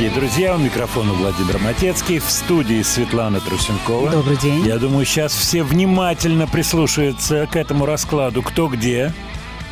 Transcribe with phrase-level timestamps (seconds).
[0.00, 0.56] Дорогие друзья.
[0.56, 2.20] У микрофона Владимир Матецкий.
[2.20, 4.10] В студии Светлана Трусенкова.
[4.10, 4.64] Добрый день.
[4.66, 8.42] Я думаю, сейчас все внимательно прислушаются к этому раскладу.
[8.42, 9.12] Кто где,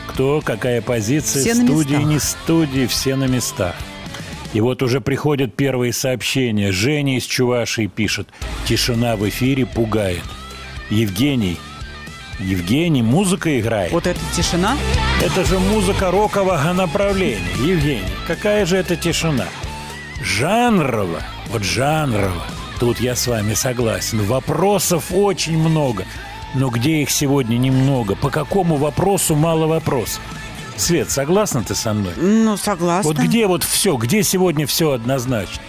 [0.07, 3.75] кто какая позиция, Все студии, не студии, все на местах.
[4.53, 6.73] И вот уже приходят первые сообщения.
[6.73, 8.29] Женя из Чувашии пишет.
[8.67, 10.25] Тишина в эфире пугает.
[10.91, 11.59] Евгений.
[12.39, 13.93] Евгений, музыка играет.
[13.93, 14.77] Вот эта тишина.
[15.23, 17.41] Это же музыка рокового направления.
[17.65, 19.47] Евгений, какая же это тишина?
[20.23, 22.43] Жанрово, вот жанрово.
[22.81, 24.23] Тут я с вами согласен.
[24.25, 26.05] Вопросов очень много.
[26.55, 28.15] Но где их сегодня немного?
[28.15, 30.21] По какому вопросу мало вопросов?
[30.77, 32.13] Свет, согласна ты со мной?
[32.17, 33.09] Ну, согласна.
[33.13, 35.61] Вот где вот все, где сегодня все однозначно?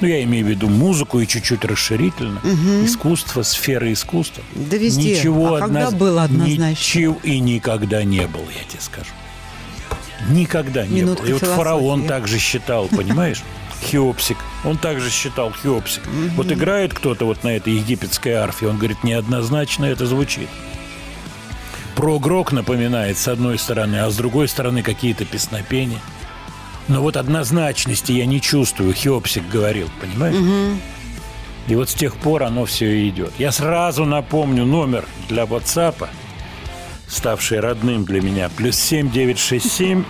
[0.00, 2.40] Ну, я имею в виду музыку и чуть-чуть расширительно.
[2.84, 4.44] Искусство, сфера искусства.
[4.54, 5.16] Да везде.
[5.16, 6.70] Ничего А когда одноз- было однозначно?
[6.70, 9.10] Ничего и никогда не было, я тебе скажу.
[10.30, 11.28] Никогда не Минутка было.
[11.30, 11.56] И вот философии.
[11.58, 13.42] фараон также считал, понимаешь?
[13.82, 14.38] Хеопсик.
[14.64, 16.02] Он также считал Хеопсик.
[16.36, 20.48] Вот играет кто-то вот на этой египетской арфе, он говорит, неоднозначно это звучит.
[21.96, 26.00] Прогрок напоминает с одной стороны, а с другой стороны какие-то песнопения.
[26.86, 30.36] Но вот однозначности я не чувствую, Хеопсик говорил, понимаешь?
[31.66, 33.32] И вот с тех пор оно все и идет.
[33.38, 36.08] Я сразу напомню номер для WhatsApp,
[37.06, 40.04] ставший родным для меня, плюс 7967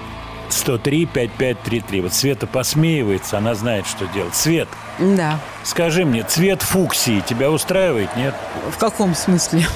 [0.52, 2.00] 103 5533.
[2.00, 4.34] Вот Света посмеивается, она знает, что делать.
[4.34, 4.68] Свет,
[4.98, 5.38] Да.
[5.64, 8.34] скажи мне, цвет фуксии тебя устраивает, нет?
[8.70, 9.66] В каком смысле?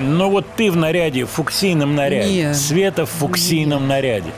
[0.00, 2.32] Ну вот ты в наряде, в фуксийном наряде.
[2.32, 2.56] Нет.
[2.56, 4.30] Света в фуксийном наряде.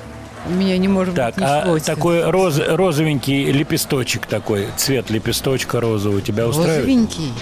[0.46, 1.87] У меня не может Так, быть а ничего себе.
[1.94, 6.78] такой роз, розовенький лепесточек такой, цвет лепесточка розового тебя устраивает?
[6.87, 7.32] Розовенький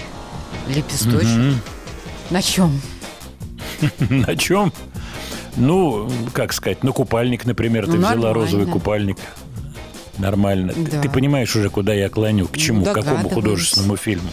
[0.67, 1.55] лепесточек.
[2.29, 2.81] На чем?
[4.09, 4.73] На чем?
[5.57, 8.33] Ну, как сказать, ну, купальник, например, ты Ну, взяла нормально.
[8.33, 9.17] розовый купальник.
[10.17, 10.73] Нормально.
[10.73, 11.01] Ты- Да.
[11.01, 13.33] Ты, понимаешь уже, куда я клоню, к чему, к какому догадываюсь.
[13.33, 14.29] художественному фильму.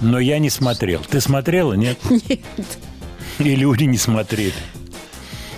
[0.00, 1.00] Но я не смотрел.
[1.08, 1.98] Ты смотрела, нет?
[2.10, 2.40] Нет.
[3.38, 4.52] И люди не смотрели.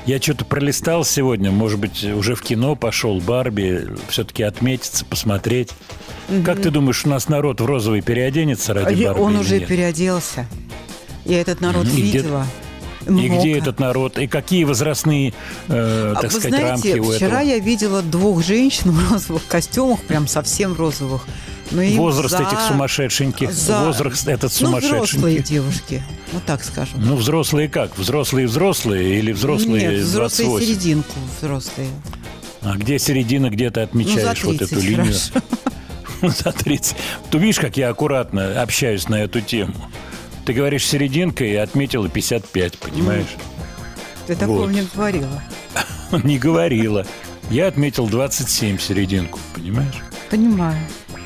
[0.06, 5.70] Я что-то пролистал сегодня, может быть, уже в кино пошел, Барби, все-таки отметиться, посмотреть.
[6.44, 9.68] Как ты думаешь, у нас народ в розовый переоденется ради А Барби Он уже нет?
[9.68, 10.46] переоделся.
[11.26, 12.24] Я этот народ И где-
[13.00, 13.18] видела.
[13.18, 13.40] И Много.
[13.40, 14.18] где этот народ?
[14.18, 15.32] И какие возрастные,
[15.68, 17.48] э, А так Вы сказать, знаете, рамки у вчера этого?
[17.50, 21.26] я видела двух женщин в розовых костюмах, прям совсем розовых.
[21.72, 23.52] Но Возраст за- этих сумасшедшеньких.
[23.52, 26.02] за- Возраст этот Ну, взрослые девушки,
[26.32, 26.94] вот так скажем.
[26.96, 27.96] Ну, взрослые как?
[27.96, 30.66] Взрослые взрослые или взрослые Нет, взрослые 28?
[30.66, 31.88] серединку взрослые.
[32.62, 35.04] А где середина, где ты Ну, отмечаешь вот 30, эту линию?
[35.06, 35.30] хорошо.
[36.44, 36.96] За 30.
[37.30, 39.72] Ты видишь, как я аккуратно общаюсь на эту тему?
[40.44, 43.26] Ты говоришь серединка и отметила 55, понимаешь?
[44.26, 44.70] Ты такого Вот.
[44.70, 45.42] не говорила.
[46.24, 47.06] Не говорила.
[47.50, 50.02] Я отметил 27 серединку, понимаешь?
[50.30, 50.78] Понимаю.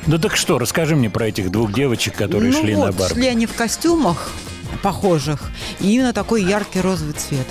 [0.07, 3.13] Ну так что, расскажи мне про этих двух девочек, которые ну шли вот, на Барби.
[3.13, 4.31] шли они в костюмах
[4.83, 7.47] похожих, и именно такой яркий розовый цвет.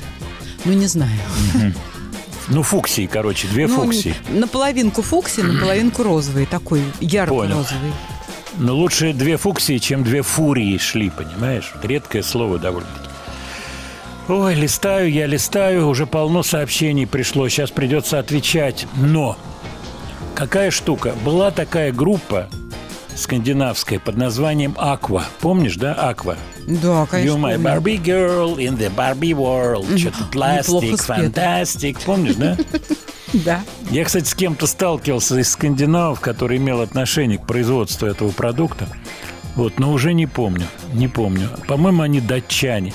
[0.64, 1.19] Ну, не знаю.
[2.49, 4.14] Ну, фуксии, короче, две Ну, фуксии.
[4.28, 7.93] наполовинку фукси, наполовинку розовый, такой ярко-розовый.
[8.59, 11.73] Но лучше две фуксии, чем две фурии шли, понимаешь?
[11.83, 13.09] Редкое слово довольно-таки.
[14.29, 18.87] Ой, листаю я, листаю, уже полно сообщений пришло, сейчас придется отвечать.
[18.97, 19.37] Но
[20.35, 21.15] какая штука?
[21.25, 22.49] Была такая группа
[23.15, 25.25] скандинавская под названием Aqua.
[25.41, 26.37] Помнишь, да, Aqua?
[26.67, 27.37] Да, конечно.
[27.37, 27.59] You my.
[27.59, 29.99] Barbie girl in the Barbie world.
[29.99, 31.03] Что-то спето.
[31.03, 32.01] фантастик.
[32.01, 32.56] Помнишь, да?
[33.44, 33.62] Да.
[33.90, 38.88] Я, кстати, с кем-то сталкивался из скандинавов, который имел отношение к производству этого продукта.
[39.56, 41.48] Вот, но уже не помню, не помню.
[41.69, 42.92] По-моему, они датчане.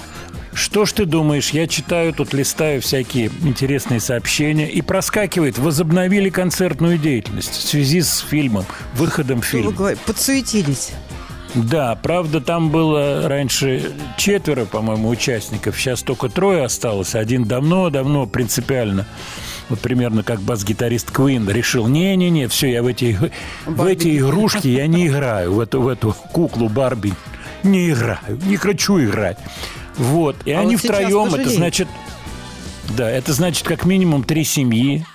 [0.54, 1.52] Что ж ты думаешь?
[1.52, 8.20] Я читаю, тут листаю всякие интересные сообщения, и проскакивает, возобновили концертную деятельность в связи с
[8.20, 8.66] фильмом,
[8.96, 9.96] выходом фильма.
[10.06, 10.92] Подсуетились.
[11.56, 15.80] Да, правда, там было раньше четверо, по-моему, участников.
[15.80, 17.16] Сейчас только трое осталось.
[17.16, 19.08] Один давно-давно принципиально,
[19.70, 23.18] вот примерно как бас-гитарист Куин, решил, не-не-не, все, я в эти,
[23.66, 27.14] в эти игрушки я не играю, в эту, в эту куклу Барби
[27.64, 29.38] не играю, не хочу играть.
[29.98, 31.88] Вот, и А они вот втроем, это значит,
[32.96, 35.06] да, это значит как минимум три семьи,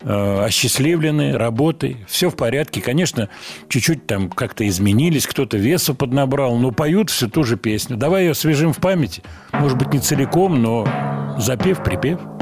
[0.00, 2.80] э, осчастливлены работой, все в порядке.
[2.80, 3.28] Конечно,
[3.68, 7.96] чуть-чуть там как-то изменились, кто-то весу поднабрал, но поют всю ту же песню.
[7.96, 9.22] Давай ее освежим в памяти.
[9.52, 10.88] Может быть, не целиком, но
[11.38, 12.18] запев, припев.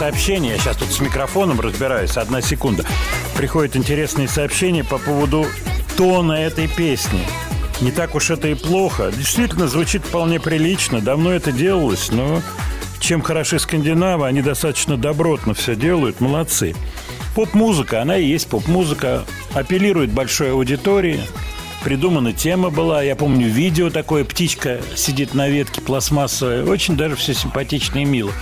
[0.00, 0.52] Сообщения.
[0.52, 2.16] Я сейчас тут с микрофоном разбираюсь.
[2.16, 2.86] Одна секунда.
[3.36, 5.44] Приходят интересные сообщения по поводу
[5.98, 7.20] тона этой песни.
[7.82, 9.12] Не так уж это и плохо.
[9.14, 11.02] Действительно, звучит вполне прилично.
[11.02, 12.40] Давно это делалось, но
[12.98, 16.22] чем хороши скандинавы, они достаточно добротно все делают.
[16.22, 16.74] Молодцы.
[17.34, 19.26] Поп-музыка, она и есть поп-музыка.
[19.52, 21.20] Апеллирует большой аудитории.
[21.84, 23.02] Придумана тема была.
[23.02, 24.24] Я помню видео такое.
[24.24, 26.64] Птичка сидит на ветке пластмассовая.
[26.64, 28.32] Очень даже все симпатично и мило.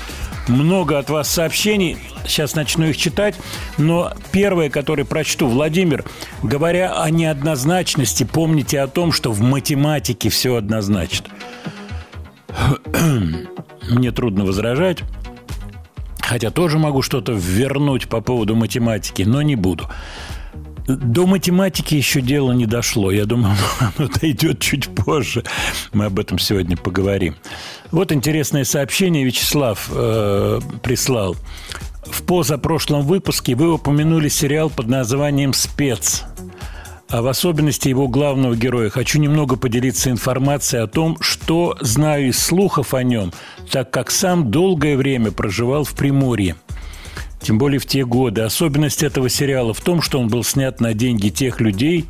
[0.49, 1.99] Много от вас сообщений.
[2.27, 3.35] Сейчас начну их читать.
[3.77, 5.47] Но первое, которое прочту.
[5.47, 6.05] Владимир,
[6.43, 11.29] говоря о неоднозначности, помните о том, что в математике все однозначно.
[13.91, 15.03] Мне трудно возражать.
[16.21, 19.89] Хотя тоже могу что-то вернуть по поводу математики, но не буду.
[20.89, 23.11] До математики еще дело не дошло.
[23.11, 25.45] Я думаю, оно дойдет чуть позже.
[25.93, 27.37] Мы об этом сегодня поговорим.
[27.91, 31.37] Вот интересное сообщение Вячеслав э, прислал.
[32.05, 36.25] В позапрошлом выпуске вы упомянули сериал под названием «Спец»
[37.11, 38.91] а в особенности его главного героя.
[38.91, 43.33] Хочу немного поделиться информацией о том, что знаю из слухов о нем,
[43.71, 46.57] так как сам долгое время проживал в Приморье.
[47.41, 48.43] Тем более в те годы.
[48.43, 52.07] Особенность этого сериала в том, что он был снят на деньги тех людей,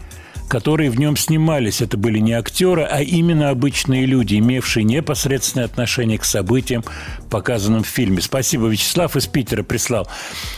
[0.49, 1.81] которые в нем снимались.
[1.81, 6.83] Это были не актеры, а именно обычные люди, имевшие непосредственное отношение к событиям,
[7.31, 8.21] показанным в фильме.
[8.21, 10.09] Спасибо, Вячеслав из Питера прислал.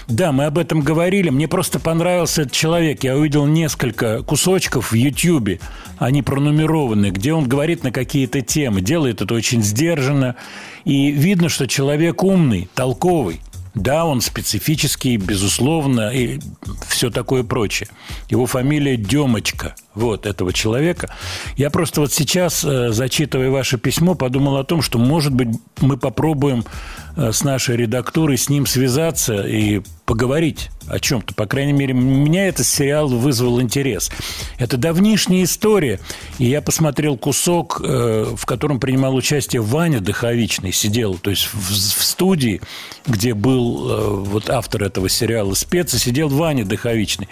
[0.06, 1.30] Да, мы об этом говорили.
[1.30, 3.02] Мне просто понравился этот человек.
[3.02, 5.60] Я увидел несколько кусочков в Ютьюбе.
[5.98, 8.80] Они пронумерованы, где он говорит на какие-то темы.
[8.80, 10.36] Делает это очень сдержанно.
[10.84, 13.40] И видно, что человек умный, толковый.
[13.74, 16.40] Да, он специфический, безусловно, и
[16.88, 17.88] все такое прочее.
[18.28, 21.14] Его фамилия Демочка, вот этого человека.
[21.56, 25.48] Я просто вот сейчас, э, зачитывая ваше письмо, подумал о том, что, может быть,
[25.80, 26.64] мы попробуем
[27.20, 31.34] с нашей редактурой с ним связаться и поговорить о чем-то.
[31.34, 34.10] По крайней мере, меня этот сериал вызвал интерес.
[34.58, 36.00] Это давнишняя история.
[36.38, 41.70] И я посмотрел кусок, э, в котором принимал участие Ваня Дыховичный, сидел, то есть в,
[41.70, 42.60] в студии,
[43.06, 47.28] где был э, вот автор этого сериала спец, и сидел Ваня Дыховичный.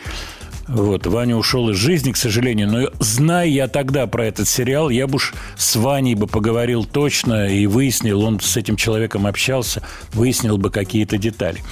[0.68, 5.06] Вот, Ваня ушел из жизни, к сожалению, но зная я тогда про этот сериал, я
[5.06, 9.82] бы уж с Ваней бы поговорил точно и выяснил, он с этим человеком общался,
[10.12, 11.62] выяснил бы какие-то детали.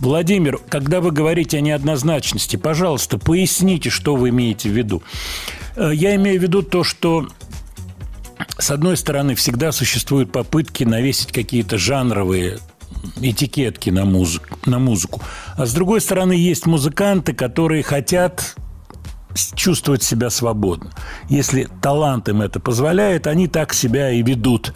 [0.00, 5.02] Владимир, когда вы говорите о неоднозначности, пожалуйста, поясните, что вы имеете в виду.
[5.76, 7.28] Э, Я имею в виду то, что
[8.58, 12.58] с одной стороны, всегда существуют попытки навесить какие-то жанровые
[13.20, 15.22] этикетки на музыку, на музыку.
[15.56, 18.56] А с другой стороны, есть музыканты, которые хотят
[19.54, 20.90] чувствовать себя свободно.
[21.28, 24.74] Если талант им это позволяет, они так себя и ведут.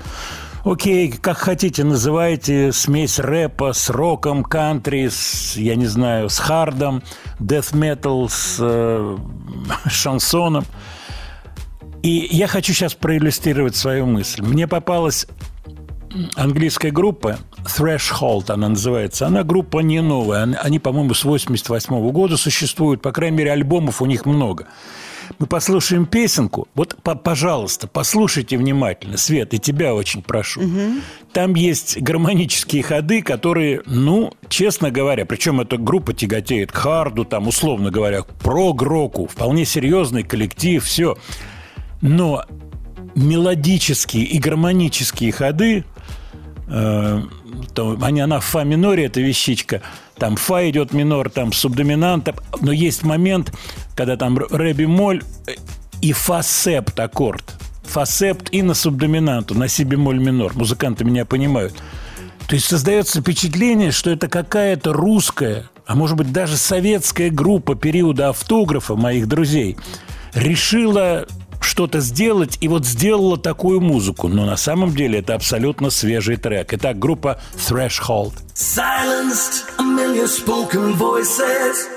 [0.65, 7.03] Окей, как хотите, называйте смесь рэпа с роком, кантри, с, я не знаю, с хардом,
[7.41, 9.19] death metal, с э,
[9.89, 10.65] шансоном.
[12.05, 14.43] И я хочу сейчас проиллюстрировать свою мысль.
[14.43, 15.27] Мне попалась
[16.37, 19.27] английская группа Threshold, она называется.
[19.27, 20.57] Она группа не новая.
[20.63, 23.03] Они, по-моему, с 88 года существуют.
[23.03, 24.67] По крайней мере, альбомов у них много.
[25.39, 26.69] Мы послушаем песенку.
[26.75, 29.17] Вот, по- пожалуйста, послушайте внимательно.
[29.17, 30.61] Свет, и тебя очень прошу.
[31.33, 37.49] Там есть гармонические ходы, которые, ну, честно говоря, причем эта группа тяготеет к харду, там,
[37.49, 39.27] условно говоря, к прог-року.
[39.27, 41.17] Вполне серьезный коллектив, все.
[42.03, 42.45] Но
[43.15, 45.85] мелодические и гармонические ходы
[46.73, 49.83] то, они, она в фа миноре, эта вещичка,
[50.17, 53.53] там фа идет минор, там субдоминант, но есть момент,
[53.95, 55.53] когда там ре бемоль э,
[56.01, 57.45] и фа септ аккорд.
[57.85, 60.55] Фа септ и на субдоминанту, на си бемоль минор.
[60.55, 61.75] Музыканты меня понимают.
[62.49, 68.31] То есть создается впечатление, что это какая-то русская, а может быть даже советская группа периода
[68.31, 69.77] автографа моих друзей
[70.35, 71.27] решила
[71.65, 74.29] что-то сделать и вот сделала такую музыку.
[74.29, 76.73] Но на самом деле это абсолютно свежий трек.
[76.75, 78.33] Итак, группа Threshold.
[78.55, 81.89] Silenced a million spoken voices.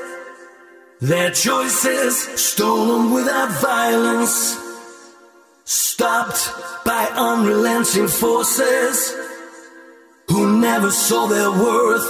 [1.02, 4.58] Their choices stolen without violence.
[5.66, 6.52] Stopped
[6.86, 9.14] by unrelenting forces
[10.28, 12.06] who never saw their worth,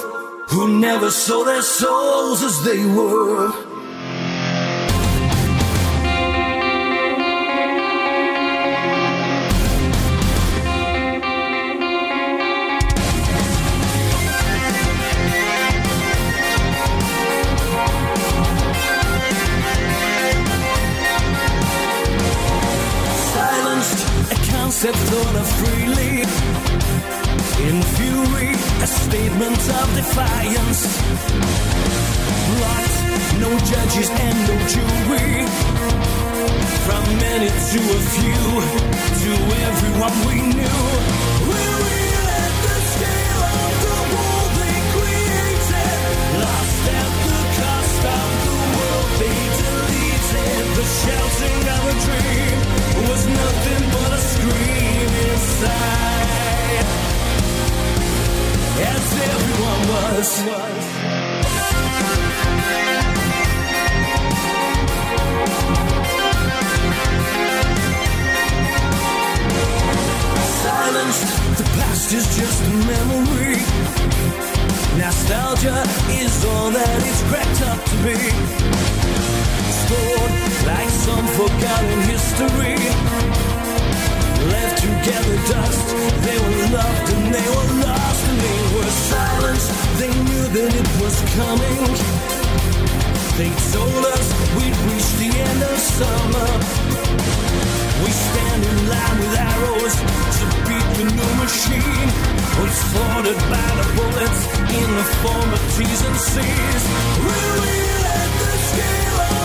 [0.50, 3.65] who never saw their souls as they were.
[24.86, 26.22] A of freely.
[27.68, 28.52] In fury,
[28.84, 30.82] a statement of defiance.
[32.54, 32.98] Blocked,
[33.42, 35.48] no judges and no jury.
[36.86, 38.46] From many to a few,
[39.22, 39.32] to
[39.66, 40.82] everyone we knew.
[42.66, 45.98] The scale of the world they created.
[46.46, 50.66] Lost at the cost of the world they deleted.
[50.78, 52.58] The shouting of a dream
[53.10, 54.05] was nothing but
[58.78, 60.30] As everyone was.
[70.64, 71.30] silenced.
[71.58, 73.60] The past is just a memory.
[74.98, 75.84] Nostalgia
[76.22, 78.16] is all that it's cracked up to be.
[79.82, 80.34] Stored
[80.66, 83.15] like some forgotten history.
[84.86, 85.88] Together dust.
[86.28, 89.70] They were loved and they were lost and they were silenced.
[89.98, 91.82] They knew that it was coming.
[93.40, 96.50] They told us we'd reach the end of summer.
[98.06, 99.96] We stand in line with arrows
[100.38, 102.10] to beat the new machine.
[102.62, 106.84] We're slaughtered by the bullets in the form of T's and C's.
[107.26, 107.74] Will We
[108.06, 109.45] at the scale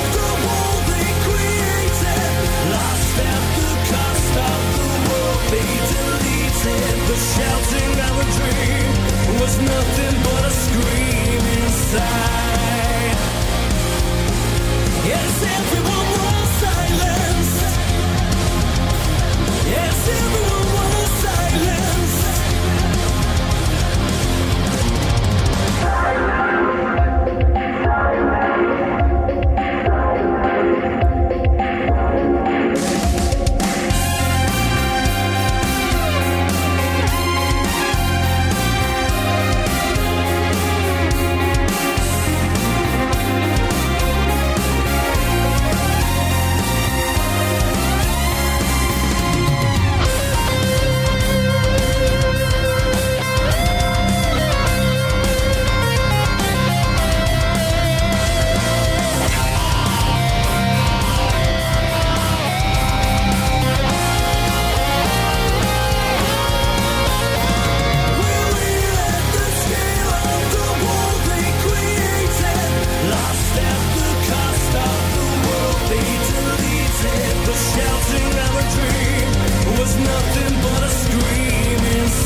[5.50, 6.96] they deleted.
[7.10, 7.18] The
[8.36, 8.92] dream
[9.40, 13.18] was nothing but a scream inside.
[15.10, 17.62] Yes, everyone was silenced.
[19.74, 20.69] Yes, everyone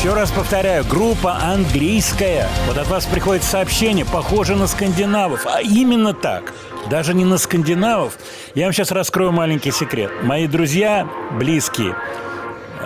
[0.00, 2.48] Еще раз повторяю, группа английская.
[2.66, 5.46] Вот от вас приходит сообщение, похоже на скандинавов.
[5.46, 6.54] А именно так.
[6.88, 8.16] Даже не на скандинавов.
[8.54, 10.10] Я вам сейчас раскрою маленький секрет.
[10.22, 11.94] Мои друзья близкие,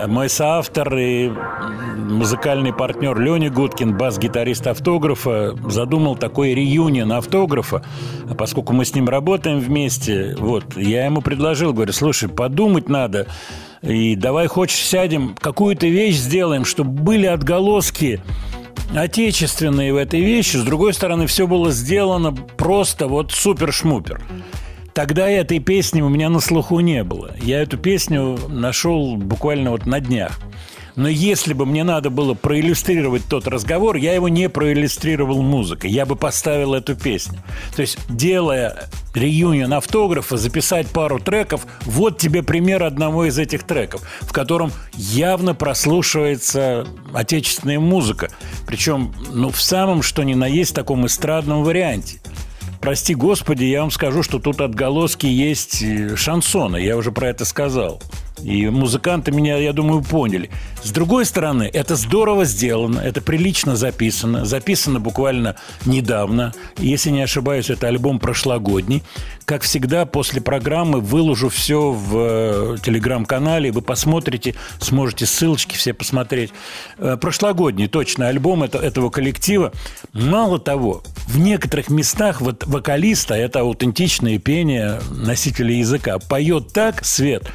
[0.07, 1.31] мой соавтор и
[2.15, 7.83] музыкальный партнер Леня Гудкин, бас-гитарист автографа, задумал такой реюнион автографа.
[8.29, 13.27] А поскольку мы с ним работаем вместе, вот, я ему предложил, говорю, слушай, подумать надо,
[13.81, 18.21] и давай хочешь сядем, какую-то вещь сделаем, чтобы были отголоски
[18.95, 20.57] отечественные в этой вещи.
[20.57, 24.21] С другой стороны, все было сделано просто вот супер-шмупер.
[24.93, 27.35] Тогда этой песни у меня на слуху не было.
[27.41, 30.39] Я эту песню нашел буквально вот на днях.
[30.95, 35.91] Но если бы мне надо было проиллюстрировать тот разговор, я его не проиллюстрировал музыкой.
[35.91, 37.39] Я бы поставил эту песню.
[37.75, 44.01] То есть, делая реюнион автографа, записать пару треков, вот тебе пример одного из этих треков,
[44.21, 48.29] в котором явно прослушивается отечественная музыка.
[48.65, 52.19] Причем, ну, в самом что ни на есть таком эстрадном варианте.
[52.81, 56.77] Прости господи, я вам скажу, что тут отголоски есть э, шансона.
[56.77, 58.01] Я уже про это сказал.
[58.43, 60.49] И музыканты меня, я думаю, поняли.
[60.83, 64.45] С другой стороны, это здорово сделано, это прилично записано.
[64.45, 66.53] Записано буквально недавно.
[66.77, 69.03] Если не ошибаюсь, это альбом прошлогодний.
[69.45, 73.71] Как всегда, после программы выложу все в э, телеграм-канале.
[73.71, 76.51] Вы посмотрите, сможете ссылочки все посмотреть.
[76.97, 79.71] Э, Прошлогодний точно альбом это- этого коллектива.
[80.13, 87.49] Мало того, в некоторых местах вот вокалиста, это аутентичное пение носителя языка, поет так, Свет,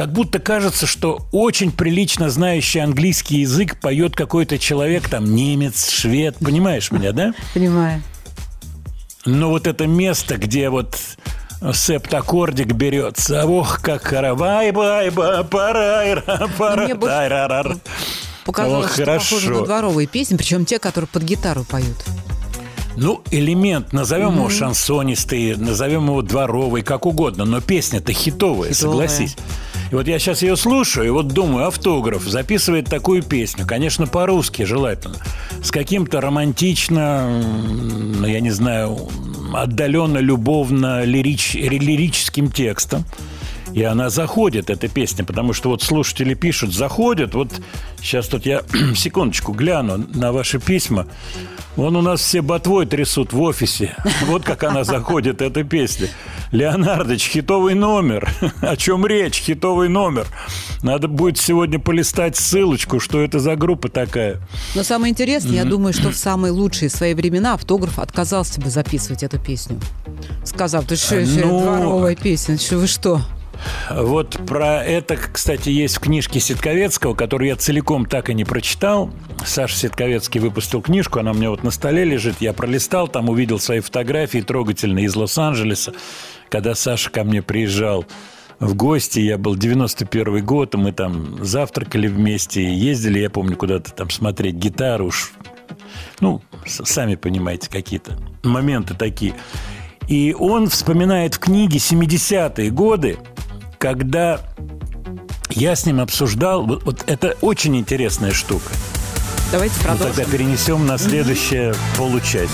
[0.00, 6.36] как будто кажется, что очень прилично знающий английский язык поет какой-то человек, там, немец, швед,
[6.38, 7.34] понимаешь меня, да?
[7.54, 8.02] Понимаю.
[9.26, 10.98] Но вот это место, где вот
[11.74, 17.76] септаккордик берется, ох, как каравай, бай, ба, парайра, пара, мне больше тайрарар.
[18.46, 19.64] Показалось, Ох, что похоже на хорошо.
[19.66, 21.98] дворовые песни, причем те, которые под гитару поют.
[22.96, 29.08] Ну, элемент, назовем его шансонистый, назовем его дворовый, как угодно, но песня-то хитовая, Хитовая.
[29.08, 29.36] согласись.
[29.90, 34.62] И вот я сейчас ее слушаю, и вот думаю, автограф записывает такую песню, конечно, по-русски
[34.62, 35.18] желательно,
[35.64, 39.08] с каким-то романтично, ну, я не знаю,
[39.52, 43.04] отдаленно любовно лирич- лирическим текстом.
[43.72, 47.52] И она заходит, эта песня, потому что вот слушатели пишут, заходят, вот
[48.00, 48.62] сейчас тут я
[48.96, 51.06] секундочку гляну на ваши письма.
[51.76, 53.94] Вон у нас все ботвой трясут в офисе.
[54.26, 56.08] Вот как она заходит, эта песня.
[56.52, 58.28] Леонардович, хитовый номер.
[58.60, 59.36] О чем речь?
[59.40, 60.26] Хитовый номер.
[60.82, 64.40] Надо будет сегодня полистать ссылочку, что это за группа такая.
[64.74, 69.22] Но самое интересное, я думаю, что в самые лучшие свои времена автограф отказался бы записывать
[69.22, 69.78] эту песню.
[70.44, 73.20] Сказав, ты что, еще Ну- дворовая песня, что вы что?
[73.90, 79.10] Вот про это, кстати, есть в книжке Ситковецкого, которую я целиком так и не прочитал.
[79.44, 82.36] Саша Ситковецкий выпустил книжку, она у меня вот на столе лежит.
[82.40, 85.92] Я пролистал, там увидел свои фотографии трогательные из Лос-Анджелеса,
[86.48, 88.06] когда Саша ко мне приезжал
[88.60, 89.18] в гости.
[89.18, 94.54] Я был 91 год, и мы там завтракали вместе, ездили, я помню, куда-то там смотреть
[94.54, 95.32] гитару уж.
[96.20, 99.34] Ну, сами понимаете, какие-то моменты такие.
[100.08, 103.18] И он вспоминает в книге 70-е годы,
[103.80, 104.42] когда
[105.48, 108.70] я с ним обсуждал, вот, вот это очень интересная штука.
[109.50, 110.30] Давайте Ну, тогда продолжим.
[110.30, 112.50] перенесем на следующее получасие.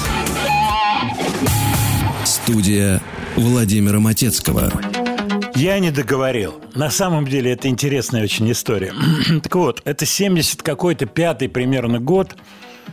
[2.25, 3.03] Студия
[3.35, 4.73] Владимира Матецкого.
[5.57, 6.61] Я не договорил.
[6.75, 8.95] На самом деле это интересная очень история.
[9.43, 12.37] так вот, это 70 какой-то пятый примерно год,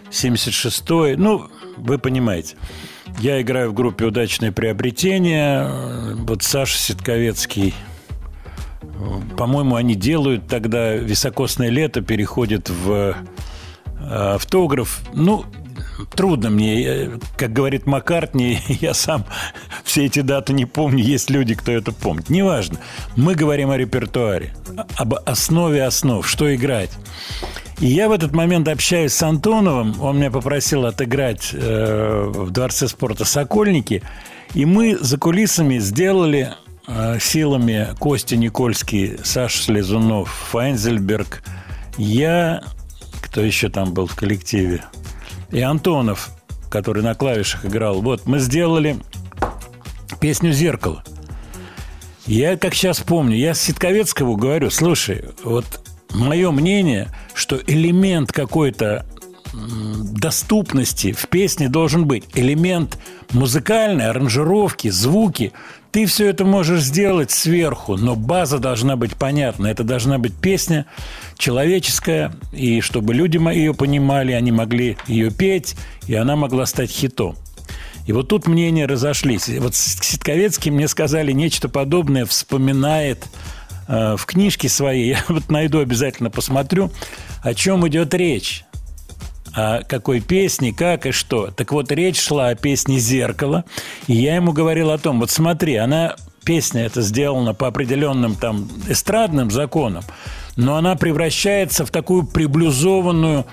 [0.10, 2.56] 76-й, ну, вы понимаете.
[3.20, 6.16] Я играю в группе «Удачное приобретение».
[6.16, 7.76] Вот Саша Ситковецкий
[9.38, 13.16] по-моему, они делают тогда високосное лето, переходит в
[14.00, 15.02] э, автограф.
[15.14, 15.46] Ну,
[16.16, 19.26] трудно мне, как говорит Маккартни, я сам
[19.84, 22.30] все эти даты не помню, есть люди, кто это помнит.
[22.30, 22.80] Неважно.
[23.16, 24.54] Мы говорим о репертуаре,
[24.96, 26.92] об основе основ, что играть.
[27.80, 32.88] И я в этот момент общаюсь с Антоновым, он меня попросил отыграть э, в Дворце
[32.88, 34.04] спорта «Сокольники»,
[34.54, 36.54] и мы за кулисами сделали
[37.20, 41.44] силами Костя Никольский, Саша Слезунов, Файнзельберг,
[41.98, 42.64] я,
[43.22, 44.84] кто еще там был в коллективе,
[45.52, 46.32] и Антонов,
[46.70, 48.02] который на клавишах играл.
[48.02, 48.98] Вот, мы сделали
[50.20, 51.04] песню «Зеркало».
[52.26, 55.66] Я, как сейчас помню, я Ситковецкому говорю, слушай, вот
[56.12, 59.06] мое мнение, что элемент какой-то
[59.54, 62.24] доступности в песне должен быть.
[62.34, 62.98] Элемент
[63.32, 65.52] музыкальной, аранжировки, звуки.
[65.94, 69.68] Ты все это можешь сделать сверху, но база должна быть понятна.
[69.68, 70.88] Это должна быть песня
[71.38, 75.76] человеческая, и чтобы люди ее понимали, они могли ее петь,
[76.08, 77.36] и она могла стать хитом.
[78.08, 79.48] И вот тут мнения разошлись.
[79.48, 83.28] Вот Ситковецкий мне сказали нечто подобное, вспоминает
[83.88, 85.10] э, в книжке своей.
[85.10, 86.90] Я вот найду, обязательно посмотрю,
[87.44, 88.66] о чем идет речь.
[89.56, 91.52] О какой песне, как и что.
[91.52, 93.66] Так вот, речь шла о песне «Зеркало».
[94.08, 98.68] И я ему говорил о том, вот смотри, она, песня эта сделана по определенным там
[98.88, 100.04] эстрадным законам,
[100.56, 103.46] но она превращается в такую приблюзованную,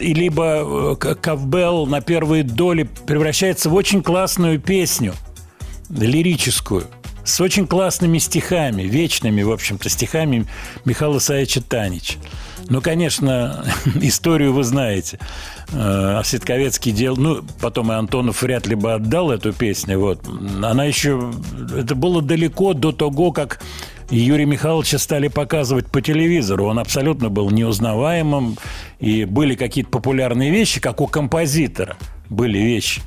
[0.00, 5.14] и либо э, ковбел на первые доли превращается в очень классную песню,
[5.90, 6.86] лирическую,
[7.24, 10.46] с очень классными стихами, вечными, в общем-то, стихами
[10.84, 12.18] Михаила Саевича Танича.
[12.68, 13.64] Ну, конечно,
[14.00, 15.18] историю вы знаете.
[15.72, 17.16] Э, А Ситковецкий делал...
[17.16, 19.98] Ну, потом и Антонов вряд ли бы отдал эту песню.
[19.98, 20.20] Вот.
[20.62, 21.32] Она еще...
[21.76, 23.60] Это было далеко до того, как
[24.10, 26.66] Юрия Михайловича стали показывать по телевизору.
[26.66, 28.56] Он абсолютно был неузнаваемым.
[29.00, 31.96] И были какие-то популярные вещи, как у композитора.
[32.28, 33.00] Были вещи.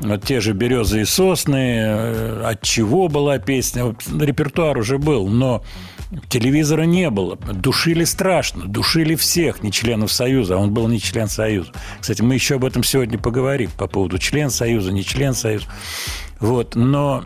[0.00, 3.84] Вот те же «Березы и сосны», э, «От чего» была песня.
[3.84, 5.64] Вот репертуар уже был, но
[6.28, 7.36] Телевизора не было.
[7.36, 8.64] Душили страшно.
[8.66, 10.54] Душили всех, не членов Союза.
[10.54, 11.72] А он был не член Союза.
[12.00, 13.70] Кстати, мы еще об этом сегодня поговорим.
[13.76, 15.66] По поводу член Союза, не член Союза.
[16.40, 16.74] Вот.
[16.76, 17.24] Но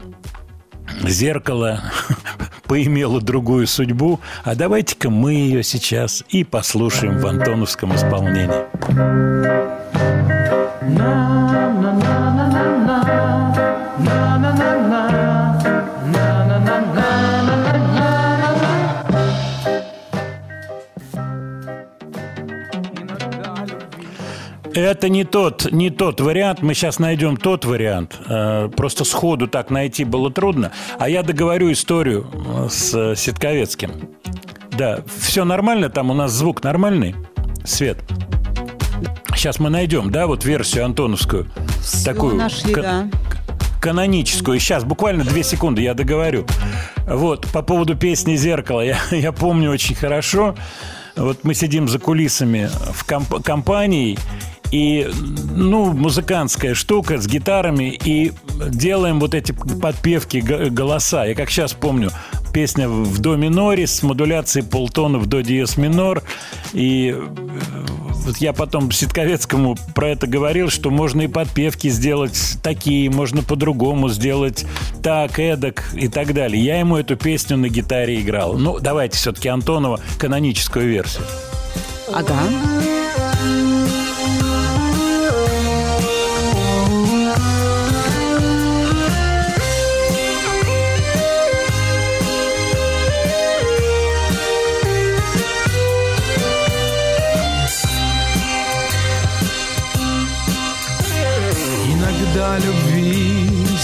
[1.04, 1.82] зеркало
[2.66, 4.20] поимело другую судьбу.
[4.42, 8.62] А давайте-ка мы ее сейчас и послушаем в антоновском исполнении.
[24.74, 26.62] Это не тот, не тот вариант.
[26.62, 28.18] Мы сейчас найдем тот вариант.
[28.26, 30.72] Э, Просто сходу так найти было трудно.
[30.98, 33.92] А я договорю историю э, с Ситковецким.
[34.70, 37.14] Да, все нормально, там у нас звук нормальный,
[37.64, 37.98] свет.
[39.34, 41.46] Сейчас мы найдем, да, вот версию антоновскую.
[42.04, 43.10] такую нашли, ка- да.
[43.80, 44.58] каноническую.
[44.58, 46.46] Сейчас, буквально две секунды, я договорю.
[47.06, 50.54] Вот, по поводу песни «Зеркало», я, я помню очень хорошо.
[51.16, 54.18] Вот мы сидим за кулисами в комп- компании,
[54.72, 55.08] и,
[55.54, 58.32] ну, музыкантская штука с гитарами, и
[58.70, 61.26] делаем вот эти подпевки, голоса.
[61.26, 62.10] Я как сейчас помню,
[62.54, 66.22] песня в до миноре с модуляцией полтона в до диез минор.
[66.72, 67.22] И э,
[68.24, 74.08] вот я потом Ситковецкому про это говорил, что можно и подпевки сделать такие, можно по-другому
[74.08, 74.64] сделать
[75.02, 76.62] так, эдак и так далее.
[76.62, 78.54] Я ему эту песню на гитаре играл.
[78.54, 81.24] Ну, давайте все-таки Антонова каноническую версию.
[82.10, 82.36] Ага.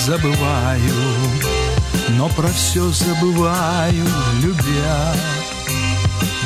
[0.08, 0.96] Забываю,
[2.16, 4.06] но про все забываю,
[4.42, 5.14] любя.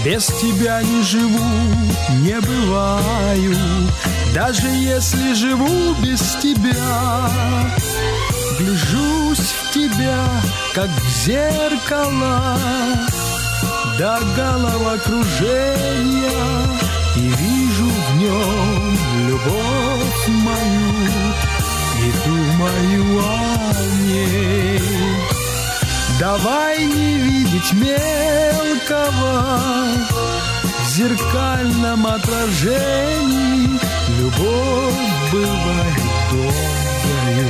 [0.04, 1.48] Без тебя не живу,
[2.22, 3.56] не бываю,
[4.34, 7.30] даже если живу без тебя.
[8.58, 10.26] Гляжусь в тебя,
[10.74, 12.58] как в зеркало,
[13.96, 16.66] до головокружения
[17.16, 18.98] И вижу в нем
[19.28, 19.91] любовь
[22.62, 23.72] думаю о
[24.02, 24.80] ней
[26.18, 29.60] Давай не видеть мелкого
[30.84, 33.80] В зеркальном отражении.
[34.18, 34.94] Любовь
[35.32, 37.48] бывает долгою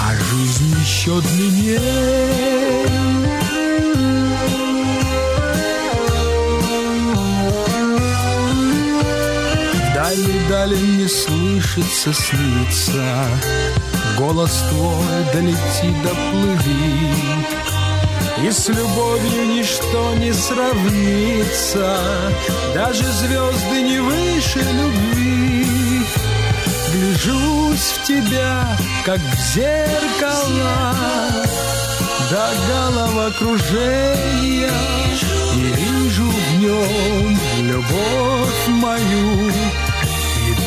[0.00, 1.78] А жизнь еще длиннее
[10.08, 13.26] Дали, дали не слышится, снится.
[14.16, 17.12] Голос твой долети, доплыви
[18.42, 22.00] И с любовью ничто не сравнится.
[22.74, 25.66] Даже звезды не выше любви.
[26.94, 30.94] Гляжусь в тебя, как в зеркало.
[32.30, 34.72] До головокружения
[35.54, 39.52] И вижу в нем любовь мою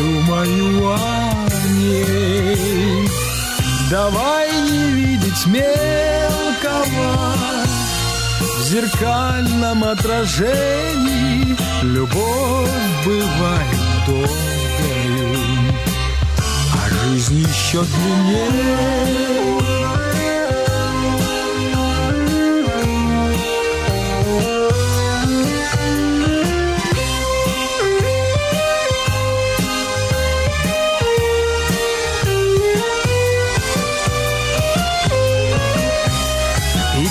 [0.01, 3.07] думаю о ней
[3.89, 7.35] Давай не видеть мелкого
[8.39, 11.55] В зеркальном отражении.
[11.83, 12.69] Любовь
[13.05, 15.35] бывает долгою
[16.73, 19.70] А жизнь еще длиннее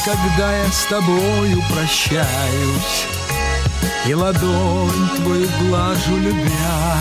[0.05, 3.07] когда я с тобою прощаюсь
[4.07, 6.97] И ладонь твою глажу, любя.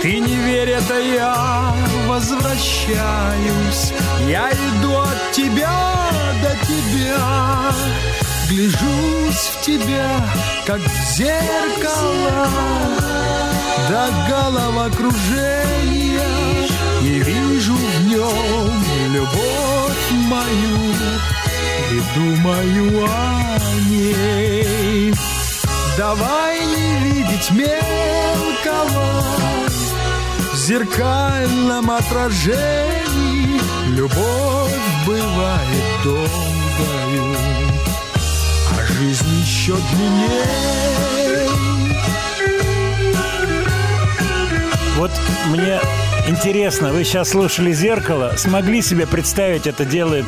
[0.00, 1.74] Ты не верь, это я
[2.06, 3.92] возвращаюсь.
[4.28, 7.72] Я иду от тебя до тебя
[8.48, 10.24] Гляжусь в тебя,
[10.66, 12.48] как в зеркало.
[13.88, 16.28] До головокружения
[17.02, 20.76] И вижу в нем любовь мою
[21.96, 25.14] И думаю о ней.
[25.96, 29.24] Давай не видеть мелкого
[30.52, 33.60] В зеркальном отражении.
[33.94, 37.36] Любовь бывает долгою
[38.72, 40.66] А жизнь еще длиннее
[44.98, 45.10] Вот
[45.46, 45.80] мне
[46.28, 50.26] интересно, вы сейчас слушали «Зеркало», смогли себе представить, это делает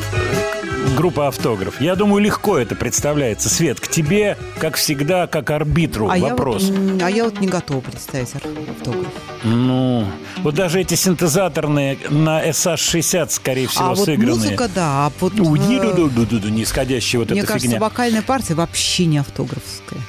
[0.99, 1.79] группа «Автограф».
[1.79, 3.47] Я думаю, легко это представляется.
[3.47, 6.69] Свет, к тебе, как всегда, как арбитру А я, вот, вопрос.
[7.01, 9.07] а я вот не готова представить автограф.
[9.45, 10.05] Ну,
[10.43, 14.35] вот даже эти синтезаторные на SH-60, скорее всего, а вот сыгранные.
[14.35, 15.05] музыка, да.
[15.07, 17.79] А вот, Ну, э, ди-ду-ду-ду-ду, нисходящая вот мне эта кажется, фигня.
[17.79, 20.01] вокальная партия вообще не автографская.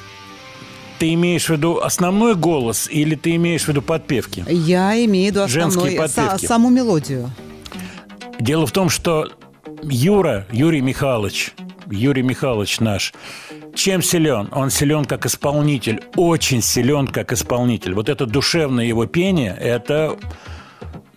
[0.99, 4.45] Ты имеешь в виду основной голос или ты имеешь в виду подпевки?
[4.49, 6.47] Я имею в виду Женские основной, са- подпевки.
[6.47, 7.31] саму мелодию.
[8.41, 9.29] Дело в том, что
[9.83, 11.53] Юра, Юрий Михайлович,
[11.91, 13.13] Юрий Михайлович наш,
[13.75, 14.49] чем силен?
[14.53, 17.95] Он силен как исполнитель, очень силен как исполнитель.
[17.95, 20.17] Вот это душевное его пение, это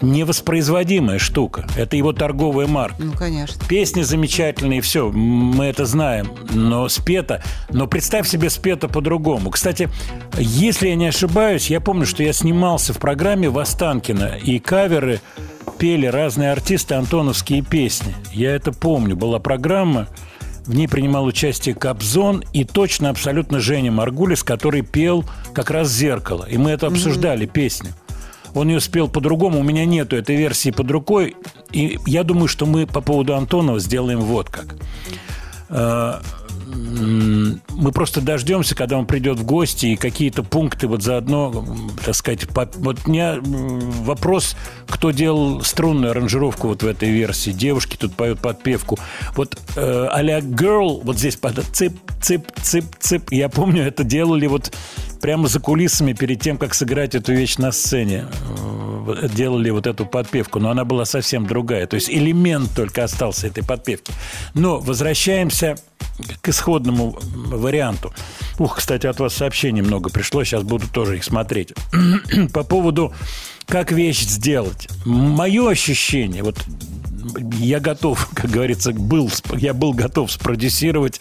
[0.01, 1.65] невоспроизводимая штука.
[1.77, 2.95] Это его торговая марка.
[2.99, 3.61] Ну, конечно.
[3.67, 9.49] Песни замечательные, все, мы это знаем, но спето, но представь себе спето по-другому.
[9.49, 9.89] Кстати,
[10.37, 15.21] если я не ошибаюсь, я помню, что я снимался в программе Востанкина, и каверы
[15.77, 18.15] пели разные артисты антоновские песни.
[18.31, 20.07] Я это помню, была программа,
[20.65, 26.45] в ней принимал участие Кобзон и точно абсолютно Женя Маргулис, который пел как раз «Зеркало».
[26.49, 27.91] И мы это обсуждали, песню.
[28.53, 31.35] Он ее спел по-другому, у меня нету этой версии под рукой.
[31.71, 34.75] И я думаю, что мы по поводу Антонова сделаем вот как.
[36.73, 41.65] Мы просто дождемся, когда он придет в гости, и какие-то пункты вот заодно,
[42.03, 44.55] так сказать, по- вот у меня вопрос,
[44.87, 47.51] кто делал струнную аранжировку вот в этой версии.
[47.51, 48.97] Девушки тут поют подпевку.
[49.35, 53.31] Вот э, а-ля Girl, вот здесь под цып, цып, цып, цып.
[53.31, 54.71] Я помню, это делали вот
[55.21, 58.25] прямо за кулисами перед тем, как сыграть эту вещь на сцене.
[58.57, 61.87] Э, Делали вот эту подпевку, но она была совсем другая.
[61.87, 64.13] То есть элемент только остался этой подпевки.
[64.53, 65.75] Но возвращаемся
[66.41, 68.13] к исходному варианту.
[68.57, 71.73] Ух, кстати, от вас сообщений много пришло, сейчас буду тоже их смотреть.
[72.53, 73.13] По поводу,
[73.67, 74.87] как вещь сделать.
[75.05, 76.57] Мое ощущение, вот
[77.59, 81.19] я готов, как говорится, был, я был готов спродюсировать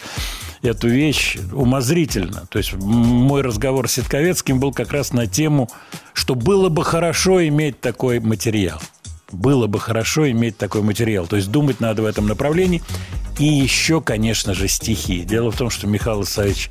[0.61, 2.47] эту вещь умозрительно.
[2.49, 5.69] То есть мой разговор с Ситковецким был как раз на тему,
[6.13, 8.79] что было бы хорошо иметь такой материал.
[9.33, 11.25] Было бы хорошо иметь такой материал.
[11.25, 12.81] То есть думать надо в этом направлении.
[13.39, 15.23] И еще, конечно же, стихи.
[15.23, 16.69] Дело в том, что Михаил Исаевич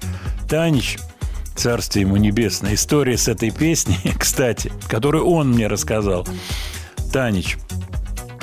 [0.48, 0.98] Танич,
[1.56, 6.26] царствие ему небесное, история с этой песней, кстати, которую он мне рассказал,
[7.12, 7.58] Танич,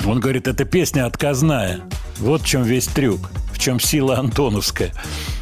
[0.04, 1.80] он говорит, эта песня отказная.
[2.18, 4.92] Вот в чем весь трюк, в чем сила Антоновская.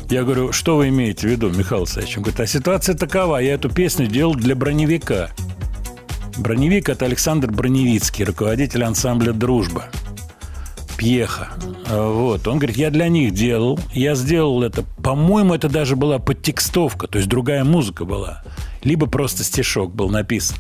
[0.09, 2.17] Я говорю, что вы имеете в виду, Михаил Исаевич?
[2.17, 5.31] Он говорит, а ситуация такова, я эту песню делал для броневика.
[6.39, 9.87] Броневик– это Александр Броневицкий, руководитель ансамбля «Дружба».
[10.97, 11.49] Пьеха.
[11.89, 12.47] А, Вот.
[12.47, 13.79] Он говорит, я для них делал.
[13.93, 14.85] Я сделал это.
[15.03, 18.43] По-моему, это даже была подтекстовка, то есть другая музыка была.
[18.83, 20.57] Либо просто стишок был написан.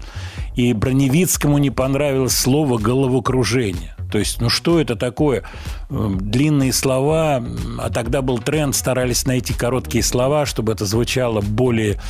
[0.57, 3.95] И Броневицкому не понравилось слово «головокружение».
[4.11, 5.45] То есть, ну что это такое?
[5.91, 7.43] Эм, Длинные слова,
[7.79, 12.01] а тогда был тренд, старались найти короткие слова, чтобы это звучало более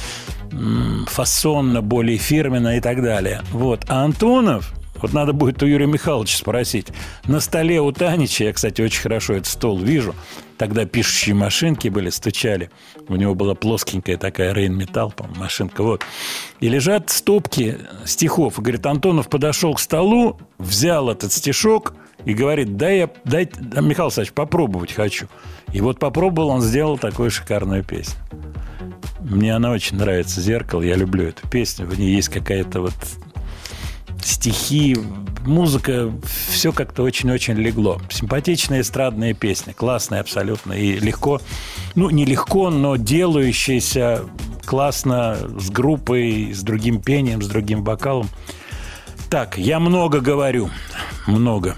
[1.07, 3.43] фасонно, более фирменно и так далее.
[3.53, 3.85] Вот.
[3.89, 6.89] А Антонов, вот надо будет у Юрия Михайловича спросить.
[7.27, 10.15] На столе у Танича, я, кстати, очень хорошо этот стол вижу,
[10.57, 12.71] тогда пишущие машинки были, стучали.
[13.09, 15.83] У него была плоскенькая такая Рейн-металл, по-моему, машинка.
[15.83, 16.03] Вот.
[16.61, 18.59] И лежат стопки стихов.
[18.59, 24.07] И говорит, Антонов подошел к столу, взял этот стишок и говорит, дай я, дай, Михаил
[24.07, 25.29] Александрович, попробовать хочу.
[25.73, 28.17] И вот попробовал, он сделал такую шикарную песню.
[29.21, 30.83] Мне она очень нравится, «Зеркало».
[30.83, 31.87] Я люблю эту песню.
[31.87, 32.95] В ней есть какая-то вот
[34.23, 34.97] стихи,
[35.47, 36.13] музыка,
[36.51, 38.01] все как-то очень-очень легло.
[38.11, 40.73] Симпатичная эстрадная песня, классная абсолютно.
[40.73, 41.41] И легко,
[41.95, 44.25] ну, не легко, но делающаяся
[44.65, 48.29] классно с группой, с другим пением, с другим вокалом.
[49.31, 50.71] Так, я много говорю,
[51.27, 51.77] много.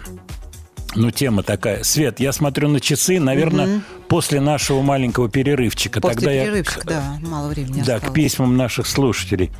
[0.96, 1.84] Ну, тема такая.
[1.84, 6.00] Свет, я смотрю на часы, наверное, после нашего маленького перерывчика.
[6.00, 8.10] После Тогда я перерывчика, да, мало времени да, осталось.
[8.10, 9.50] к письмам наших слушателей.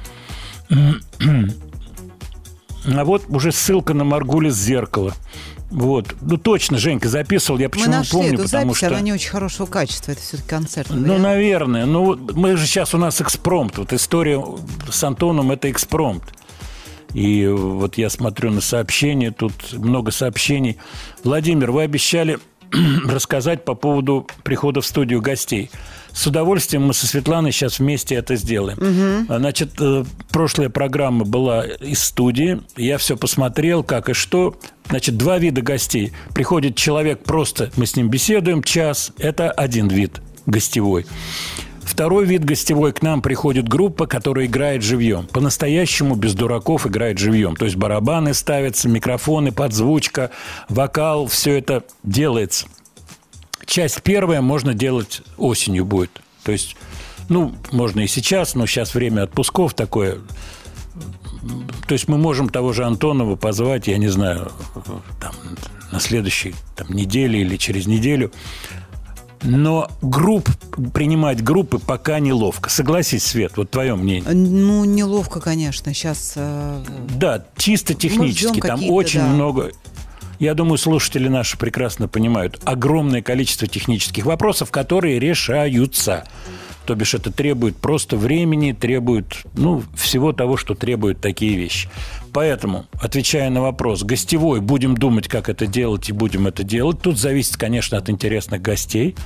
[2.85, 5.15] А вот уже ссылка на Маргулис зеркало.
[5.71, 6.17] Вот.
[6.21, 7.59] Ну, точно, Женька записывал.
[7.59, 8.87] Я Мы почему нашли помню, эту потому запись, что...
[8.89, 10.13] она не очень хорошего качества.
[10.13, 11.87] Это все-таки концертный Ну, наверное.
[11.87, 13.79] Ну, мы же сейчас у нас экспромт.
[13.79, 14.45] Вот история
[14.91, 16.25] с Антоном– это экспромт.
[17.15, 20.79] И вот я смотрю на сообщения, тут много сообщений.
[21.25, 22.39] Владимир, вы обещали
[23.07, 25.71] рассказать по поводу прихода в студию гостей.
[26.13, 29.27] С удовольствием мы со Светланой сейчас вместе это сделаем.
[29.29, 32.61] Значит, э, прошлая программа была из студии.
[32.77, 34.57] Я все посмотрел, как и что.
[34.89, 36.13] Значит, два вида гостей.
[36.35, 39.13] Приходит человек, просто мы с ним беседуем час.
[39.19, 41.07] Это один вид гостевой.
[41.83, 45.27] Второй вид гостевой к нам приходит группа, которая играет живьем.
[45.27, 47.57] По-настоящему без дураков играет живьем.
[47.57, 50.31] То есть барабаны ставятся, микрофоны, подзвучка,
[50.69, 52.67] вокал, все это делается.
[53.71, 56.21] Часть первая можно делать осенью будет.
[56.43, 56.77] То есть,
[57.29, 60.19] ну, можно и сейчас, но сейчас время отпусков такое.
[61.87, 64.51] То есть мы можем того же Антонова позвать, я не знаю,
[65.21, 65.33] там,
[65.93, 68.33] на следующей там, неделе или через неделю.
[69.43, 70.51] Но групп,
[70.93, 72.69] принимать группы пока неловко.
[72.69, 74.31] Согласись, Свет, вот твое мнение.
[74.31, 75.95] Ну, неловко, конечно.
[75.95, 76.35] Сейчас
[77.17, 78.61] Да, чисто технически.
[78.61, 79.27] Там очень да.
[79.29, 79.73] много.
[80.41, 82.59] Я думаю, слушатели наши прекрасно понимают.
[82.65, 86.25] Огромное количество технических вопросов, которые решаются.
[86.87, 91.91] То бишь это требует просто времени, требует ну, всего того, что требуют такие вещи.
[92.33, 97.03] Поэтому, отвечая на вопрос, гостевой, будем думать, как это делать, и будем это делать.
[97.03, 99.17] Тут зависит, конечно, от интересных гостей.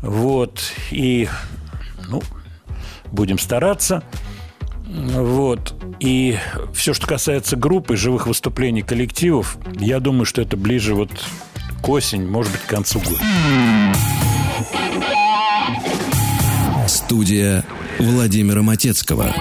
[0.00, 0.72] Вот.
[0.90, 1.28] И,
[2.08, 2.22] ну,
[3.12, 4.02] будем стараться.
[4.86, 5.74] Вот.
[6.00, 6.38] И
[6.72, 11.10] все, что касается группы, живых выступлений коллективов, я думаю, что это ближе вот
[11.82, 13.20] к осени, может быть, к концу года.
[16.86, 17.64] Студия
[17.98, 19.34] Владимира Матецкого.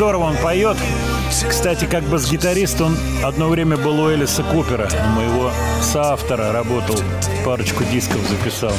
[0.00, 0.78] Здорово он поет.
[1.46, 5.50] Кстати, как бы с гитарист он одно время был у Элиса Купера, у моего
[5.82, 6.96] соавтора работал,
[7.44, 8.72] парочку дисков записал.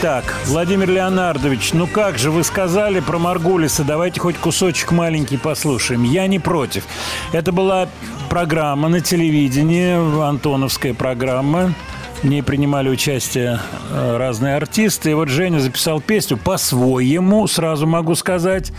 [0.00, 6.04] Так, Владимир Леонардович, ну как же, вы сказали про Маргулиса, давайте хоть кусочек маленький послушаем.
[6.04, 6.84] Я не против.
[7.32, 7.88] Это была
[8.30, 11.74] программа на телевидении, антоновская программа.
[12.22, 13.60] В ней принимали участие
[13.90, 15.12] э, разные артисты.
[15.12, 18.72] И вот Женя записал песню по-своему, сразу могу сказать.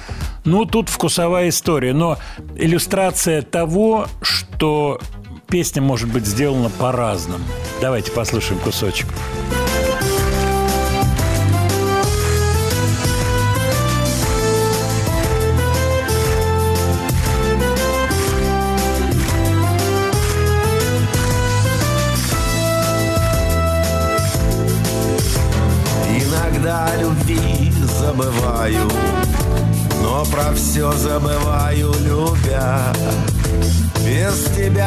[0.49, 1.93] Ну, тут вкусовая история.
[1.93, 2.17] Но
[2.55, 4.99] иллюстрация того, что
[5.47, 7.43] песня может быть сделана по-разному.
[7.81, 9.05] Давайте послушаем кусочек.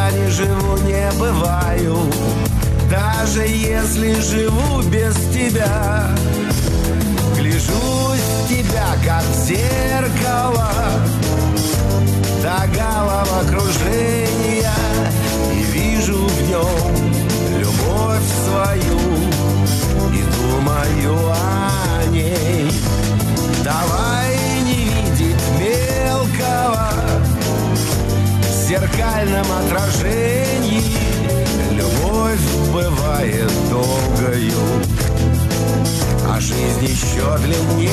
[0.02, 1.96] Тебя не живу, не бываю,
[2.90, 6.10] даже если живу без тебя.
[7.36, 10.72] Гляжусь в тебя, как в зеркало,
[12.42, 14.74] до головокружения,
[15.54, 17.12] и вижу в нем
[17.60, 18.98] любовь свою
[20.12, 22.72] и думаю о ней.
[23.62, 24.11] Давай
[28.82, 30.82] зеркальном отражении.
[31.70, 32.40] Любовь
[32.72, 34.58] бывает долгою,
[36.28, 37.90] а жизнь еще длинней.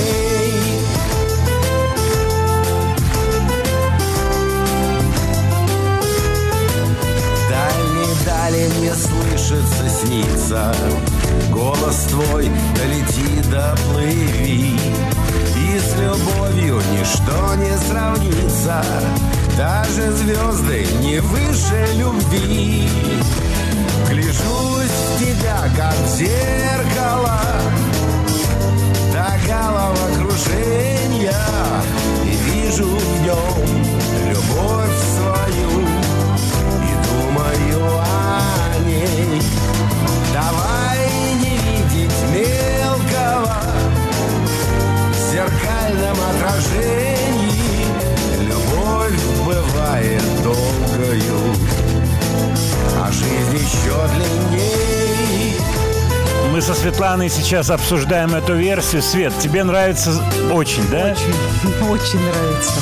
[7.50, 10.74] Дальний, дали мне слышится, снится
[11.52, 14.80] Голос твой долети, доплыви
[15.56, 18.84] И с любовью ничто не сравнится
[19.60, 22.88] Даже звезды не выше любви
[24.08, 27.42] Гляжусь в тебя, как в зеркало
[29.12, 31.34] До головокружения
[32.24, 33.84] И вижу в нем
[34.30, 35.72] любовь свою
[36.86, 39.42] и думаю о ней.
[40.34, 41.00] Давай
[41.36, 43.60] не видеть мелкого
[45.12, 47.29] в зеркальном отражении.
[49.90, 51.56] Бывает долгою,
[53.02, 55.56] а жизнь еще длинней.
[56.52, 59.02] Мы со Светланой сейчас обсуждаем эту версию.
[59.02, 60.12] Свет, тебе нравится
[60.52, 61.16] очень, да?
[61.16, 62.74] Очень, очень нравится.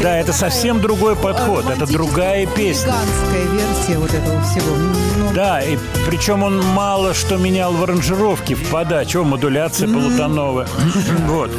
[0.00, 2.94] Да, это совсем другой подход, это другая песня.
[2.94, 4.76] Гигантская версия вот этого всего.
[4.76, 10.68] Ну, Да, и причем он мало что менял в аранжировке, в подаче, о, модуляция полутоновая.
[11.26, 11.50] Вот.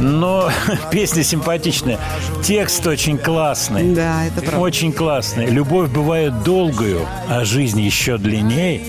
[0.00, 0.50] Но
[0.90, 1.98] песня симпатичная.
[2.42, 3.94] Текст очень классный.
[3.94, 4.58] Да, это правда.
[4.58, 5.46] Очень классный.
[5.46, 8.82] Любовь бывает долгою, а жизнь еще длиннее.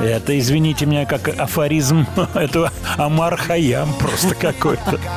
[0.00, 4.98] Это, извините меня, как афоризм этого Амар Хаям просто какой-то.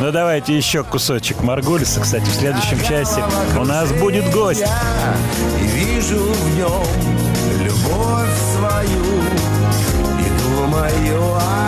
[0.00, 2.00] Ну, давайте еще кусочек Маргулиса.
[2.00, 3.20] Кстати, в следующем часе
[3.58, 4.62] у нас будет гость.
[5.60, 6.84] И вижу в нем
[7.64, 9.02] любовь свою
[10.20, 11.67] и думаю о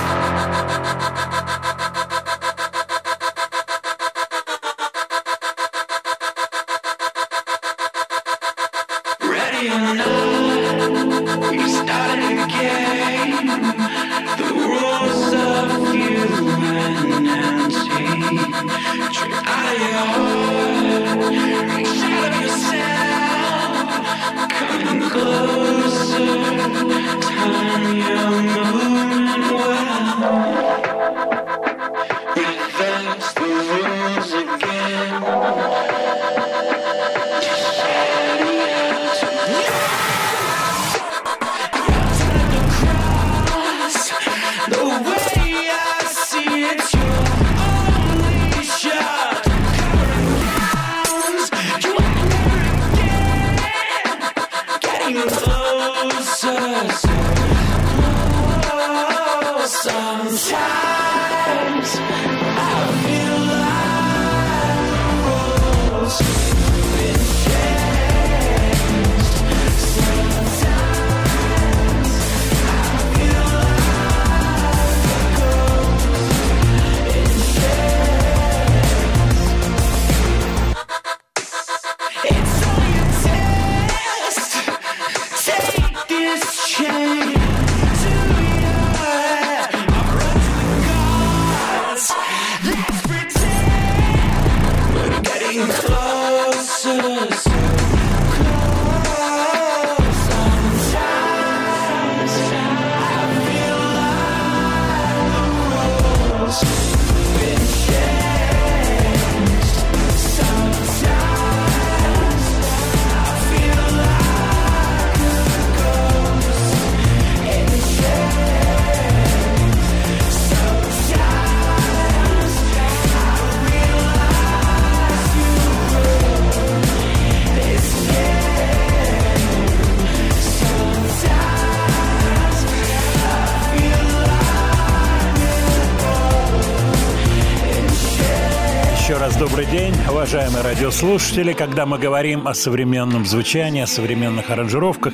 [140.31, 141.51] Уважаемые радиослушатели.
[141.51, 145.13] Когда мы говорим о современном звучании, о современных аранжировках,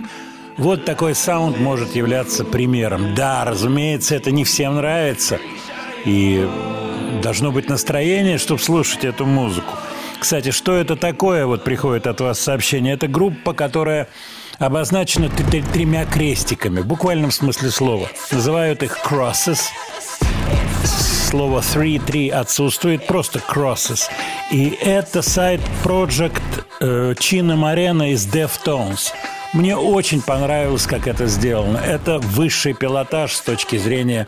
[0.57, 3.15] вот такой саунд может являться примером.
[3.15, 5.39] Да, разумеется, это не всем нравится.
[6.05, 6.47] И
[7.23, 9.73] должно быть настроение, чтобы слушать эту музыку.
[10.19, 11.47] Кстати, что это такое?
[11.47, 12.93] Вот приходит от вас сообщение.
[12.93, 14.09] Это группа, которая
[14.59, 18.07] обозначена тремя крестиками, в буквальном смысле слова.
[18.31, 19.61] Называют их crosses.
[21.29, 24.03] Слово three, три отсутствует, просто crosses.
[24.49, 26.41] И это сайт Project
[26.79, 29.11] э, Чина Марена из Deftones.
[29.51, 31.79] Мне очень понравилось, как это сделано.
[31.79, 34.25] Это высший пилотаж с точки зрения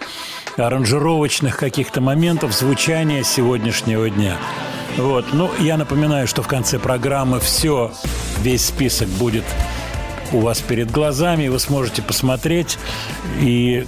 [0.58, 4.36] аранжировочных каких-то моментов звучания сегодняшнего дня.
[4.98, 5.28] Вот.
[5.32, 7.94] Ну, я напоминаю, что в конце программы все,
[8.42, 9.46] весь список будет
[10.34, 12.78] у вас перед глазами, вы сможете посмотреть.
[13.40, 13.86] И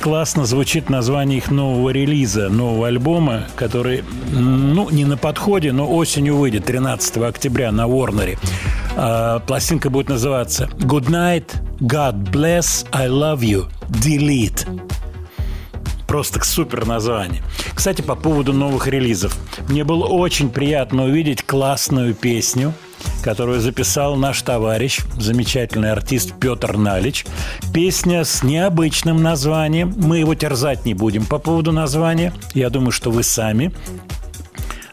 [0.00, 6.36] классно звучит название их нового релиза, нового альбома, который, ну, не на подходе, но осенью
[6.36, 8.38] выйдет, 13 октября на Warner.
[8.96, 11.46] А, пластинка будет называться «Good night,
[11.80, 14.66] God bless, I love you, delete».
[16.06, 17.42] Просто супер название.
[17.74, 19.36] Кстати, по поводу новых релизов.
[19.68, 22.72] Мне было очень приятно увидеть классную песню,
[23.22, 27.26] которую записал наш товарищ, замечательный артист Петр Налич.
[27.72, 29.94] Песня с необычным названием.
[29.96, 32.32] Мы его терзать не будем по поводу названия.
[32.54, 33.72] Я думаю, что вы сами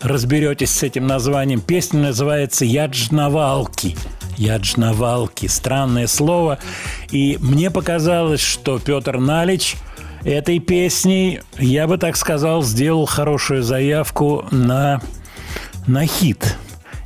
[0.01, 1.62] разберетесь с этим названием.
[1.62, 3.95] Песня называется «Яджнавалки».
[4.38, 5.45] Яджнавалки.
[5.45, 6.57] Странное слово.
[7.12, 9.76] И мне показалось, что Петр Налич
[10.24, 15.01] этой песней, я бы так сказал, сделал хорошую заявку на,
[15.88, 16.57] на хит.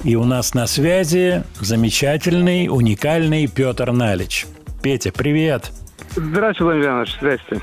[0.06, 4.46] И у нас на связи замечательный, уникальный Петр Налич.
[4.84, 5.72] Петя, привет.
[6.16, 7.62] Здравствуйте, Владимир Иванович, здрасте.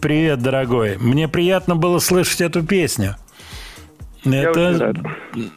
[0.00, 0.98] Привет, дорогой.
[0.98, 3.14] Мне приятно было слышать эту песню.
[4.24, 4.94] Я Это,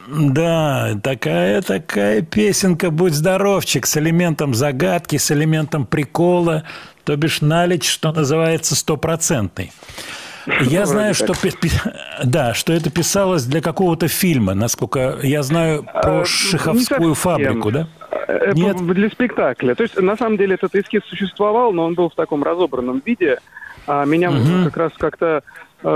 [0.06, 6.62] да, такая, такая песенка «Будь здоровчик» с элементом загадки, с элементом прикола,
[7.02, 9.72] то бишь налич, что называется, стопроцентный.
[10.60, 11.34] Я знаю, что,
[12.22, 17.70] да, что это писалось для какого-то фильма, насколько я знаю про А, не Шиховскую фабрику,
[17.70, 17.88] да?
[18.28, 18.76] Э, Нет?
[18.86, 19.74] Для спектакля.
[19.74, 23.38] То есть, на самом деле, этот эскиз существовал, но он был в таком разобранном виде.
[23.86, 24.32] А меня
[24.64, 25.42] как раз как-то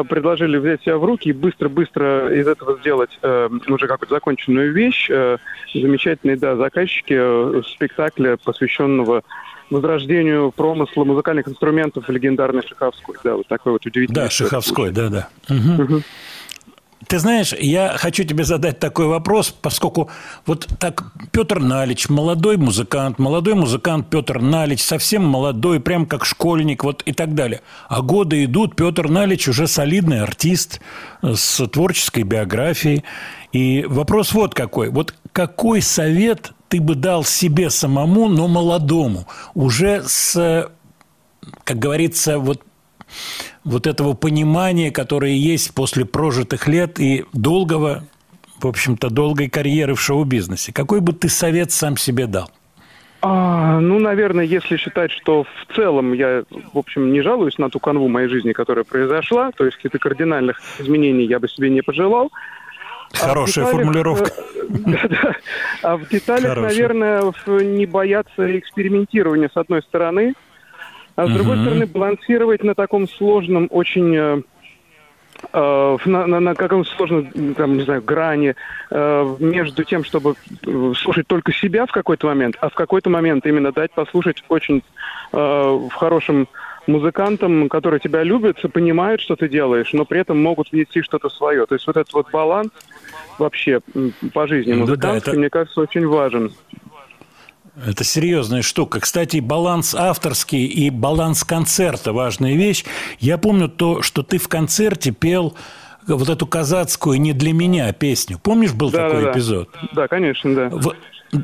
[0.08, 5.08] предложили взять себя в руки и быстро-быстро из этого сделать э, уже какую-то законченную вещь.
[5.10, 5.38] Э,
[5.72, 9.22] замечательные, да, заказчики э, спектакля, посвященного
[9.70, 13.16] возрождению промысла музыкальных инструментов легендарной Шиховской.
[13.24, 14.14] Да, вот такой вот удивительный.
[14.14, 15.28] Да, Шиховской, да, да.
[15.48, 16.02] Мгм.
[17.06, 20.10] Ты знаешь, я хочу тебе задать такой вопрос, поскольку
[20.46, 26.82] вот так Петр Налич, молодой музыкант, молодой музыкант Петр Налич, совсем молодой, прям как школьник,
[26.82, 27.62] вот и так далее.
[27.88, 30.80] А годы идут, Петр Налич уже солидный артист
[31.22, 33.04] э, с творческой биографией.
[33.52, 34.90] И вопрос вот какой.
[34.90, 40.68] Вот какой совет ты бы дал себе самому, но молодому, уже с,
[41.64, 42.62] как говорится, вот
[43.64, 48.04] вот этого понимания, которое есть после прожитых лет и долгого,
[48.58, 50.72] в общем-то, долгой карьеры в шоу-бизнесе.
[50.72, 52.50] Какой бы ты совет сам себе дал?
[53.20, 57.80] А, ну, наверное, если считать, что в целом я, в общем, не жалуюсь на ту
[57.80, 62.30] канву моей жизни, которая произошла, то есть каких-то кардинальных изменений я бы себе не пожелал.
[63.14, 64.32] А Хорошая деталях, формулировка.
[64.32, 65.32] э.
[65.82, 70.34] А в деталях, наверное, не бояться экспериментирования с одной стороны,
[71.18, 74.42] а с другой стороны балансировать на таком сложном, очень э,
[75.52, 78.54] э, на, на, на каком сложном, там, не знаю, грани
[78.90, 80.36] э, между тем, чтобы
[80.94, 84.84] слушать только себя в какой-то момент, а в какой-то момент именно дать послушать очень
[85.32, 86.46] э, в хорошем
[86.86, 91.66] музыкантам, которые тебя любят, понимают, что ты делаешь, но при этом могут внести что-то свое.
[91.66, 92.70] То есть вот этот вот баланс
[93.38, 93.80] вообще
[94.32, 96.52] по жизни Ну да, музыкантской, это- мне кажется, очень важен.
[97.86, 99.00] Это серьезная штука.
[99.00, 102.84] Кстати, баланс авторский и баланс концерта– важная вещь.
[103.20, 105.54] Я помню то, что ты в концерте пел
[106.06, 108.38] вот эту казацкую «Не для меня» песню.
[108.42, 109.68] Помнишь, был Да, такой да, эпизод?
[109.92, 110.68] Да, конечно, да.
[110.70, 110.94] В-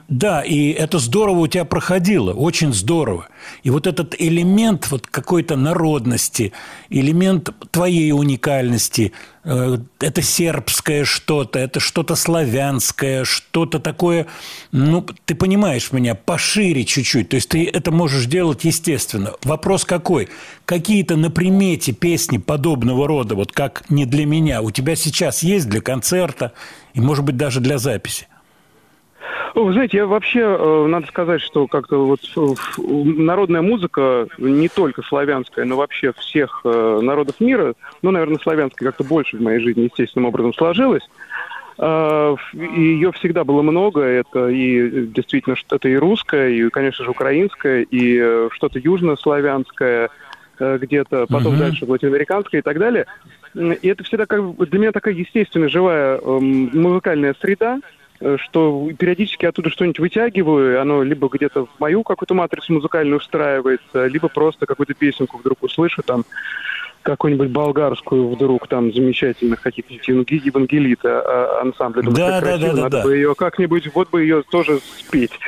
[0.09, 3.29] Да, и это здорово у тебя проходило, очень здорово.
[3.63, 6.53] И вот этот элемент вот какой-то народности,
[6.89, 9.13] элемент твоей уникальности,
[9.45, 14.27] э, это сербское что-то, это что-то славянское, что-то такое,
[14.73, 17.29] ну, ты понимаешь меня, пошире чуть-чуть.
[17.29, 19.33] То есть ты это можешь делать естественно.
[19.43, 20.31] Вопрос какой?
[20.65, 25.69] Какие-то на примете песни подобного рода, вот как «Не для меня», у тебя сейчас есть
[25.69, 26.53] для концерта
[26.95, 28.29] и, может быть, даже для записи?
[29.55, 32.21] Вы знаете, я вообще, э, надо сказать, что как-то вот
[32.77, 39.05] народная музыка, не только славянская, но вообще всех э, народов мира, ну, наверное, славянская как-то
[39.05, 41.09] больше в моей жизни естественным образом сложилась.
[41.79, 44.01] Э, ее всегда было много.
[44.03, 50.11] Это и действительно что-то и русское, и, конечно же, украинское, и что-то южнославянское
[50.57, 51.59] где-то, потом Мгм.
[51.59, 53.07] дальше латиноамериканское и так далее.
[53.57, 57.81] И это всегда как для меня такая естественная, живая эм, музыкальная среда,
[58.37, 64.29] что периодически оттуда что-нибудь вытягиваю, оно либо где-то в мою какую-то матрицу музыкальную встраивается, либо
[64.29, 66.25] просто какую-то песенку вдруг услышу, там,
[67.03, 72.03] какую-нибудь болгарскую вдруг там замечательных каких-нибудь евангел- евангелита а, ансамбля.
[72.03, 73.03] Думаю, Да, да, да, да, надо да.
[73.05, 75.39] бы ее как-нибудь, вот бы ее тоже спеть.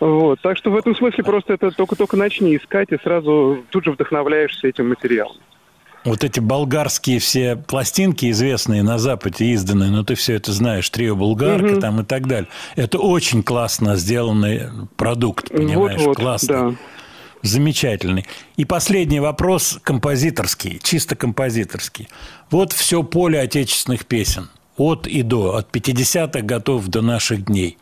[0.00, 0.40] Вот.
[0.40, 4.66] Так что в этом смысле просто это только-только начни искать, и сразу тут же вдохновляешься
[4.66, 5.36] этим материалом.
[6.04, 11.16] Вот эти болгарские все пластинки известные на Западе изданные, ну ты все это знаешь, трио
[11.16, 12.48] булгарка там и так далее.
[12.76, 16.54] Это очень классно сделанный продукт, понимаешь, Вот-вот, классный.
[16.54, 16.74] да.
[17.42, 18.26] Замечательный.
[18.56, 22.08] И последний вопрос композиторский, чисто композиторский.
[22.50, 24.48] Вот все поле отечественных песен.
[24.76, 27.76] От и до, от 50-х годов до наших дней.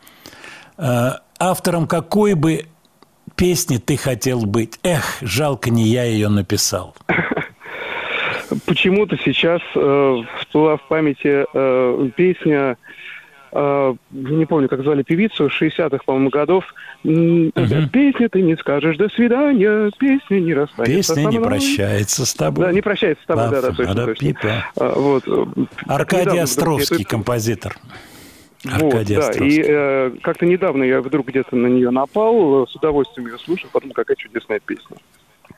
[0.77, 2.67] Э, Автором какой бы
[3.35, 4.79] песни ты хотел быть?
[4.83, 6.95] Эх, жалко, не я ее написал.
[8.65, 12.77] Почему-то сейчас э, всплыла в памяти э, песня,
[13.51, 16.65] э, не помню, как звали певицу, 60-х, по-моему, годов.
[17.03, 21.49] Это «Песня ты не скажешь до свидания, песня не расстанется Песня не мной».
[21.49, 22.65] прощается с тобой.
[22.65, 24.27] Да, не прощается с тобой, да, да, точно, да, точно.
[24.27, 24.65] пипа.
[24.77, 25.23] А, Вот.
[25.27, 25.45] э,
[25.87, 27.75] Аркадий недавно вдруг Островский, где-то- композитор.
[28.63, 29.57] Вот, Аркадий да, Островский.
[29.59, 33.69] и э, как-то недавно я вдруг где-то на нее напал, э, с удовольствием ее слушал,
[33.73, 34.95] потом какая чудесная песня.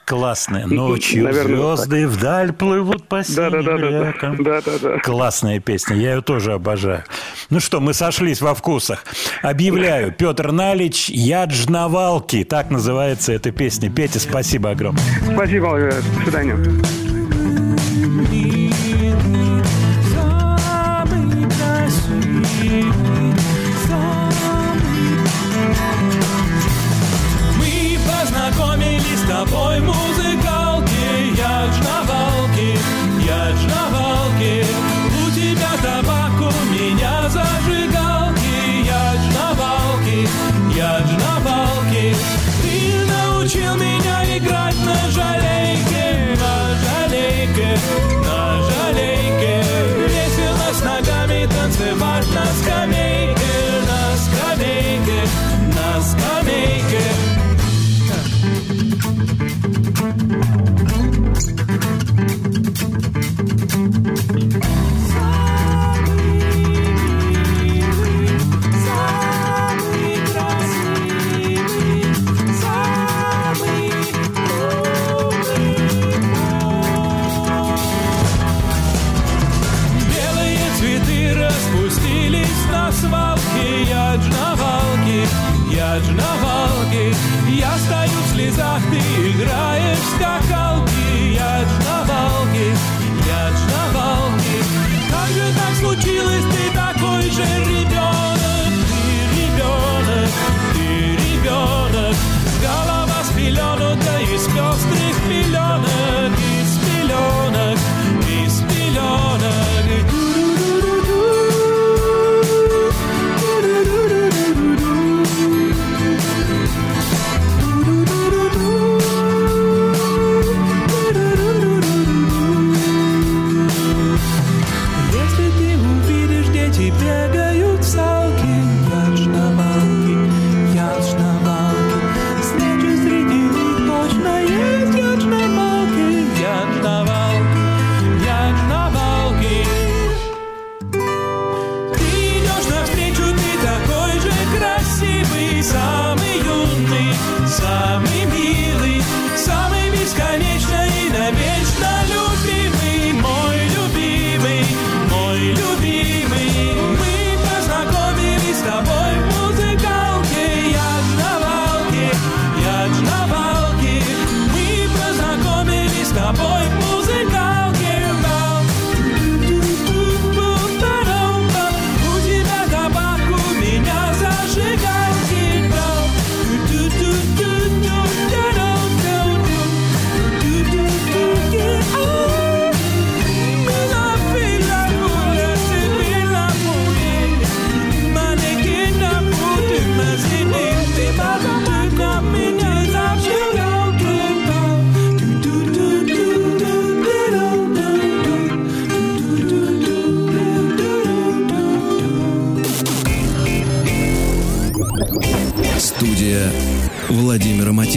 [0.06, 0.68] Классная.
[0.68, 4.08] Ночью Наверное, звезды вдаль плывут по синим Да-да-да-да-да.
[4.12, 4.44] рекам.
[4.44, 5.00] Да-да-да.
[5.00, 7.04] Классная песня, я ее тоже обожаю.
[7.50, 9.04] Ну что, мы сошлись во вкусах.
[9.42, 13.90] Объявляю, Петр Налич «Я Джнавалки», так называется эта песня.
[13.90, 15.04] Петя, спасибо огромное.
[15.34, 17.25] Спасибо, э, до свидания.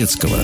[0.08, 0.38] Матецкого.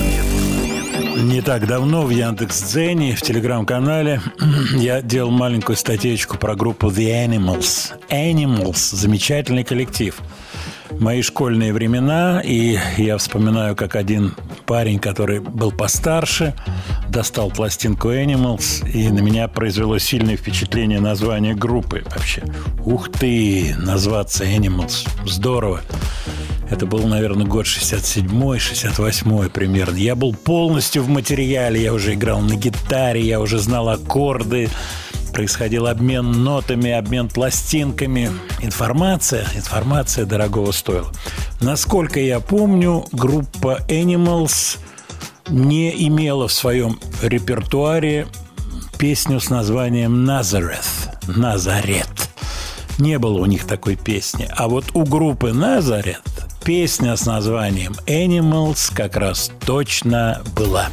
[1.17, 4.21] Не так давно в Яндекс.Дзене, в телеграм-канале,
[4.75, 7.93] я делал маленькую статейку про группу The Animals.
[8.09, 10.19] Animals– замечательный коллектив.
[10.91, 14.35] Мои школьные времена, и я вспоминаю, как один
[14.67, 16.53] парень, который был постарше,
[17.09, 22.43] достал пластинку Animals, и на меня произвело сильное впечатление название группы вообще.
[22.85, 25.81] Ух ты, назваться Animals, здорово.
[26.69, 29.95] Это был, наверное, год 67-й, 68-й примерно.
[29.97, 34.69] Я был полностью в материале, я уже играл на гитаре, я уже знал аккорды,
[35.31, 38.31] происходил обмен нотами, обмен пластинками.
[38.61, 41.11] Информация, информация дорогого стоила.
[41.61, 44.79] Насколько я помню, группа Animals
[45.49, 48.27] не имела в своем репертуаре
[48.97, 51.11] песню с названием «Назарeth».
[51.27, 52.07] «Назарет».
[52.97, 54.47] Не было у них такой песни.
[54.55, 60.89] А вот у группы «Назарет» песня с названием «Animals» как раз точно была.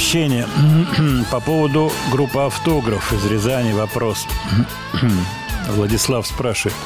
[0.00, 0.46] Ваши сообщения
[1.30, 3.72] по поводу группы «Автограф» из Рязани.
[3.72, 4.26] Вопрос.
[5.68, 6.76] Владислав спрашивает.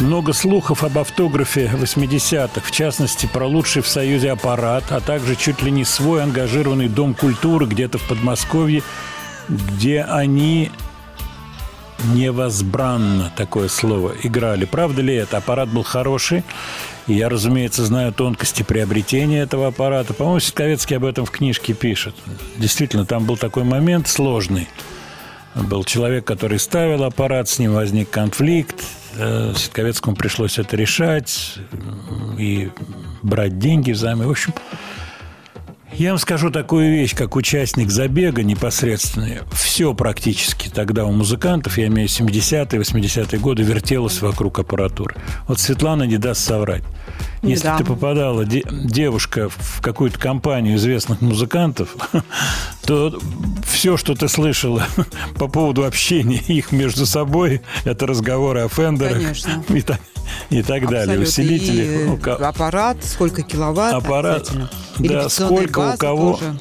[0.00, 5.62] Много слухов об автографе 80-х, в частности, про лучший в Союзе аппарат, а также чуть
[5.62, 8.82] ли не свой ангажированный дом культуры где-то в Подмосковье,
[9.48, 10.70] где они
[12.14, 14.64] невозбранно, такое слово, играли.
[14.64, 15.36] Правда ли это?
[15.36, 16.42] Аппарат был хороший.
[17.06, 20.14] Я, разумеется, знаю тонкости приобретения этого аппарата.
[20.14, 22.14] По-моему, Ситковецкий об этом в книжке пишет.
[22.56, 24.68] Действительно, там был такой момент сложный.
[25.54, 28.84] Был человек, который ставил аппарат, с ним возник конфликт.
[29.16, 31.58] Э, Ситковецкому пришлось это решать
[32.38, 32.70] и
[33.22, 34.26] брать деньги взаймы.
[34.26, 34.54] В общем,
[36.00, 39.40] я вам скажу такую вещь, как участник забега непосредственно.
[39.52, 45.16] Все практически тогда у музыкантов, я имею 70-е, 80-е годы, вертелось вокруг аппаратуры.
[45.46, 46.84] Вот Светлана не даст соврать.
[47.42, 47.78] Если Да.
[47.78, 51.96] ты попадала, де- девушка, в какую-то компанию известных музыкантов,
[52.86, 53.18] то
[53.66, 54.86] все, что ты слышала
[55.38, 59.64] по поводу общения их между собой, это разговоры о фендерах Конечно.
[59.74, 60.00] и так,
[60.50, 61.18] и так далее.
[61.18, 61.82] Усилители.
[62.02, 63.94] И, ну, ка- аппарат, сколько киловатт.
[63.94, 64.50] Аппарат,
[64.98, 66.34] да, сколько у кого.
[66.34, 66.60] тоже.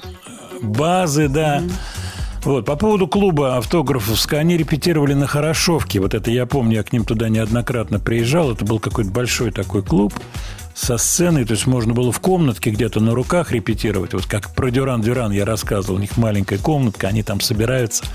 [0.61, 1.61] Базы, да.
[2.45, 5.99] Вот, по поводу клуба автографовска, они репетировали на Хорошовке.
[5.99, 8.53] Вот это я помню, я к ним туда неоднократно приезжал.
[8.53, 10.13] Это был какой-то большой такой клуб
[10.79, 11.45] со сценой.
[11.45, 14.13] То есть можно было в комнатке где-то на руках репетировать.
[14.13, 15.97] Вот как про Дюран Дюран я рассказывал.
[15.97, 18.05] У них маленькая комнатка, они там собираются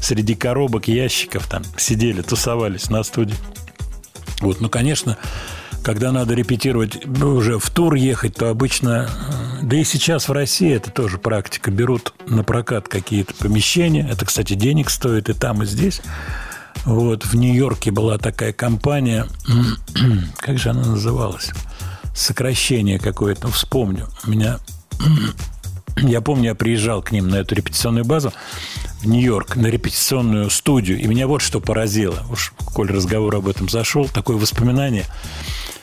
[0.00, 1.46] среди коробок, ящиков.
[1.46, 3.36] Там сидели, тусовались на студии.
[4.40, 5.18] Вот, ну, конечно,
[5.82, 9.08] когда надо репетировать, ну, уже в тур ехать, то обычно,
[9.60, 14.24] э, да и сейчас в России это тоже практика, берут на прокат какие-то помещения, это,
[14.24, 16.00] кстати, денег стоит и там, и здесь.
[16.84, 19.26] Вот, в Нью-Йорке была такая компания,
[20.38, 21.52] как же она называлась?
[22.14, 24.08] Сокращение какое-то, вспомню.
[24.26, 24.58] У меня
[25.96, 28.32] я помню, я приезжал к ним на эту репетиционную базу
[29.00, 32.24] в Нью-Йорк, на репетиционную студию, и меня вот что поразило.
[32.30, 35.04] Уж, коль разговор об этом зашел, такое воспоминание.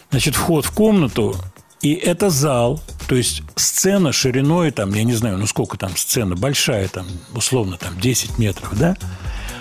[0.09, 1.35] Значит, вход в комнату,
[1.81, 6.35] и это зал, то есть сцена шириной, там, я не знаю, ну сколько там сцена,
[6.35, 8.95] большая, там, условно, там, 10 метров, да?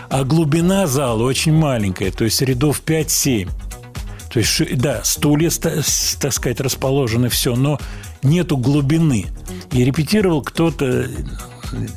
[0.09, 3.49] А глубина зала очень маленькая, то есть рядов 5-7.
[4.31, 7.81] То есть, да, стулья, так сказать, расположены, все, но
[8.23, 9.27] нету глубины.
[9.73, 11.09] И репетировал кто-то,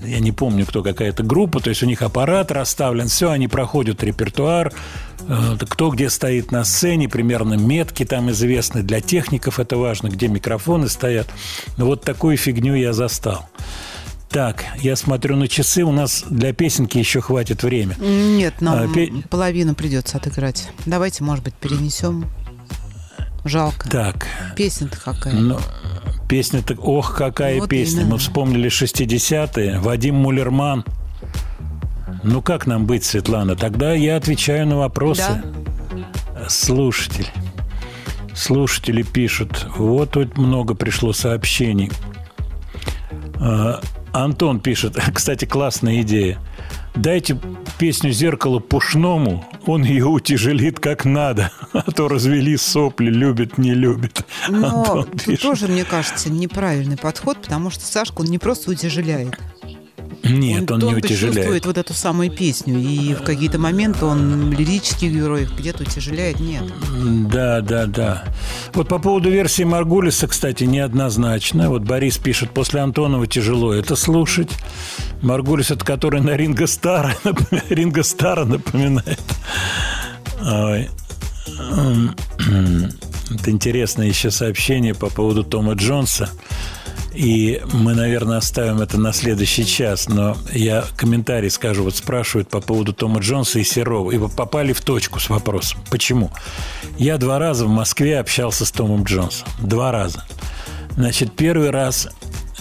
[0.03, 4.03] я не помню, кто какая-то группа, то есть у них аппарат расставлен, все, они проходят
[4.03, 4.73] репертуар,
[5.27, 10.27] э, кто где стоит на сцене, примерно метки там известны, для техников это важно, где
[10.27, 11.27] микрофоны стоят.
[11.77, 13.47] Но вот такую фигню я застал.
[14.33, 17.95] Так, я смотрю на часы, у нас для песенки еще хватит время.
[17.99, 20.69] Нет, нам А, пе- половину придется отыграть.
[20.87, 22.25] Давайте, может быть, перенесем.
[23.45, 23.87] Жалко.
[23.89, 24.25] Так,
[24.55, 25.33] Песня-то какая.
[25.33, 25.59] Ну,
[26.27, 27.99] песня-то, ох, какая Вот песня.
[28.01, 28.13] именно.
[28.13, 29.79] Мы вспомнили 60-е.
[29.79, 30.83] Вадим Мулерман.
[32.23, 33.55] Ну, как нам быть, Светлана?
[33.55, 35.43] Тогда я отвечаю на вопросы.
[36.47, 37.27] Слушатель.
[38.33, 39.67] Слушатели пишут.
[39.77, 41.91] Вот тут много пришло сообщений.
[44.13, 44.97] Антон пишет.
[45.13, 46.39] Кстати, классная идея.
[46.95, 47.39] Дайте
[47.79, 51.51] песню «Зеркало» Пушному, он ее утяжелит как надо.
[51.73, 54.23] А то развели сопли, любит, не любит.
[54.47, 55.41] Но Антон пишет.
[55.41, 59.39] тоже, мне кажется, неправильный подход, потому что Сашка, он не просто утяжеляет.
[60.23, 61.65] Нет, он, не чувствует утяжеляет.
[61.65, 66.39] вот эту самую песню, и в какие-то моменты он лирических героев где-то утяжеляет.
[66.39, 66.63] Нет.
[67.29, 68.23] Да, да, да.
[68.73, 71.69] Вот по поводу версии Маргулиса, кстати, неоднозначно.
[71.69, 74.51] Вот Борис пишет, после Антонова тяжело это слушать.
[75.21, 77.15] Маргулис, это который на Ринго Стара,
[77.69, 79.19] Ринго Стара напоминает.
[80.41, 80.89] Ой.
[83.29, 86.29] Это интересное еще сообщение по поводу Тома Джонса.
[87.13, 91.83] И мы, наверное, оставим это на следующий час, но я комментарий скажу.
[91.83, 94.11] Вот спрашивают по поводу Тома Джонса и Серова.
[94.11, 95.79] И попали в точку с вопросом.
[95.91, 96.31] Почему?
[96.97, 99.47] Я два раза в Москве общался с Томом Джонсом.
[99.61, 100.25] Два раза.
[100.95, 102.09] Значит, первый раз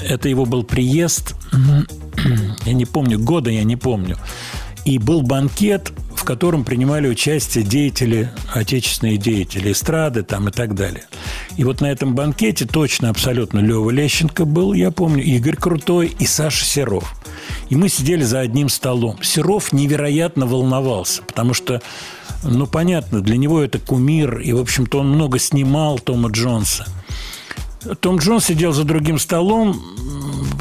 [0.01, 1.35] это его был приезд,
[2.65, 4.19] я не помню, года я не помню.
[4.85, 5.93] И был банкет,
[6.23, 11.03] в котором принимали участие деятели, отечественные деятели эстрады там и так далее.
[11.57, 16.25] И вот на этом банкете точно абсолютно Лева Лещенко был, я помню, Игорь Крутой и
[16.25, 17.13] Саша Серов.
[17.71, 19.21] И мы сидели за одним столом.
[19.21, 21.83] Серов невероятно волновался, потому что,
[22.45, 26.87] ну, понятно, для него это кумир, и, в общем-то, он много снимал Тома Джонса.
[27.99, 29.83] Том Джонс сидел за другим столом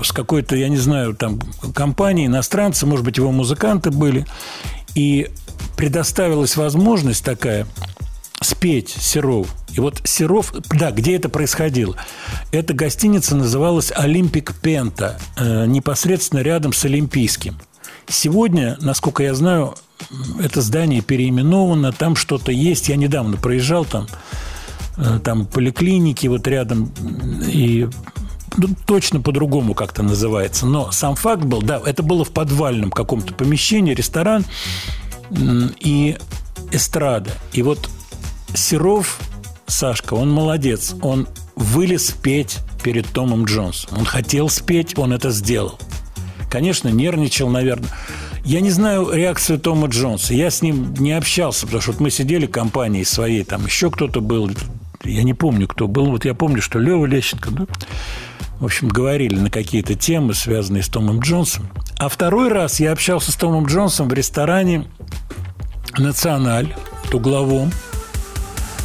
[0.03, 1.39] с какой-то, я не знаю, там
[1.75, 4.25] компанией, иностранцы, может быть, его музыканты были.
[4.95, 5.29] И
[5.77, 7.67] предоставилась возможность такая
[8.41, 9.47] спеть Серов.
[9.73, 11.95] И вот Серов, да, где это происходило?
[12.51, 17.59] Эта гостиница называлась «Олимпик Пента», э, непосредственно рядом с Олимпийским.
[18.07, 19.75] Сегодня, насколько я знаю,
[20.41, 22.89] это здание переименовано, там что-то есть.
[22.89, 24.07] Я недавно проезжал там,
[24.97, 26.91] э, там поликлиники вот рядом,
[27.47, 27.87] и
[28.57, 30.65] ну, точно по-другому как-то называется.
[30.65, 34.45] Но сам факт был, да, это было в подвальном каком-то помещении, ресторан
[35.79, 36.17] и
[36.71, 37.31] эстрада.
[37.53, 37.89] И вот
[38.53, 39.19] Серов,
[39.67, 40.95] Сашка, он молодец.
[41.01, 43.97] Он вылез петь перед Томом Джонсом.
[43.97, 45.79] Он хотел спеть, он это сделал.
[46.49, 47.89] Конечно, нервничал, наверное.
[48.43, 50.33] Я не знаю реакцию Тома Джонса.
[50.33, 54.19] Я с ним не общался, потому что вот мы сидели компанией своей, там еще кто-то
[54.19, 54.49] был.
[55.03, 56.07] Я не помню, кто был.
[56.07, 57.67] Вот я помню, что Лева Лещенко, да?
[58.61, 61.67] В общем, говорили на какие-то темы, связанные с Томом Джонсом.
[61.97, 64.85] А второй раз я общался с Томом Джонсом в ресторане
[65.97, 66.73] «Националь»
[67.11, 67.71] угловом.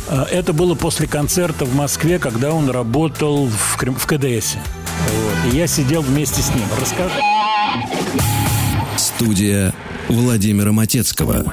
[0.08, 4.58] А, Это было после концерта в Москве, когда он работал в, Крым- в КДСе.
[5.12, 5.52] Вот.
[5.52, 6.64] И я сидел вместе с ним.
[6.80, 7.20] Расскажи.
[8.96, 9.74] Студия
[10.08, 11.52] Владимира Матецкого.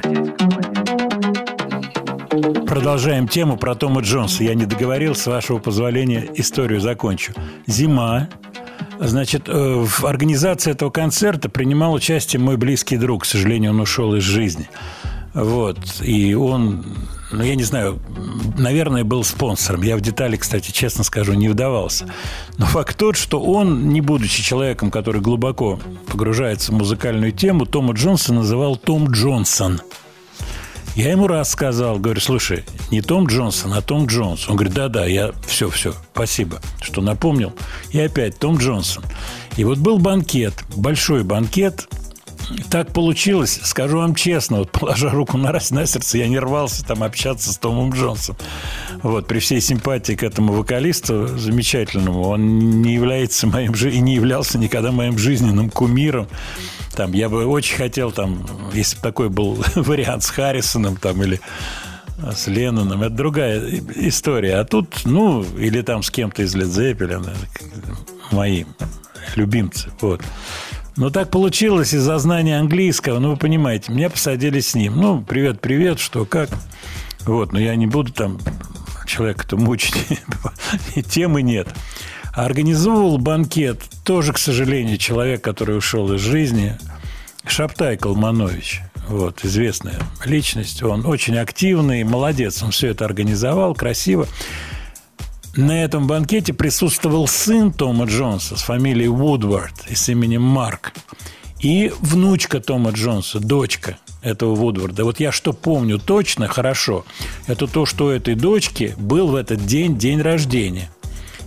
[2.73, 4.43] Продолжаем тему про Тома Джонса.
[4.43, 7.31] Я не договорил, с вашего позволения, историю закончу.
[7.67, 8.29] Зима.
[8.99, 13.21] Значит, э, в организации этого концерта принимал участие мой близкий друг.
[13.21, 14.71] К сожалению, он ушел из жизни.
[15.35, 15.77] Вот.
[16.01, 16.83] И он,
[17.31, 17.99] ну, я не знаю,
[18.57, 19.83] наверное, был спонсором.
[19.83, 22.07] Я в детали, кстати, честно скажу, не вдавался.
[22.57, 27.93] Но факт тот, что он, не будучи человеком, который глубоко погружается в музыкальную тему, Тома
[27.93, 29.79] Джонса называл Том Джонсон.
[30.95, 34.47] Я ему раз сказал, говорю, слушай, не Том Джонсон, а Том Джонс.
[34.47, 37.53] Он говорит, да-да, я все, все, спасибо, что напомнил.
[37.91, 39.03] И опять Том Джонсон.
[39.57, 41.87] И вот был банкет, большой банкет.
[42.69, 46.83] Так получилось, скажу вам честно, вот положа руку на, раз- на сердце, я не рвался
[46.85, 48.35] там общаться с Томом Джонсом.
[49.01, 54.15] Вот, при всей симпатии к этому вокалисту замечательному, он не является моим, жи- и не
[54.15, 56.27] являлся никогда моим жизненным кумиром.
[56.95, 61.39] Там, я бы очень хотел, там, если бы такой был вариант с Харрисоном там, или
[62.35, 63.61] с Ленноном, это другая
[63.95, 64.57] история.
[64.57, 67.27] А тут, ну, или там с кем-то из Zeppelin,
[68.31, 68.67] моим
[69.35, 69.89] любимцы.
[70.01, 70.21] Вот.
[70.95, 73.19] Но так получилось из-за знания английского.
[73.19, 74.95] Ну, вы понимаете, меня посадили с ним.
[74.95, 76.49] Ну, привет, привет, что, как.
[77.25, 78.39] Вот, но я не буду там
[79.05, 79.95] человека-то мучить.
[80.95, 81.67] И темы нет.
[82.33, 86.77] Организовывал банкет тоже, к сожалению, человек, который ушел из жизни,
[87.45, 88.81] Шаптай Калманович.
[89.07, 90.81] Вот, известная личность.
[90.81, 92.63] Он очень активный, молодец.
[92.63, 94.27] Он все это организовал, красиво.
[95.55, 100.93] На этом банкете присутствовал сын Тома Джонса с фамилией Вудвард и с именем Марк.
[101.59, 105.03] И внучка Тома Джонса, дочка этого Вудварда.
[105.03, 107.05] Вот я что помню точно, хорошо,
[107.45, 110.89] это то, что у этой дочки был в этот день день рождения.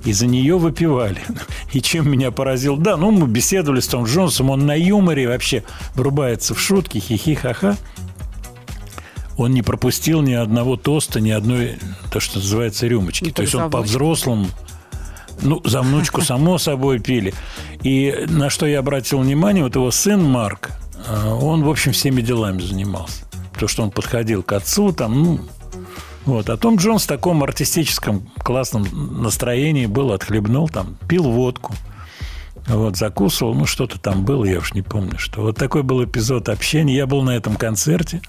[0.06, 1.20] И за нее выпивали.
[1.72, 2.76] И чем меня поразил...
[2.76, 7.76] Да, ну, мы беседовали с Том Джонсом, он на юморе вообще врубается в шутки, хихи-ха-ха.
[9.36, 11.78] Он не пропустил ни одного тоста, ни одной,
[12.10, 13.24] то, что называется, рюмочки.
[13.24, 14.46] Ну, То есть он по-взрослому
[15.42, 17.34] ну, за внучку, само собой, пили.
[17.82, 20.70] И на что я обратил внимание, вот его сын Марк,
[21.06, 23.24] э, он, в общем, всеми делами занимался.
[23.58, 25.40] То, что он подходил к отцу, там, ну,
[26.26, 26.50] вот.
[26.50, 31.72] А Том Джонс в таком артистическом классном настроении был, отхлебнул, там, пил водку.
[32.66, 35.40] Вот, закусывал, ну, что-то там было, я уж не помню, что.
[35.42, 36.96] Вот такой был эпизод общения.
[36.96, 38.20] Я был на этом концерте.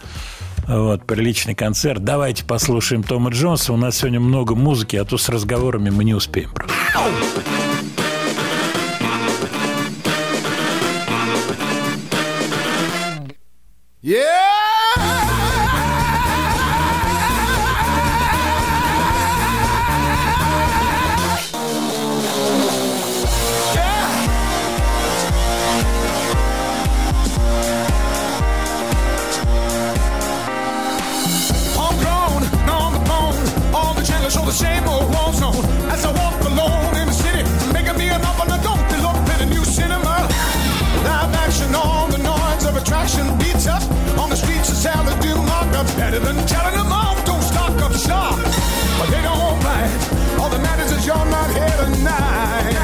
[0.68, 2.04] Вот, приличный концерт.
[2.04, 3.74] Давайте послушаем Тома Джонса.
[3.74, 6.52] У нас сегодня много музыки, а то с разговорами мы не успеем.
[14.04, 14.47] Homegrown,
[46.20, 47.24] better than telling them off.
[47.26, 48.36] Don't stock up shop,
[49.00, 49.92] but they don't bite.
[50.40, 52.76] All that matters is you're not here tonight.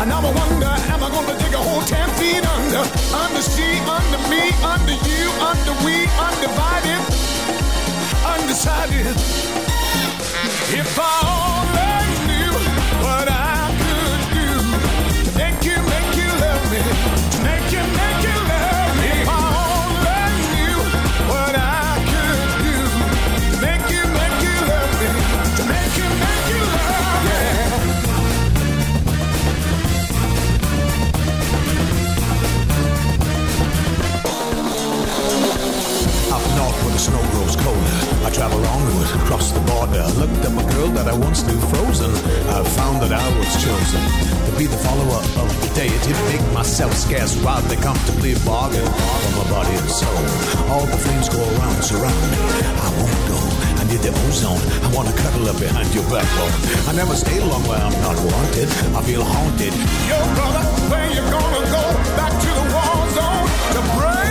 [0.00, 2.84] And now I wonder, am I gonna dig a hole ten feet under?
[3.22, 7.02] Under sea, under me, under you, under we, undivided,
[8.34, 9.16] undecided.
[10.74, 11.41] If I
[38.32, 40.04] travel onward across the border.
[40.16, 42.10] Looked at my girl that I once knew frozen.
[42.48, 44.02] I found that I was chosen
[44.48, 49.46] to be the follower of the deity, make myself scarce rather comfortably bargain for my
[49.52, 50.24] body and soul.
[50.72, 52.38] All the flames go around, surround me.
[52.72, 53.38] I won't go.
[53.80, 54.64] I need the ozone.
[54.80, 56.54] I wanna cuddle up behind your backbone.
[56.88, 58.68] I never stay long where I'm not wanted.
[58.96, 59.74] I feel haunted.
[60.08, 61.84] Yo, brother, where you gonna go?
[62.16, 63.46] Back to the war zone
[63.76, 64.21] to break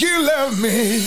[0.00, 1.02] you, you love me.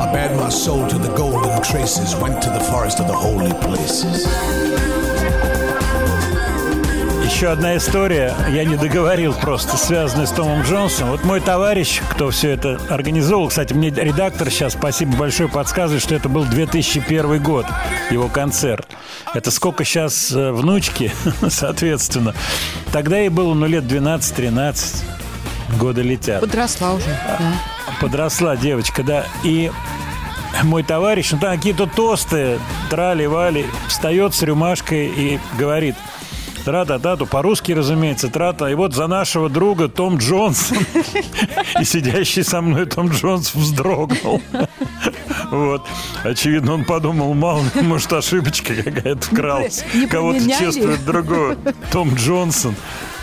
[0.00, 3.52] I bared my soul to the golden traces, went to the forest of the holy
[3.66, 5.01] places.
[7.42, 11.10] Еще одна история, я не договорил просто, связанная с Томом Джонсом.
[11.10, 16.14] Вот мой товарищ, кто все это организовал, кстати, мне редактор сейчас, спасибо большое, подсказывает, что
[16.14, 17.66] это был 2001 год,
[18.10, 18.86] его концерт.
[19.34, 21.10] Это сколько сейчас э, внучки,
[21.48, 22.32] соответственно.
[22.92, 25.02] Тогда ей было, ну, лет 12-13,
[25.80, 26.42] годы летят.
[26.42, 27.06] Подросла уже.
[27.06, 27.54] да.
[28.00, 29.26] Подросла девочка, да.
[29.42, 29.72] И
[30.62, 35.96] мой товарищ, ну там какие-то тосты, трали-вали, встает с рюмашкой и говорит,
[36.64, 38.66] тра-та-та, по-русски, разумеется, трата.
[38.66, 40.78] И вот за нашего друга Том Джонсон.
[41.80, 44.40] И сидящий со мной Том Джонс вздрогнул.
[45.50, 45.86] Вот.
[46.24, 49.84] Очевидно, он подумал, мало, ли, может, ошибочка какая-то вкралась.
[50.08, 51.56] Кого-то чувствует другого.
[51.90, 52.74] Том Джонсон.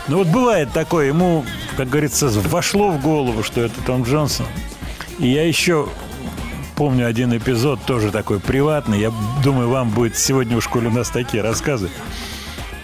[0.06, 1.44] Ну вот бывает такое, ему,
[1.76, 4.46] как говорится, вошло в голову, что это Том Джонсон.
[5.18, 5.88] И я еще
[6.76, 9.00] помню один эпизод, тоже такой приватный.
[9.00, 9.12] Я
[9.42, 11.90] думаю, вам будет сегодня в школе у нас такие рассказы.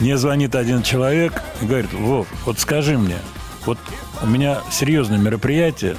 [0.00, 3.16] Мне звонит один человек и говорит, Вов, вот скажи мне,
[3.64, 3.78] вот
[4.22, 5.96] у меня серьезное мероприятие,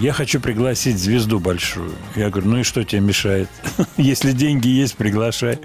[0.00, 1.92] я хочу пригласить звезду большую.
[2.16, 3.48] Я говорю, ну и что тебе мешает?
[3.96, 5.58] Если деньги есть, приглашай.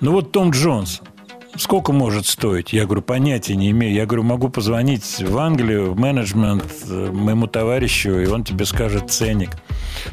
[0.00, 1.02] Ну вот Том Джонс,
[1.56, 2.72] сколько может стоить?
[2.72, 3.94] Я говорю, понятия не имею.
[3.94, 9.10] Я говорю, могу позвонить в Англию, в менеджмент э, моему товарищу, и он тебе скажет
[9.10, 9.50] ценник.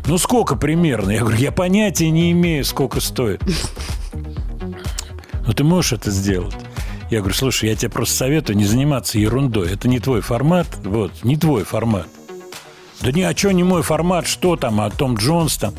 [0.07, 1.11] Ну сколько примерно?
[1.11, 3.41] Я говорю, я понятия не имею, сколько стоит.
[5.47, 6.55] Ну ты можешь это сделать?
[7.11, 9.72] Я говорю, слушай, я тебе просто советую не заниматься ерундой.
[9.72, 12.07] Это не твой формат, вот, не твой формат.
[13.01, 15.73] Да ни о чем не мой формат, что там, а Том Джонс там.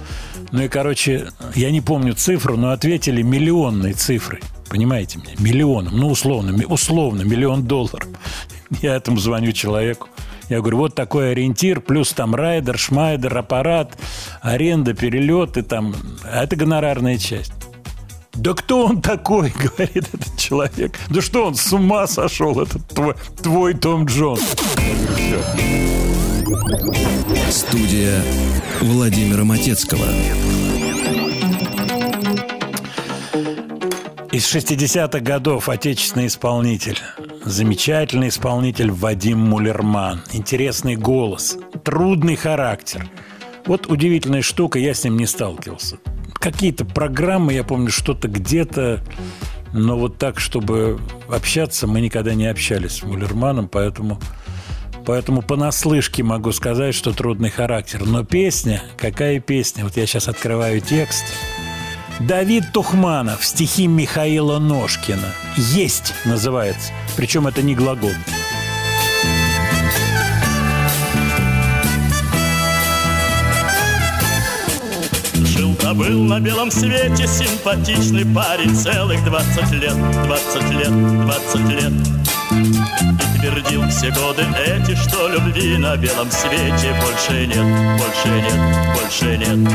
[0.52, 4.40] Ну и, короче, я не помню цифру, но ответили миллионной цифрой.
[4.68, 5.34] Понимаете мне?
[5.38, 5.96] Миллионом.
[5.96, 8.08] Ну, условно, условно, миллион долларов.
[8.82, 10.08] Я этому звоню человеку.
[10.48, 13.98] Я говорю, вот такой ориентир, плюс там райдер, шмайдер, аппарат,
[14.42, 15.94] аренда, перелеты там.
[16.24, 17.52] А это гонорарная часть.
[18.36, 20.98] Да кто он такой, говорит этот человек.
[21.08, 24.42] Да что он с ума сошел, этот твой, твой Том Джонс.
[25.16, 25.40] Всё.
[27.50, 28.22] Студия
[28.80, 30.04] Владимира Матецкого.
[34.32, 36.98] Из 60-х годов отечественный исполнитель.
[37.44, 40.20] Замечательный исполнитель Вадим Мулерман.
[40.32, 41.56] Интересный голос.
[41.84, 43.08] Трудный характер.
[43.64, 45.98] Вот удивительная штука, я с ним не сталкивался.
[46.46, 49.02] Какие-то программы, я помню, что-то где-то,
[49.72, 54.20] но вот так, чтобы общаться, мы никогда не общались с Мулерманом, поэтому,
[55.04, 58.06] поэтому понаслышке могу сказать, что трудный характер.
[58.06, 59.82] Но песня, какая песня?
[59.82, 61.24] Вот я сейчас открываю текст.
[62.20, 65.34] Давид Тухманов, стихи Михаила Ножкина.
[65.56, 66.92] «Есть» называется.
[67.16, 68.12] Причем это не глагол.
[75.94, 79.94] Был на белом свете симпатичный парень Целых двадцать лет,
[80.24, 81.92] двадцать лет, двадцать лет.
[82.50, 87.64] И твердил все годы эти, что любви на белом свете Больше нет,
[87.98, 89.72] больше нет, больше нет.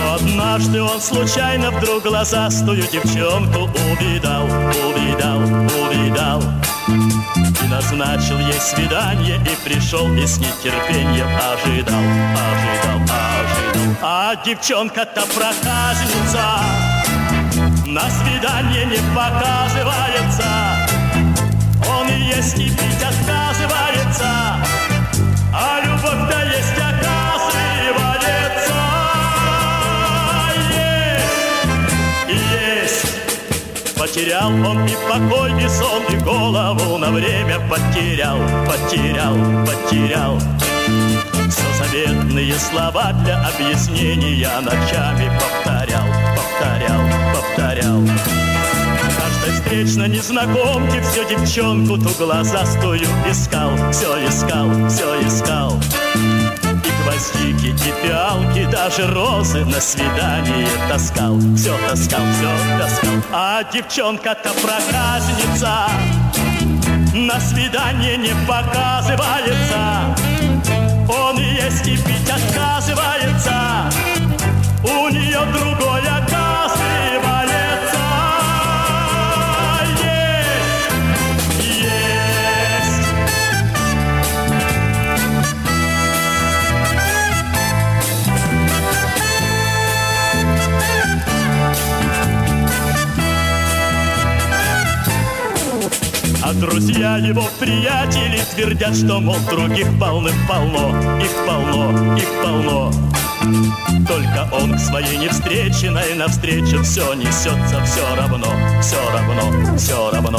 [0.00, 6.42] Но однажды он случайно вдруг глазастую девчонку увидал, увидал, увидал.
[6.86, 13.33] И назначил ей свидание И пришел и с нетерпением ожидал, ожидал, ожидал
[14.02, 16.42] А девчонка-то проказница
[17.86, 20.44] На свидание не показывается.
[21.88, 24.56] Он и есть и пить отказывается
[25.52, 27.14] А любовь-то есть оказывается.
[30.68, 31.46] Есть,
[32.28, 33.96] есть.
[33.96, 40.40] Потерял он и покой, и сон, и голову на время потерял, потерял, потерял.
[41.78, 46.06] Заветные слова для объяснения ночами повторял,
[46.36, 47.00] повторял,
[47.32, 48.00] повторял.
[49.18, 55.80] Каждой встречной незнакомке все девчонку ту глазастую искал, все искал, все искал.
[56.14, 61.38] И гвоздики, и пиалки, даже розы на свидание таскал.
[61.56, 63.14] Все таскал, все таскал.
[63.32, 65.88] А девчонка-то проказница
[67.14, 70.33] на свидание не показывается.
[71.16, 73.90] Он есть и пить отказывается.
[74.82, 76.53] У нее другой оказывается.
[96.64, 102.90] Друзья его приятели твердят, что, мол, других полным-полно, их полно, их полно.
[104.08, 108.46] Только он к своей невстреченной навстречу все несется все равно,
[108.80, 110.38] все равно, все равно.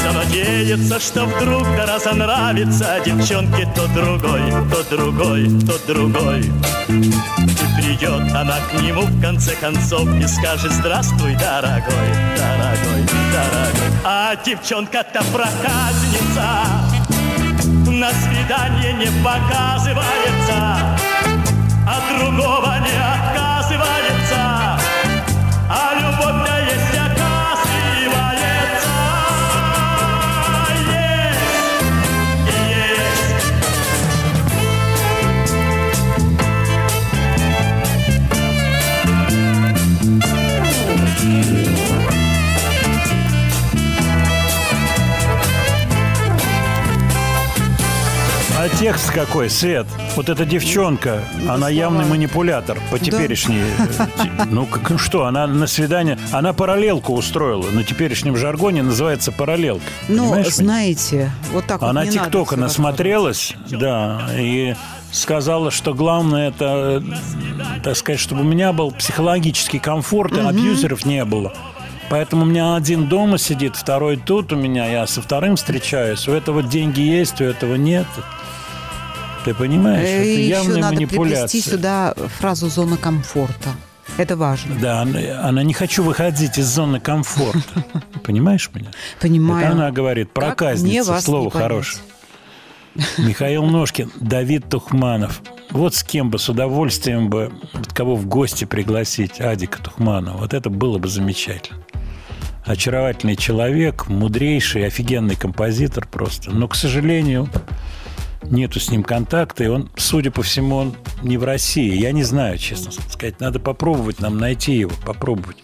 [0.00, 6.52] Все надеется, что вдруг да разонравится девчонке то другой, то другой, то другой.
[7.76, 13.02] Придет она к нему в конце концов и скажет Здравствуй, дорогой, дорогой,
[13.32, 13.98] дорогой.
[14.04, 16.94] А девчонка-то проказница
[17.86, 20.98] на свидание не показывается,
[21.86, 24.78] а другого не отказывается,
[25.68, 26.93] а любовь-то есть
[48.64, 49.86] А текст какой, Свет?
[50.16, 53.60] Вот эта девчонка, она явный манипулятор по теперешней...
[53.60, 56.18] э, Ну, как, ну что, она на свидание...
[56.32, 57.68] Она параллелку устроила.
[57.72, 59.84] На теперешнем жаргоне называется параллелка.
[60.08, 60.44] Меня?
[60.50, 64.74] знаете, вот так вот Она надо ТикТока насмотрелась, да, и
[65.12, 67.04] сказала, что главное это,
[67.82, 71.52] так сказать, чтобы у меня был психологический комфорт, и абьюзеров не было.
[72.08, 76.26] Поэтому у меня один дома сидит, второй тут у меня, я со вторым встречаюсь.
[76.28, 78.06] У этого деньги есть, у этого нет.
[79.44, 80.06] Ты понимаешь?
[80.06, 81.60] Э, это и Еще явная надо манипуляция.
[81.60, 83.70] сюда фразу «зона комфорта».
[84.16, 84.76] Это важно.
[84.80, 87.84] Да, она, она не хочу выходить из зоны комфорта.
[88.24, 88.90] Понимаешь меня?
[89.20, 89.66] Понимаю.
[89.66, 92.02] Это она говорит, проказница, слово хорошее.
[93.18, 95.42] Михаил Ножкин, Давид Тухманов.
[95.70, 100.36] Вот с кем бы, с удовольствием бы, вот кого в гости пригласить, Адика Тухманова.
[100.38, 101.80] Вот это было бы замечательно.
[102.64, 106.50] Очаровательный человек, мудрейший, офигенный композитор просто.
[106.52, 107.48] Но, к сожалению,
[108.50, 111.94] нету с ним контакта, и он, судя по всему, он не в России.
[111.94, 113.40] Я не знаю, честно сказать.
[113.40, 115.56] Надо попробовать нам найти его, попробовать.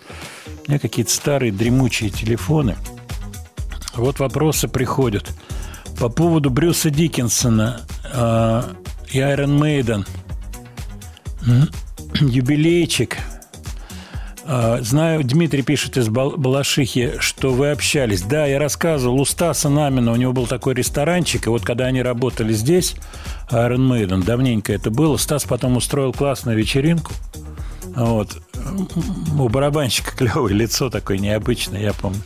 [0.67, 2.77] У меня какие-то старые дремучие телефоны.
[3.95, 5.31] Вот вопросы приходят.
[5.99, 7.83] По поводу Брюса Диккенсона
[8.13, 8.63] э,
[9.11, 10.07] и Iron Maiden.
[11.47, 11.69] М,
[12.15, 13.19] Юбилейчик.
[14.53, 18.23] Э, Знаю, Дмитрий пишет из Бал- Балашихи, что вы общались.
[18.23, 22.03] Да, я рассказывал, у Стаса Намина, у него был такой ресторанчик, и вот когда они
[22.03, 22.97] работали здесь,
[23.51, 27.13] Iron Maiden, давненько это было, Стас потом устроил классную вечеринку.
[27.95, 28.39] Вот.
[29.39, 32.21] У барабанщика клевое лицо такое необычное, я помню.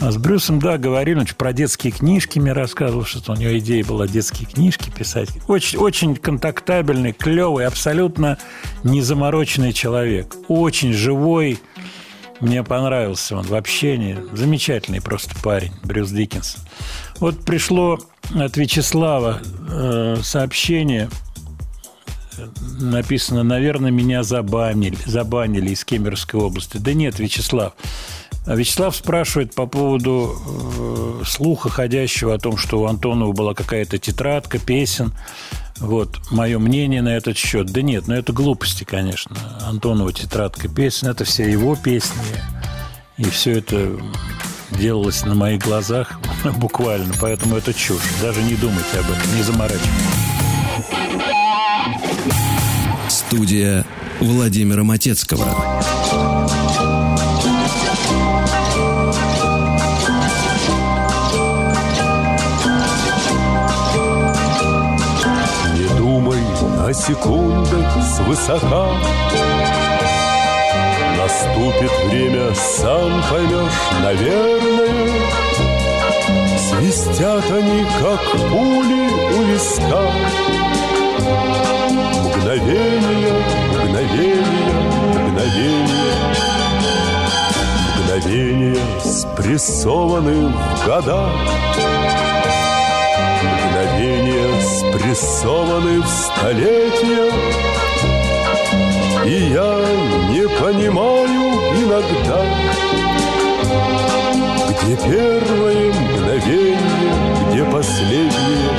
[0.00, 3.84] А с Брюсом, да, говорили, он про детские книжки мне рассказывал, что у него идея
[3.84, 5.30] была детские книжки писать.
[5.48, 8.38] Очень, очень контактабельный, клевый, абсолютно
[8.82, 10.34] незамороченный человек.
[10.48, 11.58] Очень живой.
[12.40, 14.18] Мне понравился он в общении.
[14.32, 16.60] Замечательный просто парень, Брюс Диккенсон.
[17.20, 17.98] Вот пришло
[18.34, 19.40] от Вячеслава
[19.70, 21.08] э, сообщение
[22.80, 26.78] написано, наверное, меня забанили, забанили из Кемеровской области.
[26.78, 27.74] Да нет, Вячеслав.
[28.46, 33.98] А Вячеслав спрашивает по поводу э, слуха ходящего о том, что у Антонова была какая-то
[33.98, 35.14] тетрадка песен.
[35.78, 37.66] Вот, мое мнение на этот счет.
[37.72, 39.36] Да нет, ну это глупости, конечно.
[39.66, 42.22] Антонова тетрадка песен, это все его песни.
[43.16, 43.96] И все это
[44.72, 46.20] делалось на моих глазах
[46.58, 47.14] буквально.
[47.20, 48.02] Поэтому это чушь.
[48.20, 49.88] Даже не думайте об этом, не заморачивайтесь.
[53.08, 53.86] Студия
[54.20, 55.46] Владимира Матецкого.
[66.94, 68.86] Секундах свысока.
[71.18, 74.74] Наступит время, сам поймешь, наверное
[76.58, 80.04] Свистят они, как пули у виска.
[82.36, 83.34] Мгновение,
[83.72, 84.44] мгновение,
[85.14, 86.14] мгновение
[87.98, 91.30] Мгновение спрессованы в года
[95.14, 97.30] спрессованы в столетия
[99.24, 99.78] И я
[100.30, 102.42] не понимаю иногда
[104.82, 106.78] Где первое мгновение,
[107.50, 108.70] где последнее.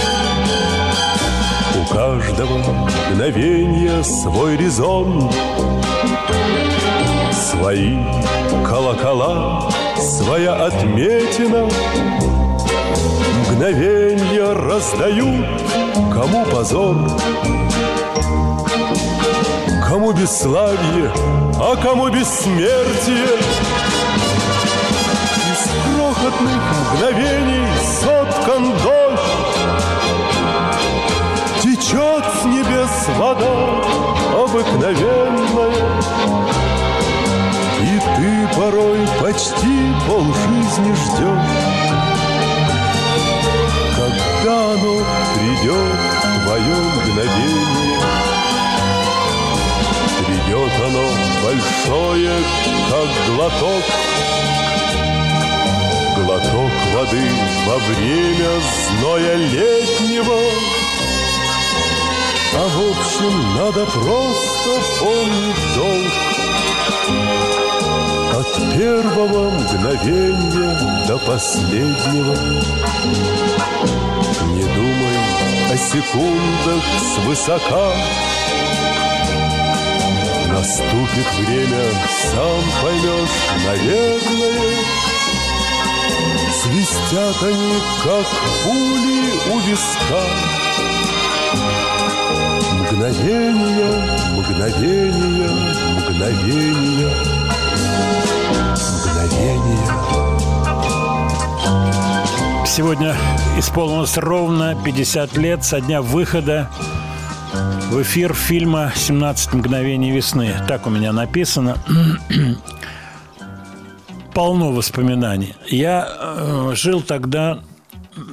[1.80, 5.32] У каждого мгновения свой резон
[7.32, 7.98] Свои
[8.68, 9.70] колокола,
[10.06, 11.68] своя отметина
[13.40, 15.64] Мгновенья раздают,
[16.14, 16.96] кому позор,
[19.88, 21.12] Кому бесславие,
[21.60, 23.40] а кому бессмертие.
[25.52, 26.62] Из крохотных
[26.94, 27.68] мгновений
[28.02, 29.22] соткан дождь,
[31.62, 33.56] Течет с небес вода,
[34.80, 36.55] ты
[38.66, 39.78] порой почти
[40.08, 41.56] полжизни ждешь
[43.96, 44.96] Когда оно
[45.36, 46.00] придет,
[46.44, 48.00] твое мгновение
[50.26, 51.06] Придет оно
[51.44, 52.36] большое,
[52.90, 53.84] как глоток.
[56.16, 57.28] Глоток воды
[57.68, 58.52] во время
[59.00, 60.40] зноя летнего.
[62.58, 67.55] А в общем надо просто помнить долг
[68.54, 72.36] От первого мгновения до последнего.
[74.54, 75.18] Не думай
[75.72, 76.84] о секундах
[77.16, 77.92] свысока.
[80.52, 81.86] Наступит время,
[82.32, 83.30] сам поймешь,
[83.66, 84.76] наверное.
[86.62, 87.74] Свистят они,
[88.04, 88.28] как
[88.64, 90.24] пули у виска.
[92.74, 93.94] Мгновение,
[94.36, 95.50] мгновение,
[95.98, 97.25] мгновение
[99.36, 99.78] Мгновение
[102.66, 103.16] Сегодня
[103.58, 106.70] исполнилось ровно 50 лет со дня выхода
[107.90, 110.54] в эфир фильма «17 мгновений весны».
[110.68, 111.78] Так у меня написано.
[114.34, 115.56] Полно воспоминаний.
[115.68, 117.60] Я э, жил тогда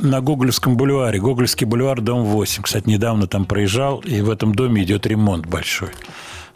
[0.00, 1.20] на Гоголевском бульваре.
[1.20, 2.62] Гоголевский бульвар, дом 8.
[2.62, 5.90] Кстати, недавно там проезжал, и в этом доме идет ремонт большой.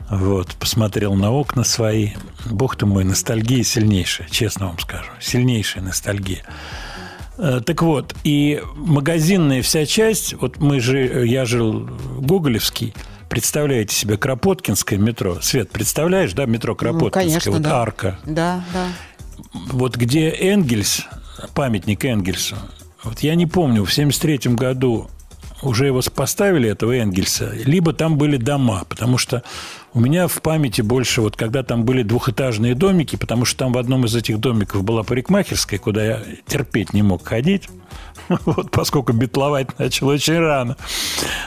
[0.09, 2.11] Вот, посмотрел на окна свои.
[2.47, 5.11] Бог ты мой, ностальгия сильнейшая, честно вам скажу.
[5.20, 6.45] Сильнейшая ностальгия.
[7.39, 11.89] Э, Так вот, и магазинная вся часть, вот мы же, я жил
[12.19, 12.95] Гоголевский,
[13.28, 15.41] представляете себе Кропоткинское метро?
[15.41, 17.24] Свет, представляешь, да, метро Кропоткинское?
[17.24, 17.83] Ну, конечно, вот да.
[17.83, 18.19] арка.
[18.24, 18.87] Да, да.
[19.73, 21.05] Вот где Энгельс,
[21.55, 22.57] памятник Энгельсу,
[23.03, 25.11] вот я не помню, в 73 году
[25.62, 29.43] уже его поставили, этого Энгельса, либо там были дома, потому что
[29.97, 33.78] у меня в памяти больше, вот когда там были двухэтажные домики, потому что там в
[33.78, 37.70] одном из этих домиков была парикмахерская, куда я терпеть не мог ходить,
[38.28, 40.77] вот поскольку бетловать начал очень рано.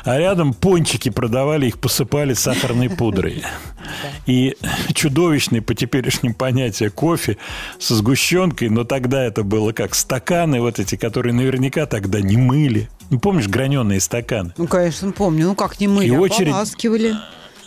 [0.03, 3.43] А рядом пончики продавали, их посыпали сахарной пудрой.
[4.25, 4.57] И
[4.95, 7.37] чудовищный по теперешним понятиям кофе
[7.77, 12.89] со сгущенкой, но тогда это было как стаканы вот эти, которые наверняка тогда не мыли.
[13.11, 14.53] Ну, помнишь, граненые стаканы?
[14.57, 15.49] Ну, конечно, помню.
[15.49, 17.13] Ну, как не мы, И а очередь- поласкивали.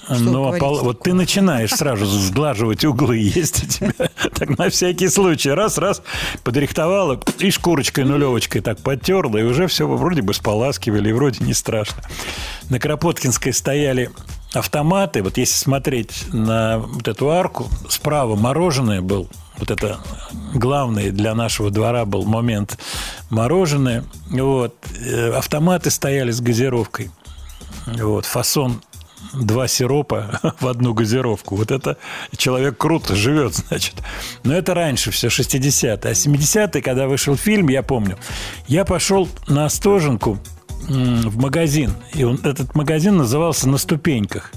[0.05, 3.93] Что Ну, а пол- вот ты начинаешь сразу сглаживать углы, есть у тебя.
[4.35, 5.51] Так на всякий случай.
[5.51, 6.03] Раз-раз
[6.43, 11.55] подрихтовала, и шкурочкой нулевочкой так подтерла, и уже все вроде бы споласкивали, и вроде не
[11.55, 12.03] страшно.
[12.69, 14.11] На Кропоткинской стояли
[14.55, 15.23] автоматы.
[15.23, 19.29] Вот если смотреть на вот эту арку, справа мороженое был.
[19.59, 19.99] Вот это
[20.55, 22.79] главный для нашего двора был момент
[23.31, 24.05] мороженое.
[24.31, 24.75] Вот.
[25.01, 27.11] Э, Автоматы стояли с газировкой.
[27.87, 28.27] Вот.
[28.27, 28.83] Фасон
[29.35, 31.57] два сиропа в одну газировку.
[31.57, 31.97] Вот это
[32.37, 33.95] человек круто живет, значит.
[34.45, 35.93] Но это раньше все, 60-е.
[35.95, 38.17] А 70-е, когда вышел фильм, я помню,
[38.67, 40.39] я пошел на Остоженку
[40.89, 41.95] в магазин.
[42.15, 44.51] И он- этот магазин назывался «На ступеньках».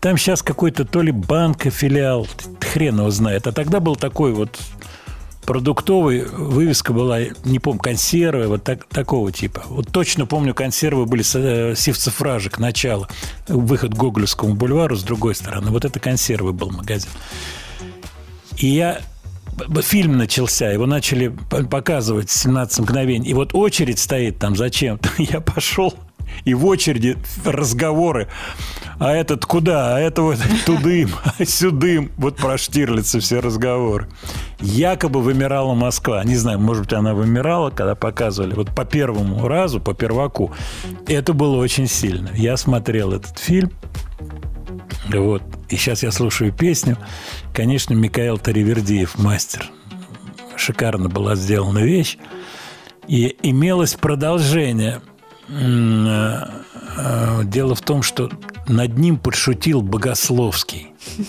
[0.00, 2.26] Там сейчас какой-то то ли банк, филиал,
[2.60, 3.46] хрен его знает.
[3.46, 4.58] А тогда был такой вот
[5.50, 9.64] продуктовый, вывеска была, не помню, консервы, вот так- такого типа.
[9.66, 13.08] Вот точно помню, консервы были с- э, сивцефражек, начало,
[13.48, 15.72] выход к Гоголевскому бульвару с другой стороны.
[15.72, 17.10] Вот это консервы был магазин.
[18.58, 19.00] И я
[19.82, 21.36] фильм начался, его начали
[21.68, 23.28] показывать 17 мгновений.
[23.30, 25.08] И вот очередь стоит там зачем-то.
[25.18, 25.92] Я пошел,
[26.44, 28.28] и в очереди разговоры.
[28.98, 29.96] А этот куда?
[29.96, 32.10] А это вот тудым, а сюдым.
[32.16, 34.08] Вот про Штирлица все разговоры.
[34.60, 36.22] Якобы вымирала Москва.
[36.24, 38.54] Не знаю, может быть, она вымирала, когда показывали.
[38.54, 40.52] Вот по первому разу, по перваку.
[41.06, 42.30] Это было очень сильно.
[42.34, 43.70] Я смотрел этот фильм.
[45.08, 45.42] Вот.
[45.68, 46.96] И сейчас я слушаю песню.
[47.54, 49.70] Конечно, Микаэл Таривердиев, мастер.
[50.56, 52.18] Шикарно была сделана вещь.
[53.08, 55.00] И имелось продолжение.
[55.50, 56.44] Э,
[56.96, 58.30] э, Дело в том, что
[58.68, 60.88] над ним подшутил Богословский.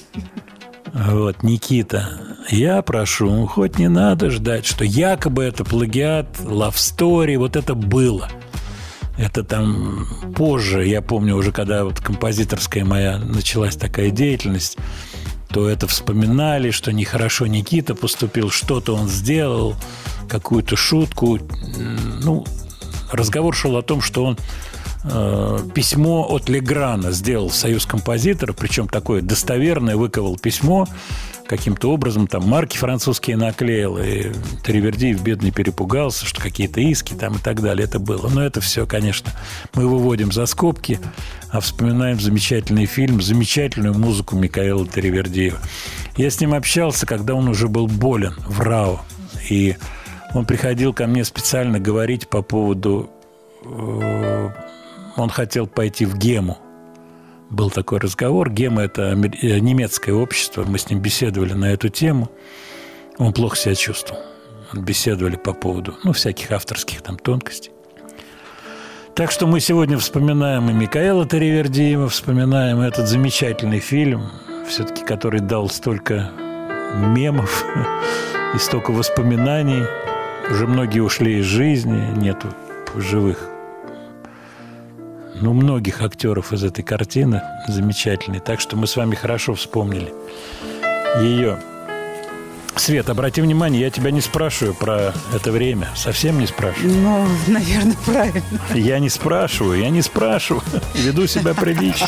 [0.93, 2.35] Вот, Никита.
[2.49, 8.27] Я прошу, хоть не надо ждать, что якобы это плагиат, story, вот это было.
[9.18, 14.77] Это там позже, я помню уже, когда вот композиторская моя началась такая деятельность,
[15.48, 19.76] то это вспоминали, что нехорошо Никита поступил, что-то он сделал,
[20.27, 21.39] какую-то шутку.
[22.22, 22.45] Ну,
[23.11, 24.38] разговор шел о том, что он
[25.03, 30.88] э, письмо от Леграна сделал в Союз композиторов, причем такое достоверное, выковал письмо,
[31.51, 34.31] каким-то образом там марки французские наклеил, и
[34.65, 37.83] Теревердиев бедный перепугался, что какие-то иски там и так далее.
[37.83, 38.29] Это было.
[38.29, 39.33] Но это все, конечно,
[39.73, 40.97] мы выводим за скобки,
[41.49, 45.59] а вспоминаем замечательный фильм, замечательную музыку Микаэла Теревердиева.
[46.15, 49.01] Я с ним общался, когда он уже был болен в РАО.
[49.49, 49.75] И
[50.33, 53.09] он приходил ко мне специально говорить по поводу...
[53.63, 54.49] э,
[55.17, 56.57] Он хотел пойти в ГЕМу.
[57.49, 58.49] Был такой разговор.
[58.49, 60.63] ГЕМа– это э, немецкое общество.
[60.63, 62.29] Мы с ним беседовали на эту тему.
[63.17, 64.21] Он плохо себя чувствовал.
[64.73, 67.71] Беседовали по поводу, ну, всяких авторских там тонкостей.
[69.15, 74.31] Так что мы сегодня вспоминаем и Микаэла Таривердиева, вспоминаем этот замечательный фильм,
[74.69, 76.31] все-таки который дал столько
[76.95, 77.65] мемов
[78.55, 79.83] и столько воспоминаний.
[80.49, 82.47] Уже многие ушли из жизни, нету
[82.95, 83.49] живых.
[85.41, 88.39] Ну, многих актеров из этой картины замечательной.
[88.39, 90.13] Так что мы с вами хорошо вспомнили
[91.22, 91.57] ее.
[92.76, 95.89] Свет, обрати внимание, я тебя не спрашиваю про это время.
[95.95, 96.93] Совсем не спрашиваю.
[96.93, 98.43] Ну, наверное, правильно.
[98.73, 100.63] Я не спрашиваю, я не спрашиваю.
[100.95, 102.07] Веду себя прилично.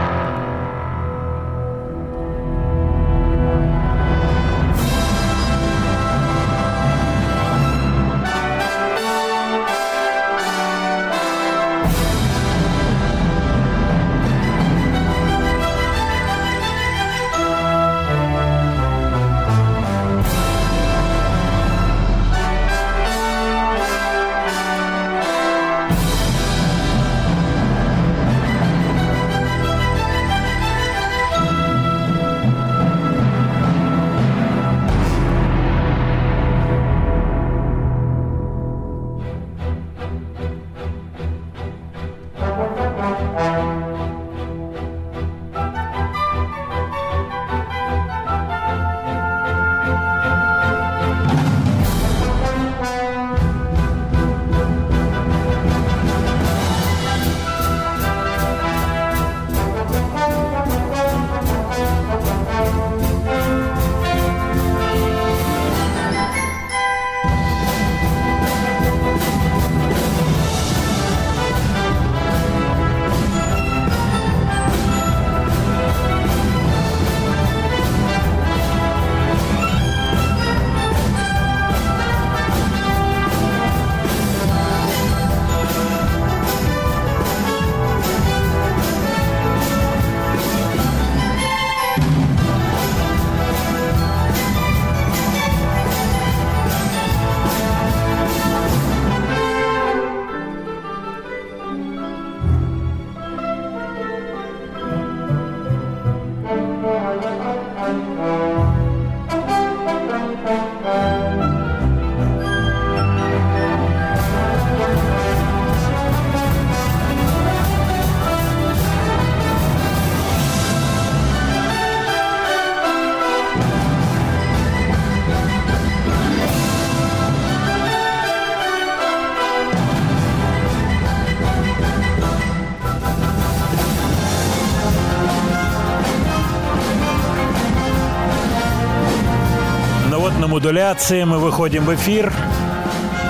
[140.51, 142.33] Модуляции мы выходим в эфир.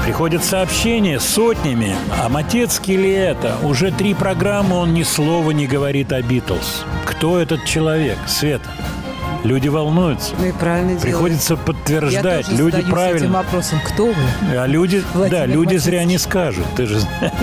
[0.03, 1.95] Приходят сообщения сотнями.
[2.19, 3.57] А Матецкий ли это?
[3.61, 6.83] Уже три программы он ни слова не говорит о Битлз.
[7.05, 8.17] Кто этот человек?
[8.27, 8.67] Света.
[9.43, 10.33] Люди волнуются.
[10.39, 10.99] Ну и правильно.
[10.99, 12.45] Приходится Я подтверждать.
[12.47, 13.31] тоже Люди задаюсь этим правильно.
[13.37, 13.79] вопросом.
[13.87, 14.15] Кто вы?
[14.57, 15.91] А люди, Владимир да, люди Матицкий.
[15.91, 16.65] зря не скажут.
[16.75, 17.33] Ты же знаешь,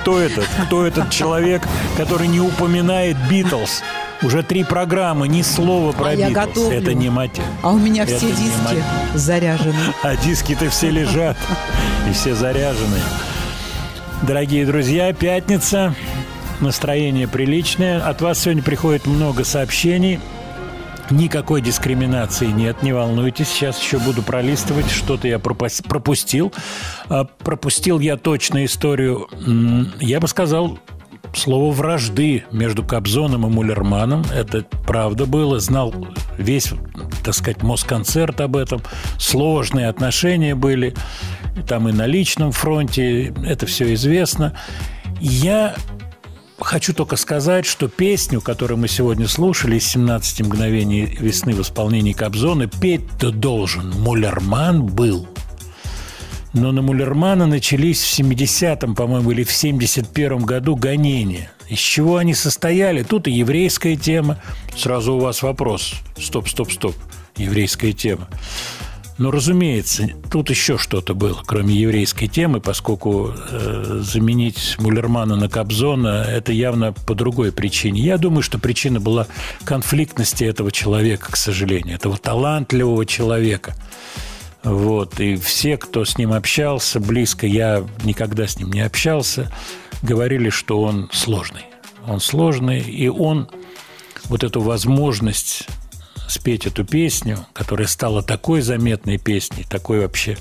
[0.00, 0.46] кто этот?
[0.66, 1.62] Кто этот человек,
[1.98, 3.82] который не упоминает Битлз?
[4.22, 6.46] Уже три программы, ни слова про А я Битлз.
[6.46, 6.78] готовлю.
[6.78, 7.40] Это не мать.
[7.62, 8.82] А у меня Это все диски
[9.14, 9.74] заряжены.
[10.02, 11.36] А диски-то все лежат
[12.08, 12.98] и все заряжены.
[14.22, 15.94] Дорогие друзья, пятница.
[16.60, 18.02] Настроение приличное.
[18.06, 20.20] От вас сегодня приходит много сообщений.
[21.08, 23.48] Никакой дискриминации нет, не волнуйтесь.
[23.48, 24.90] Сейчас еще буду пролистывать.
[24.90, 26.52] Что-то я пропустил.
[27.08, 29.26] А, Пропустил я точно историю,
[29.98, 30.78] я бы сказал,
[31.34, 34.24] слово вражды между Кобзоном и Муллерманом.
[34.34, 35.60] Это правда было.
[35.60, 35.94] Знал
[36.38, 36.72] весь,
[37.24, 38.82] так сказать, Москонцерт об этом.
[39.18, 40.94] Сложные отношения были.
[41.66, 44.54] там и на личном фронте, это все известно.
[45.20, 45.74] Я
[46.58, 52.12] хочу только сказать, что песню, которую мы сегодня слушали из «17 мгновений весны» в исполнении
[52.12, 53.90] Кобзона, петь-то должен.
[53.90, 55.26] Мулерман был.
[56.52, 61.52] Но на Мулермана начались в 70-м, по-моему, или в 71-м году гонения.
[61.68, 63.04] Из чего они состояли?
[63.04, 64.38] Тут и еврейская тема.
[64.76, 65.94] Сразу у вас вопрос.
[66.18, 66.96] Стоп, стоп, стоп.
[67.36, 68.28] Еврейская тема.
[69.20, 76.24] Но, разумеется, тут еще что-то было, кроме еврейской темы, поскольку э, заменить Мулермана на Кобзона–
[76.28, 78.00] это явно по другой причине.
[78.00, 79.26] Я думаю, что причина была
[79.64, 83.76] конфликтности этого человека, к сожалению, этого талантливого человека.
[84.62, 85.20] Вот.
[85.20, 89.50] И все, кто с ним общался близко, я никогда с ним не общался,
[90.02, 91.64] говорили, что он сложный.
[92.06, 93.48] Он сложный, и он
[94.24, 95.66] вот эту возможность
[96.28, 100.38] спеть эту песню, которая стала такой заметной песней, такой вообще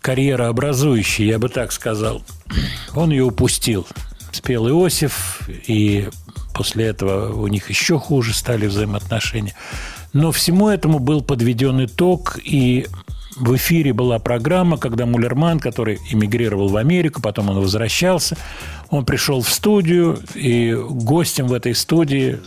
[0.00, 2.22] карьерообразующей, я бы так сказал,
[2.94, 3.86] он ее упустил.
[4.32, 6.08] Спел Иосиф, и
[6.54, 9.54] после этого у них еще хуже стали взаимоотношения.
[10.12, 12.86] Но всему этому был подведен итог, и
[13.40, 18.36] в эфире была программа, когда Мулерман, который эмигрировал в Америку, потом он возвращался,
[18.90, 22.38] он пришел в студию, и гостем в этой студии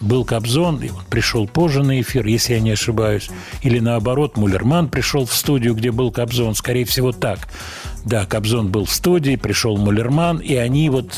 [0.00, 3.28] был Кобзон, и он пришел позже на эфир, если я не ошибаюсь.
[3.62, 6.54] Или наоборот, Мулерман пришел в студию, где был Кобзон.
[6.54, 7.48] Скорее всего, так.
[8.04, 11.12] Да, Кобзон был в студии, пришел Мулерман, и они вот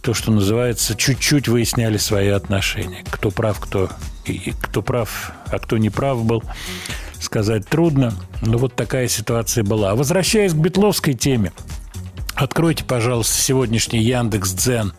[0.00, 3.04] то, что называется, чуть-чуть выясняли свои отношения.
[3.08, 3.88] Кто прав, кто,
[4.24, 6.42] и- кто прав, а кто не прав был,
[7.22, 8.14] сказать трудно.
[8.42, 9.94] Но вот такая ситуация была.
[9.94, 11.52] Возвращаясь к битловской теме,
[12.34, 14.94] Откройте, пожалуйста, сегодняшний Яндекс Дзен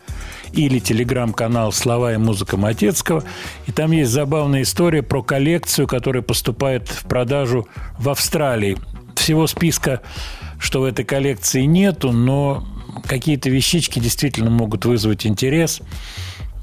[0.52, 3.24] или телеграм-канал «Слова и музыка Матецкого».
[3.66, 7.68] И там есть забавная история про коллекцию, которая поступает в продажу
[7.98, 8.78] в Австралии.
[9.16, 10.00] Всего списка,
[10.58, 12.66] что в этой коллекции нету, но
[13.06, 15.80] какие-то вещички действительно могут вызвать интерес.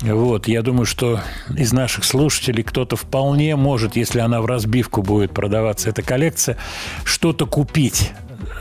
[0.02, 1.20] Вот, я думаю, что
[1.56, 6.58] из наших слушателей кто-то вполне может, если она в разбивку будет продаваться, эта коллекция,
[7.04, 8.12] что-то купить.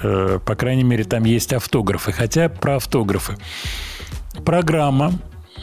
[0.02, 2.12] Э, По крайней мере, там есть автографы.
[2.12, 3.36] Хотя про автографы.
[4.44, 5.12] Программа.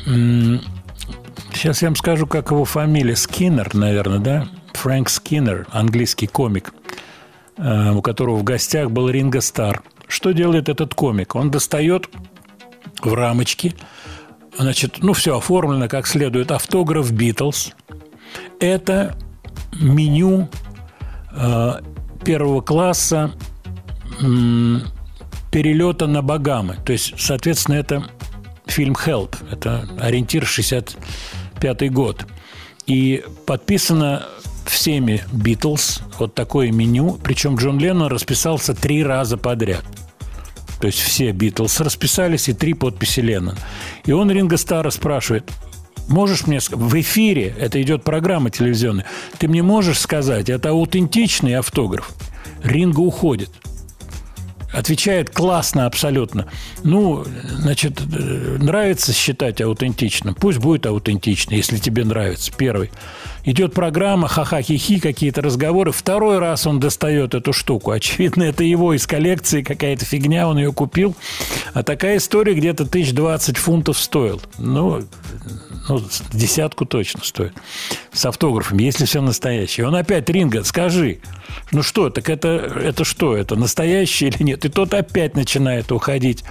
[0.06, 3.16] Сейчас я вам скажу, как его фамилия.
[3.16, 4.48] Скиннер, наверное, да?
[4.74, 6.74] Фрэнк Скиннер, английский комик,
[7.58, 9.84] э, у которого в гостях был Ринго Стар.
[10.08, 11.36] Что делает этот комик?
[11.36, 12.10] Он достает
[13.02, 13.76] в рамочке
[14.58, 16.52] Значит, ну, все оформлено как следует.
[16.52, 17.74] Автограф Битлз.
[18.60, 19.16] Это
[19.80, 20.50] меню
[21.32, 21.74] э,
[22.26, 23.32] первого класса
[24.20, 24.82] м,
[25.52, 26.78] перелета на Багамы.
[26.86, 28.10] То есть, соответственно, это
[28.66, 29.36] фильм «Help».
[29.52, 32.26] Это ориентир 65 год.
[32.86, 34.26] И подписано
[34.66, 37.20] всеми Битлз вот такое меню.
[37.24, 39.84] Причем Джон Леннон расписался три раза подряд.
[40.80, 43.58] То есть все Битлз расписались и три подписи Леннон.
[44.06, 45.50] И он Ринго Стара спрашивает,
[46.08, 49.06] можешь мне в эфире, это идет программа телевизионная,
[49.38, 52.12] ты мне можешь сказать, это аутентичный автограф?
[52.64, 53.50] Ринго уходит.
[54.74, 56.48] Отвечает классно абсолютно.
[56.84, 60.36] Ну, значит, э, нравится считать аутентичным.
[60.36, 62.52] Пусть будет аутентично, если тебе нравится.
[62.56, 62.92] Первый.
[63.48, 65.94] Идет программа, ха-ха-хи-хи, какие-то разговоры.
[65.94, 67.92] Второй раз он достает эту штуку.
[67.92, 71.16] Очевидно, это его из коллекции какая-то фигня, он ее купил.
[71.74, 74.42] А такая история где-то тысяч двадцать фунтов стоил.
[74.58, 75.02] Ну,
[75.88, 76.04] ну,
[76.34, 77.54] десятку точно стоит.
[78.12, 79.88] С автографом, если все настоящее.
[79.88, 81.20] Он опять, Ринго, скажи,
[81.72, 84.66] ну что, так это, это что, это настоящее или нет?
[84.66, 86.44] И тот опять начинает уходить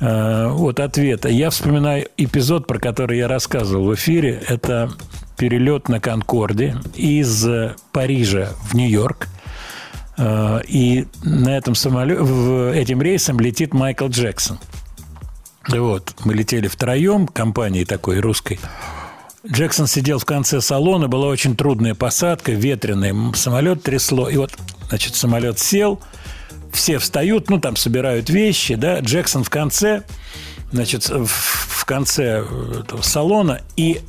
[0.00, 1.28] э, от ответа.
[1.28, 4.42] Я вспоминаю эпизод, про который я рассказывал в эфире.
[4.48, 4.90] Это
[5.38, 9.28] перелет на Конкорде из э, Парижа в Нью-Йорк.
[10.18, 12.20] Э, И на этом самолете,
[12.74, 14.58] этим рейсом летит Майкл Джексон.
[15.68, 18.58] Вот, мы летели втроем, компанией такой русской.
[19.46, 24.28] Джексон сидел в конце салона, была очень трудная посадка, ветреная, самолет трясло.
[24.28, 24.52] И вот,
[24.88, 26.00] значит, самолет сел,
[26.72, 30.02] все встают, ну, там собирают вещи, да, Джексон в конце,
[30.72, 32.44] значит, в, конце
[32.80, 34.02] этого салона, и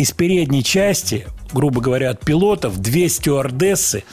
[0.00, 4.04] из передней части, грубо говоря, от пилотов, две стюардессы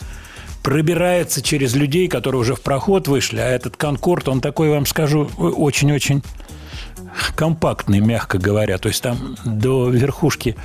[0.61, 5.29] пробираются через людей, которые уже в проход вышли, а этот Конкорд, он такой, вам скажу,
[5.37, 6.23] очень-очень
[7.35, 8.77] компактный, мягко говоря.
[8.77, 10.57] То есть там до верхушки,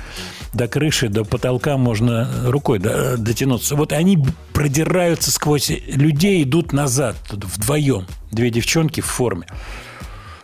[0.53, 3.75] до крыши, до потолка можно рукой до- дотянуться.
[3.77, 4.17] Вот они
[4.51, 8.07] продираются сквозь людей, идут назад вдвоем.
[8.29, 9.47] Две девчонки в форме.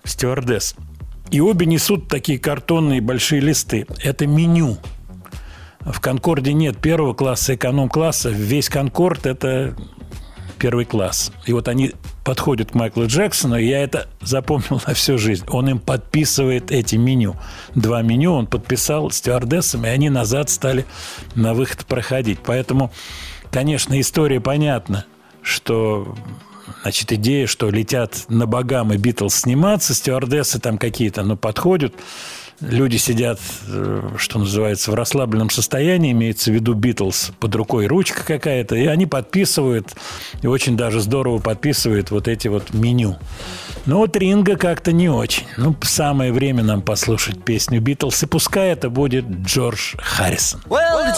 [0.06, 0.76] Стюардесс.
[1.31, 3.85] И обе несут такие картонные большие листы.
[4.03, 4.77] Это меню.
[5.81, 8.30] В Конкорде нет первого класса, эконом-класса.
[8.30, 9.76] Весь Конкорд– это
[10.57, 11.31] первый класс.
[11.45, 11.93] И вот они
[12.26, 15.45] подходят к Майклу Джексону, и я это запомнил на всю жизнь.
[15.47, 17.35] Он им подписывает эти меню.
[17.76, 20.85] Два меню он подписал стюардессам, и они назад стали
[21.34, 22.39] на выход проходить.
[22.45, 22.91] Поэтому,
[23.51, 25.06] конечно, история понятна,
[25.41, 26.15] что
[26.81, 31.93] Значит, идея, что летят на богам и Битлз сниматься, стюардессы там какие-то, ну, подходят,
[32.61, 38.23] люди сидят, э, что называется, в расслабленном состоянии, имеется в виду Битлз, под рукой ручка
[38.26, 39.95] какая-то, и они подписывают,
[40.41, 43.18] и очень даже здорово подписывают вот эти вот меню.
[43.85, 45.45] Но вот Ринга как-то не очень.
[45.57, 50.61] Ну, самое время нам послушать песню Битлз, и пускай это будет Джордж Харрисон.
[50.68, 51.14] Well,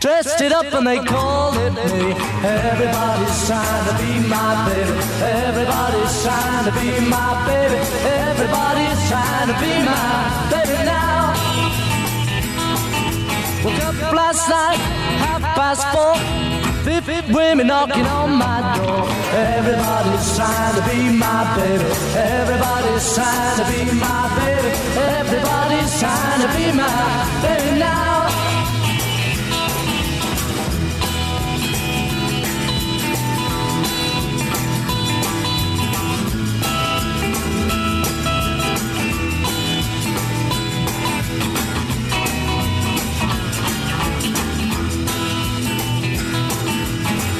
[0.00, 2.16] dressed it up and they called it me.
[2.42, 4.96] Everybody's trying to be my baby.
[5.20, 7.78] Everybody's trying to be my baby.
[8.24, 10.08] Everybody's trying to be my
[10.50, 11.36] baby now.
[13.62, 14.80] Woke up last night,
[15.20, 16.16] half past four.
[16.82, 19.04] Fifty women knocking on my door.
[19.36, 21.84] Everybody's trying to be my baby.
[22.16, 24.72] Everybody's trying to be my baby.
[25.20, 28.19] Everybody's trying to be my baby now.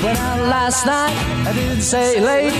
[0.02, 1.12] Went out last night,
[1.46, 2.56] I didn't say late.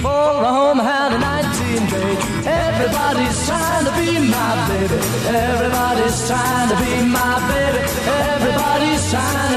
[0.00, 2.20] For a home had a 19 date.
[2.48, 4.96] Everybody's trying to be my baby.
[5.28, 7.84] Everybody's trying to be my baby.
[8.32, 9.49] Everybody's trying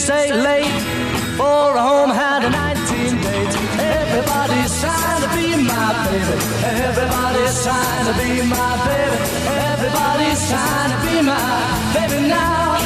[0.00, 0.64] Say late.
[1.36, 3.54] For a home had a 19 date.
[3.78, 6.36] Everybody's trying to be my baby.
[6.88, 9.18] Everybody's trying to be my baby.
[9.68, 11.52] Everybody's trying to be my
[11.92, 12.80] baby now.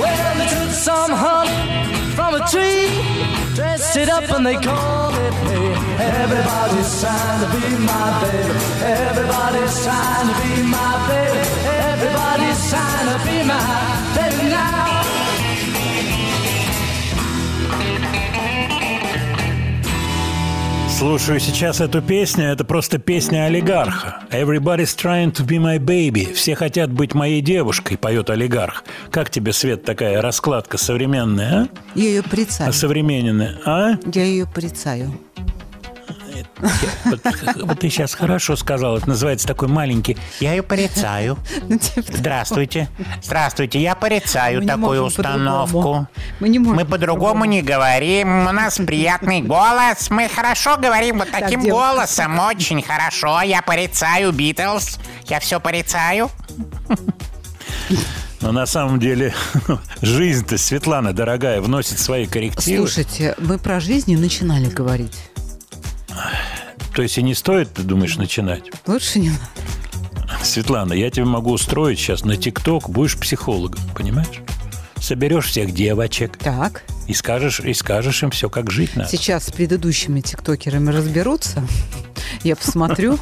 [0.00, 1.60] Well, they took some honey
[2.16, 2.88] from a tree,
[3.54, 5.60] dressed it up and they called it me.
[6.24, 8.56] Everybody's trying to be my baby.
[9.04, 11.40] Everybody's trying to be my baby.
[11.92, 13.60] Everybody's trying to be my
[14.16, 14.97] baby now.
[20.98, 24.24] Слушаю сейчас эту песню, это просто песня олигарха.
[24.32, 26.32] Everybody's trying to be my baby.
[26.34, 28.82] Все хотят быть моей девушкой, поет олигарх.
[29.12, 31.68] Как тебе, Свет, такая раскладка современная, а?
[31.94, 32.70] Я ее порицаю.
[32.70, 33.90] Осовремененная, а?
[34.12, 34.48] Я ее
[36.46, 36.86] порицаю.
[37.04, 38.96] Вот, вот ты сейчас хорошо сказал.
[38.96, 40.16] Это называется такой маленький.
[40.40, 41.38] Я ее порицаю.
[41.68, 42.88] Ну, типа Здравствуйте.
[43.22, 43.80] Здравствуйте.
[43.80, 46.06] Я порицаю Мы такую установку.
[46.40, 48.46] Мы не можем Мы по-другому не говорим.
[48.46, 50.10] У нас приятный голос.
[50.10, 52.38] Мы хорошо говорим вот таким голосом.
[52.38, 53.42] Очень хорошо.
[53.42, 54.98] Я порицаю Битлз.
[55.26, 56.30] Я все порицаю.
[58.40, 59.34] Но на самом деле
[60.02, 62.86] жизнь-то, Светлана, дорогая, вносит свои коррективы.
[62.86, 65.18] Слушайте, мы про жизнь не начинали говорить.
[66.94, 68.64] То есть и не стоит, ты думаешь, начинать?
[68.86, 70.44] Лучше не надо.
[70.44, 74.40] Светлана, я тебе могу устроить сейчас на ТикТок, будешь психологом, понимаешь?
[75.00, 79.08] Соберешь всех девочек Так, и скажешь, и скажешь им все, как жить надо.
[79.10, 81.62] сейчас с предыдущими тиктокерами разберутся.
[82.42, 83.18] Я посмотрю.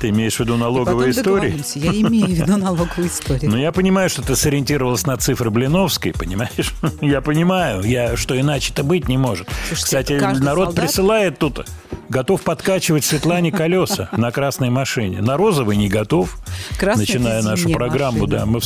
[0.00, 1.62] Ты имеешь в виду налоговые истории?
[1.74, 3.50] Я имею в виду налоговую историю.
[3.50, 6.74] Ну, я понимаю, что ты сориентировалась на цифры Блиновской, понимаешь?
[7.00, 9.48] Я понимаю, я, что иначе-то быть не может.
[9.68, 11.66] Слушайте, Кстати, народ солдат- присылает тут,
[12.08, 15.20] готов подкачивать Светлане колеса на красной машине.
[15.22, 16.38] На розовой не готов,
[16.78, 18.26] Красная начиная нашу программу.
[18.26, 18.38] машина.
[18.38, 18.60] Да, мы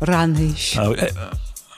[0.00, 0.80] Рано еще.
[0.80, 1.10] а, э,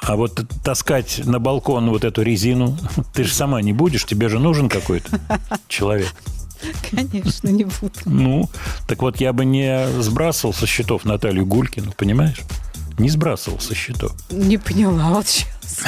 [0.02, 2.76] а вот таскать на балкон вот эту резину,
[3.14, 5.20] ты же сама не будешь, тебе же нужен какой-то
[5.68, 6.08] человек.
[6.90, 7.92] Конечно, не буду.
[8.04, 8.50] Ну,
[8.86, 12.40] так вот я бы не сбрасывал со счетов Наталью Гулькину, понимаешь?
[12.98, 14.12] Не сбрасывал со счетов.
[14.30, 15.84] Не поняла вот сейчас.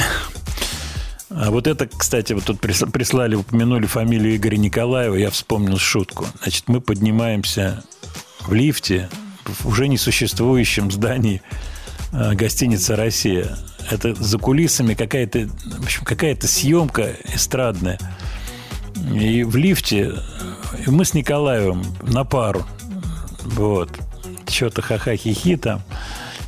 [1.29, 6.27] А вот это, кстати, вот тут прис- прислали, упомянули фамилию Игоря Николаева, я вспомнил шутку.
[6.41, 7.83] Значит, мы поднимаемся
[8.41, 9.09] в лифте
[9.45, 11.41] в уже несуществующем здании
[12.11, 13.57] э, гостиницы «Россия».
[13.89, 17.99] Это за кулисами какая-то, в общем, какая-то съемка эстрадная.
[19.13, 20.13] И в лифте
[20.87, 22.63] мы с Николаевым на пару.
[23.43, 23.89] Вот.
[24.47, 25.81] Что-то ха-ха-хи-хи там.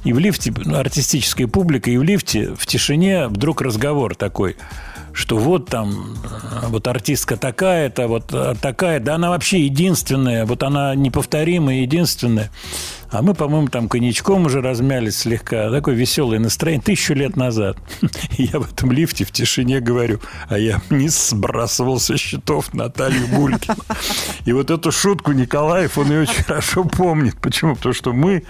[0.04, 4.56] И в лифте, ну, артистическая публика, и в лифте в тишине вдруг разговор такой,
[5.14, 10.62] что вот там, э, вот артистка такая-то, вот э, такая, да она вообще единственная, вот
[10.62, 12.52] она неповторимая, единственная.
[13.16, 15.72] А мы, по-моему, там коньячком уже размялись слегка.
[15.72, 16.82] Такое веселое настроение.
[16.82, 17.78] Тысячу лет назад.
[18.38, 20.20] Я в этом лифте в тишине говорю,
[20.50, 23.78] а я вниз сбрасывал со счетов Наталью Булькину.
[24.44, 27.38] И вот эту шутку Николаев, он ее очень хорошо помнит.
[27.40, 27.76] Почему?
[27.76, 28.44] Потому что мы,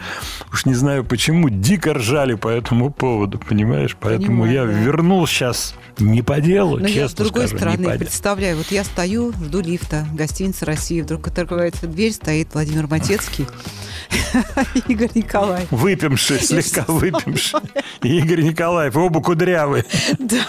[0.52, 3.96] уж не знаю почему, дико ржали по этому поводу, понимаешь?
[4.00, 4.84] Поэтому я Понимаю, да.
[4.84, 8.68] вернул сейчас не по делу, Но я с честно другой скажу, не стороны представляю, вот
[8.72, 13.46] я стою, жду лифта, гостиница России, вдруг открывается дверь, стоит Владимир Матецкий,
[14.88, 15.72] Игорь Николаев.
[15.72, 17.60] Выпивший, слегка выпивший.
[18.02, 19.86] Игорь Николаев, оба кудрявые.
[20.20, 20.45] Да.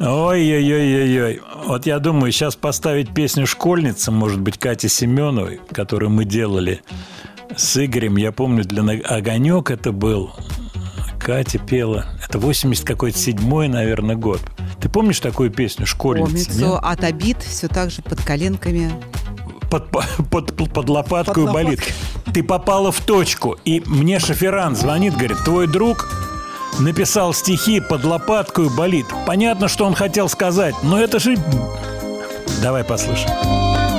[0.00, 1.42] Ой-ой-ой-ой-ой.
[1.66, 6.80] Вот я думаю, сейчас поставить песню «Школьница», может быть, Кати Семеновой, которую мы делали
[7.54, 8.16] с Игорем.
[8.16, 10.32] Я помню, для «Огонек» это был.
[11.18, 12.06] Катя пела.
[12.26, 14.40] Это 80 какой-то седьмой, наверное, год.
[14.80, 16.58] Ты помнишь такую песню «Школьница»?
[16.58, 16.80] Нет?
[16.82, 18.90] от обид все так же под коленками.
[19.70, 19.88] Под,
[20.30, 21.80] под, под лопаткой Под болит.
[22.34, 23.56] Ты попала в точку.
[23.64, 26.08] И мне шоферан звонит, говорит, твой друг
[26.78, 29.06] написал стихи под лопаткой болит.
[29.26, 31.36] Понятно, что он хотел сказать, но это же...
[32.62, 33.89] Давай послушаем.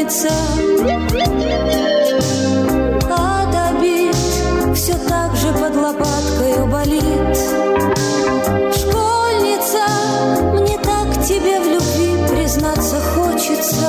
[0.00, 0.28] Школьница
[3.10, 4.16] От обид
[4.74, 7.36] все так же под лопаткой болит.
[8.74, 9.84] Школьница,
[10.54, 13.88] мне так тебе в любви признаться хочется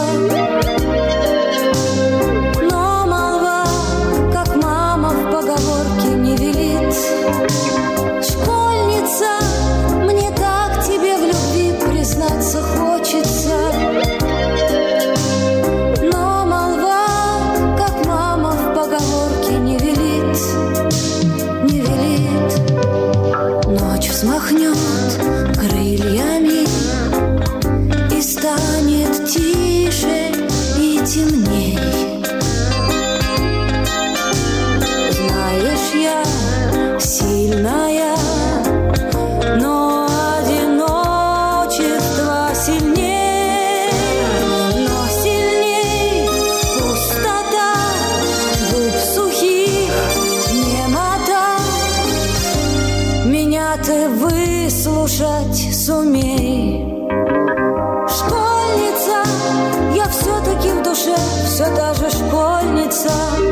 [63.02, 63.51] школьница.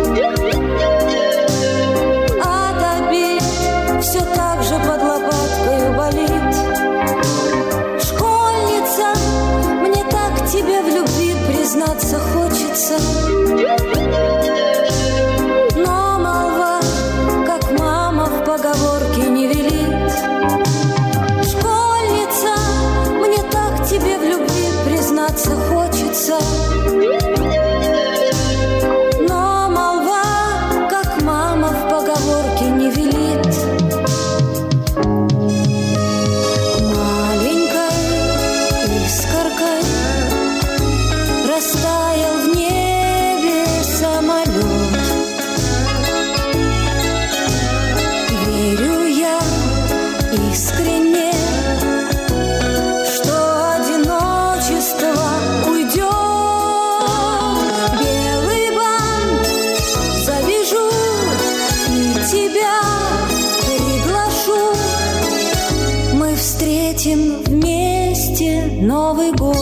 [67.00, 69.56] Встретим вместе Новый год.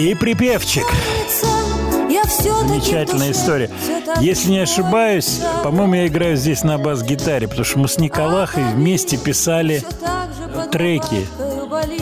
[0.00, 0.84] И припевчик.
[2.40, 3.70] Замечательная история.
[4.20, 9.16] Если не ошибаюсь, по-моему, я играю здесь на бас-гитаре, потому что мы с Николахой вместе
[9.16, 9.84] писали
[10.72, 11.24] треки.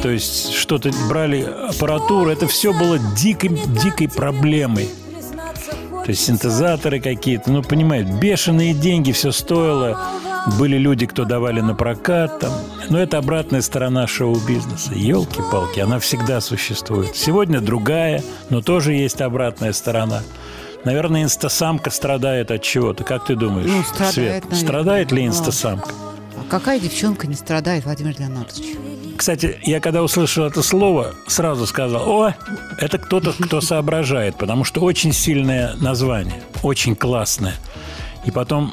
[0.00, 2.30] То есть что-то брали аппаратуру.
[2.30, 3.50] Это все было дикой,
[3.82, 4.88] дикой проблемой.
[6.06, 10.00] То есть синтезаторы какие-то, ну, понимаете, бешеные деньги все стоило.
[10.56, 12.52] Были люди, кто давали на прокат там.
[12.88, 14.92] Но это обратная сторона шоу-бизнеса.
[14.94, 17.14] Елки-палки, она всегда существует.
[17.16, 20.22] Сегодня другая, но тоже есть обратная сторона.
[20.84, 23.04] Наверное, инстасамка страдает от чего-то.
[23.04, 24.44] Как ты думаешь, Ну, страдает, Свет?
[24.44, 24.58] наверное.
[24.58, 25.90] Страдает ли инстасамка?
[26.36, 28.76] А какая девчонка не страдает, Владимир Леонардович?
[29.16, 32.34] Кстати, я когда услышал это слово, сразу сказал, о,
[32.78, 37.54] это кто-то, кто соображает, потому что очень сильное название, очень классное.
[38.24, 38.72] И потом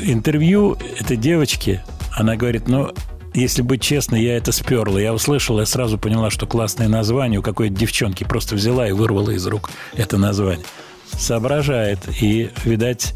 [0.00, 2.92] интервью этой девочки, она говорит, ну,
[3.34, 5.00] если быть честной, я это сперла.
[5.00, 8.24] Я услышала, я сразу поняла, что классное название у какой-то девчонки.
[8.24, 10.64] Просто взяла и вырвала из рук это название.
[11.12, 11.98] Соображает.
[12.20, 13.12] И, видать,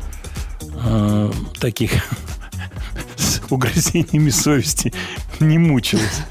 [0.61, 1.31] э,
[1.61, 1.93] таких
[3.17, 4.93] с угрызениями совести
[5.39, 6.23] не мучилась.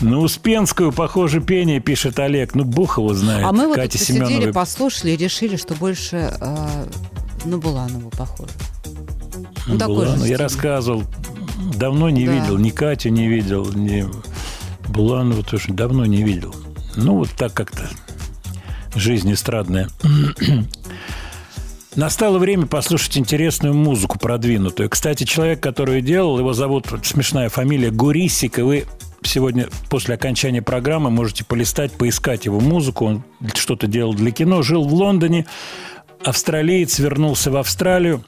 [0.00, 2.54] На Успенскую, похоже, пение, пишет Олег.
[2.54, 3.46] Ну, бог его знает.
[3.46, 6.86] А мы вот Катя посидели, послушали и решили, что больше э,
[7.44, 8.52] на Буланову похоже.
[9.66, 10.26] Ну, Ну, такой же Буланов.
[10.28, 11.04] Я рассказывал,
[11.76, 12.32] давно не Да.
[12.32, 14.06] видел, ни Катю не видел, ни
[14.88, 16.54] Буланова тоже давно не видел.
[16.94, 17.88] Ну, вот так как-то
[18.94, 19.88] жизнь эстрадная.
[21.96, 24.90] Настало время послушать интересную музыку продвинутую.
[24.90, 28.84] Кстати, человек, который делал, его зовут, вот смешная фамилия, Гурисик, и вы
[29.22, 33.06] сегодня после окончания программы можете полистать, поискать его музыку.
[33.06, 33.22] Он
[33.54, 35.46] что-то делал для кино, жил в Лондоне,
[36.22, 38.22] австралиец, вернулся в Австралию,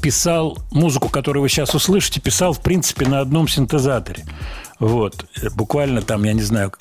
[0.00, 4.24] писал музыку, которую вы сейчас услышите, писал, в принципе, на одном синтезаторе.
[4.78, 5.26] Вот.
[5.40, 6.72] Э, Буквально там, я не знаю,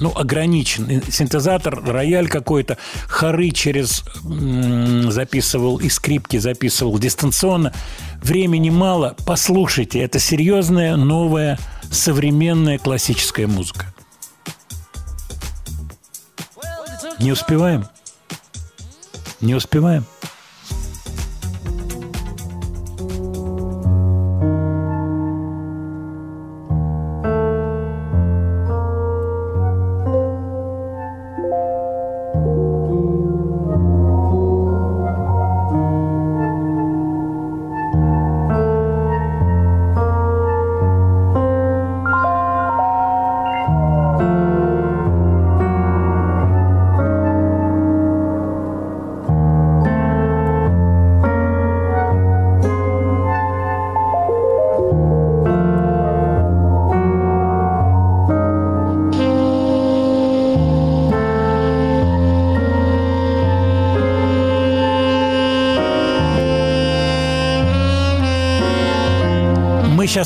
[0.00, 1.02] ну, ограничен.
[1.10, 2.76] Синтезатор, рояль какой-то,
[3.06, 4.04] хоры через
[5.12, 7.72] записывал, и скрипки записывал дистанционно.
[8.22, 9.14] Времени мало.
[9.26, 11.58] Послушайте, это серьезная, новая,
[11.90, 13.94] современная классическая музыка.
[17.20, 17.86] Не успеваем?
[19.40, 20.04] Не успеваем?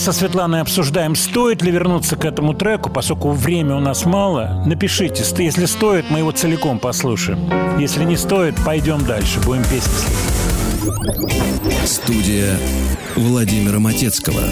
[0.07, 4.63] Со Светланой обсуждаем, стоит ли вернуться к этому треку, поскольку время у нас мало.
[4.65, 7.41] Напишите, если стоит, мы его целиком послушаем.
[7.81, 11.89] Если не стоит, пойдем дальше, будем песни слушать.
[11.89, 12.57] Студия
[13.17, 14.43] Владимира Матецкого.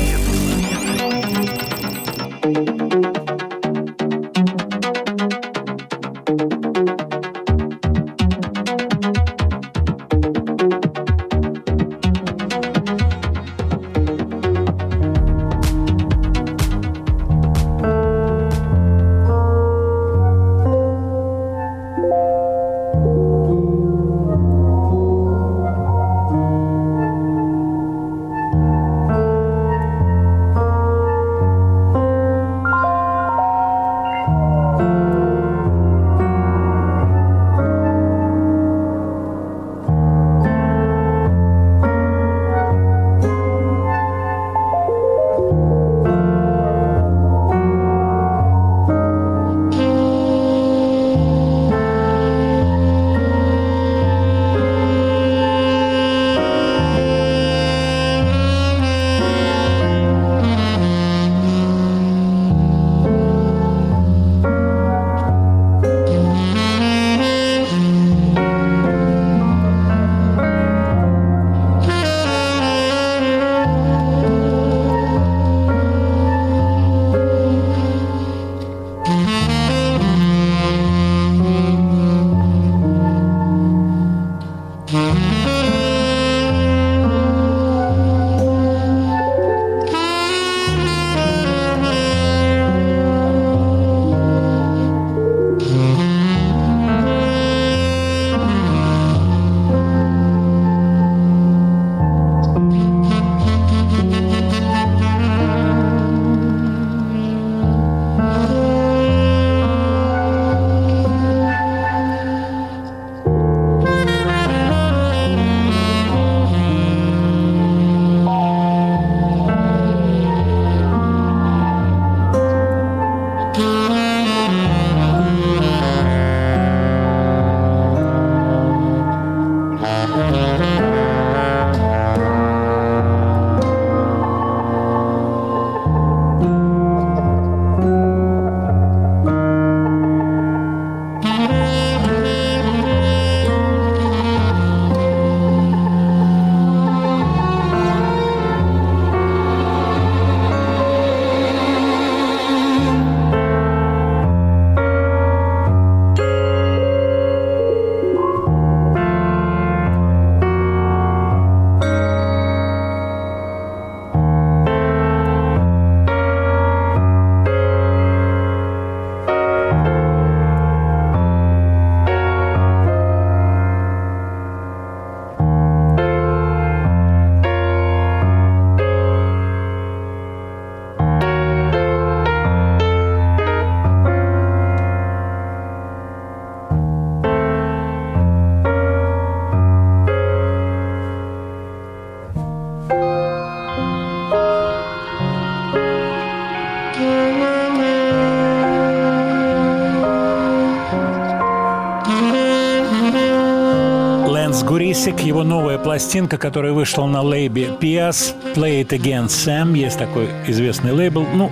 [205.35, 210.93] Его новая пластинка, которая вышла на лейбе Pias, Play It Again Sam, есть такой известный
[210.93, 211.27] лейбл.
[211.35, 211.51] Ну,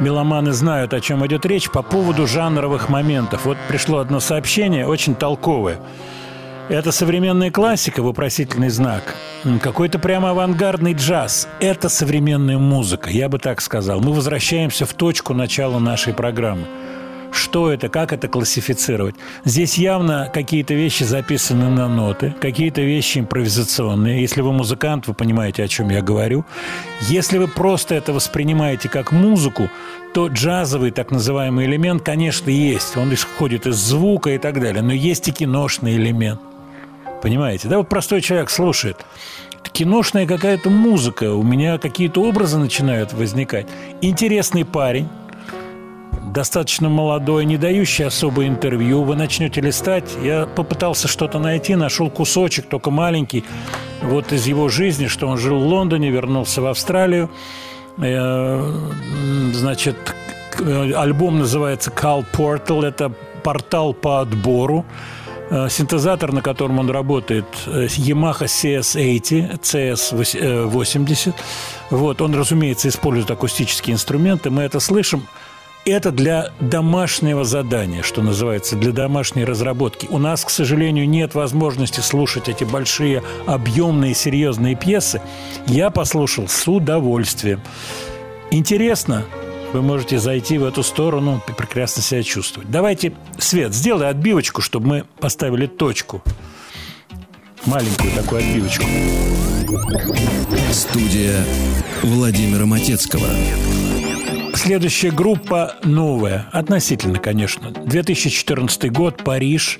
[0.00, 3.44] меломаны знают, о чем идет речь по поводу жанровых моментов.
[3.44, 5.78] Вот пришло одно сообщение, очень толковое.
[6.68, 9.14] Это современная классика, вопросительный знак.
[9.62, 11.46] Какой-то прямо авангардный джаз.
[11.60, 14.00] Это современная музыка, я бы так сказал.
[14.00, 16.66] Мы возвращаемся в точку начала нашей программы.
[17.56, 19.14] Что это, как это классифицировать?
[19.46, 24.20] Здесь явно какие-то вещи записаны на ноты, какие-то вещи импровизационные.
[24.20, 26.44] Если вы музыкант, вы понимаете, о чем я говорю.
[27.08, 29.70] Если вы просто это воспринимаете как музыку,
[30.12, 32.94] то джазовый так называемый элемент, конечно, есть.
[32.98, 34.82] Он исходит из звука и так далее.
[34.82, 36.42] Но есть и киношный элемент.
[37.22, 37.68] Понимаете?
[37.68, 38.98] Да, вот простой человек слушает.
[39.72, 43.66] Киношная какая-то музыка, у меня какие-то образы начинают возникать.
[44.02, 45.08] Интересный парень,
[46.36, 49.04] достаточно молодой, не дающий особо интервью.
[49.04, 50.04] Вы начнете листать.
[50.22, 53.42] Я попытался что-то найти, нашел кусочек, только маленький,
[54.02, 57.30] вот из его жизни, что он жил в Лондоне, вернулся в Австралию.
[57.96, 58.70] Э,
[59.54, 59.96] Значит,
[60.58, 62.84] э, альбом называется Call Portal.
[62.84, 63.10] Это
[63.42, 64.84] портал по отбору.
[65.48, 71.34] Э, Синтезатор, на котором он работает, Yamaha CS80, CS80.
[71.88, 74.50] Вот, он, разумеется, использует акустические инструменты.
[74.50, 75.22] Мы это слышим.
[75.86, 80.08] Это для домашнего задания, что называется, для домашней разработки.
[80.10, 85.22] У нас, к сожалению, нет возможности слушать эти большие, объемные, серьезные пьесы.
[85.68, 87.60] Я послушал с удовольствием.
[88.50, 89.26] Интересно?
[89.72, 92.68] Вы можете зайти в эту сторону и прекрасно себя чувствовать.
[92.68, 96.20] Давайте, Свет, сделай отбивочку, чтобы мы поставили точку.
[97.64, 98.86] Маленькую такую отбивочку.
[100.72, 101.44] Студия
[102.02, 103.28] Владимира Матецкого.
[104.66, 107.70] Следующая группа новая, относительно, конечно.
[107.70, 109.78] 2014 год, Париж.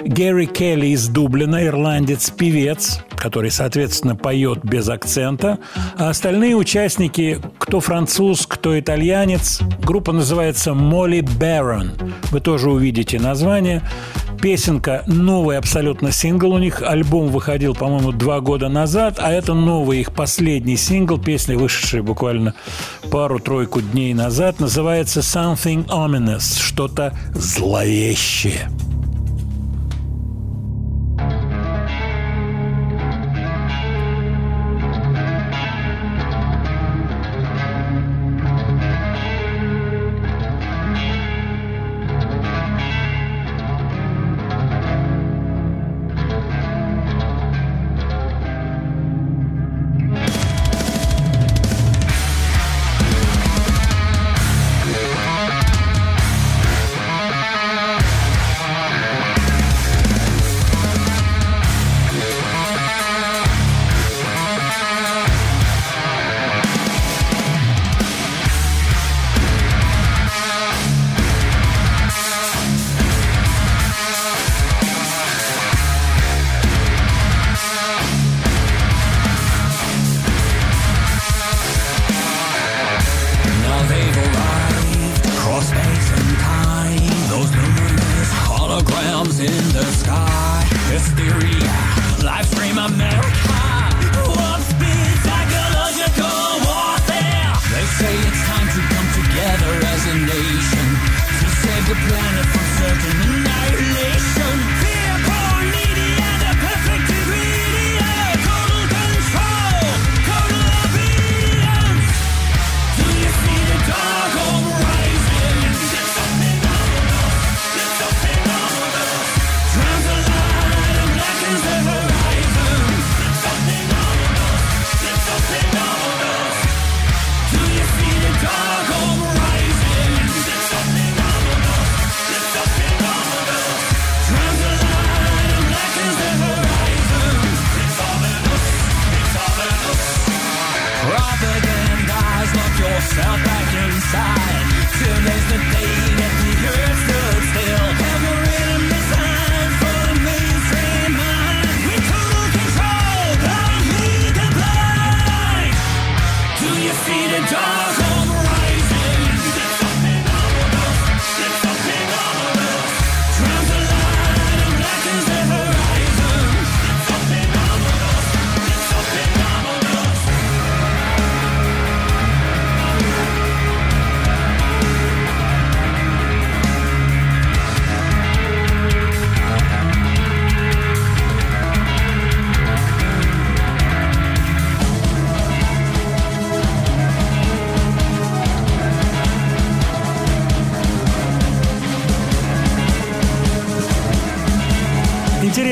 [0.00, 5.60] Гэри Келли из Дублина, ирландец-певец, который, соответственно, поет без акцента.
[5.96, 9.60] А остальные участники, кто француз, кто итальянец.
[9.84, 11.92] Группа называется Молли Барон.
[12.32, 13.80] Вы тоже увидите название.
[14.40, 16.82] Песенка новый абсолютно сингл у них.
[16.82, 21.18] Альбом выходил, по-моему, два года назад, а это новый их последний сингл.
[21.18, 22.54] Песня, вышедшая буквально
[23.10, 26.60] пару-тройку дней назад, называется Something Ominous.
[26.60, 28.68] Что-то зловещее.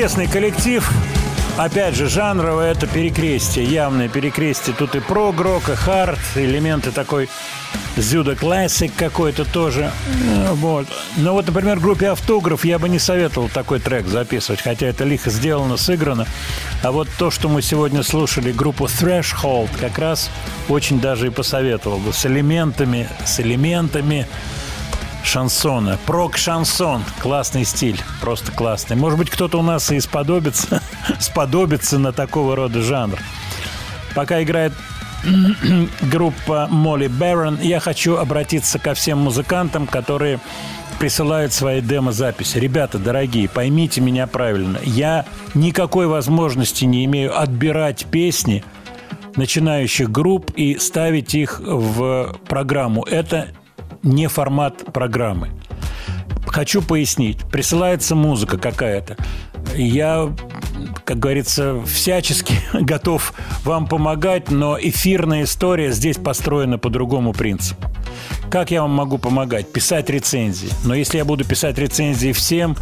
[0.05, 0.87] Интересный коллектив.
[1.57, 4.75] Опять же, жанровое это перекрестие, явное перекрестие.
[4.77, 7.27] Тут и прогрок, и хард, элементы такой
[7.97, 9.91] зюда классик какой-то тоже.
[10.23, 10.85] Э, Вот.
[11.17, 15.31] Но вот, например, группе «Автограф» я бы не советовал такой трек записывать, хотя это лихо
[15.31, 16.27] сделано, сыграно.
[16.83, 20.29] А вот то, что мы сегодня слушали, группу Threshold, как раз
[20.69, 22.13] очень даже и посоветовал бы.
[22.13, 24.27] С элементами, с элементами
[25.25, 25.97] шансона.
[26.05, 27.03] Прок-шансон.
[27.19, 27.99] Классный стиль.
[28.21, 28.95] Просто классный.
[28.95, 30.81] Может быть, кто-то у нас и сподобится,
[31.19, 33.19] сподобится на такого рода жанр.
[34.13, 34.73] Пока играет
[36.01, 40.39] группа Молли Барон, я хочу обратиться ко всем музыкантам, которые
[40.99, 42.57] присылают свои демо-записи.
[42.57, 44.79] Ребята, дорогие, поймите меня правильно.
[44.83, 48.63] Я никакой возможности не имею отбирать песни
[49.35, 53.03] начинающих групп и ставить их в программу.
[53.03, 53.49] Это
[54.05, 55.49] не формат программы.
[56.47, 57.39] Хочу пояснить.
[57.51, 59.17] Присылается музыка какая-то.
[59.75, 60.33] Я,
[61.03, 63.33] как говорится, всячески готов
[63.63, 67.89] вам помогать, но эфирная история здесь построена по другому принципу.
[68.49, 69.71] Как я вам могу помогать?
[69.71, 70.69] Писать рецензии.
[70.83, 72.77] Но если я буду писать рецензии всем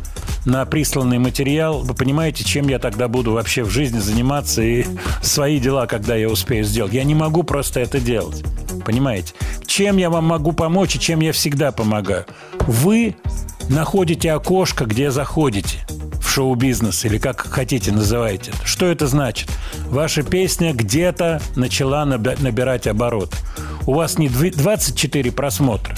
[0.46, 4.86] на присланный материал, вы понимаете, чем я тогда буду вообще в жизни заниматься и
[5.22, 6.94] свои дела, когда я успею сделать.
[6.94, 8.44] Я не могу просто это делать.
[8.86, 9.34] Понимаете?
[9.66, 12.26] Чем я вам могу помочь и чем я всегда помогаю?
[12.68, 13.16] Вы
[13.70, 15.86] находите окошко, где заходите
[16.34, 18.52] шоу-бизнес или как хотите называйте.
[18.66, 19.50] Что это значит?
[19.86, 23.36] Ваша песня где-то начала наби- набирать оборот.
[23.86, 25.96] У вас не дв- 24 просмотра,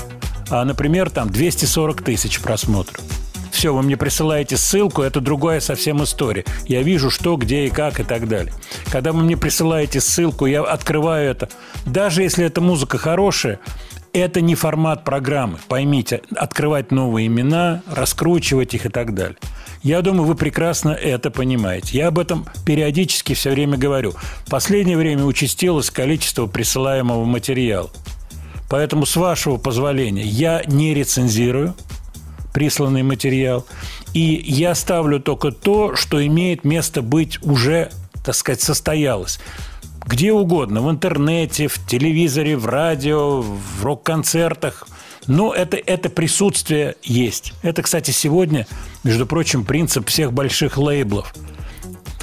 [0.49, 3.01] а, например, там 240 тысяч просмотров.
[3.51, 6.43] Все, вы мне присылаете ссылку, это другая совсем история.
[6.67, 8.53] Я вижу, что, где и как и так далее.
[8.91, 11.47] Когда вы мне присылаете ссылку, я открываю это.
[11.85, 13.61] Даже если эта музыка хорошая,
[14.11, 15.59] это не формат программы.
[15.69, 19.37] Поймите, открывать новые имена, раскручивать их и так далее.
[19.85, 21.99] Я думаю, вы прекрасно это понимаете.
[21.99, 24.15] Я об этом периодически все время говорю.
[24.47, 27.91] В последнее время участилось количество присылаемого материала.
[28.67, 31.75] Поэтому, с вашего позволения, я не рецензирую
[32.51, 33.63] присланный материал.
[34.15, 37.91] И я ставлю только то, что имеет место быть уже,
[38.25, 39.39] так сказать, состоялось.
[40.03, 44.87] Где угодно, в интернете, в телевизоре, в радио, в рок-концертах.
[45.27, 47.53] Но это, это присутствие есть.
[47.63, 48.67] Это, кстати, сегодня,
[49.03, 51.33] между прочим, принцип всех больших лейблов.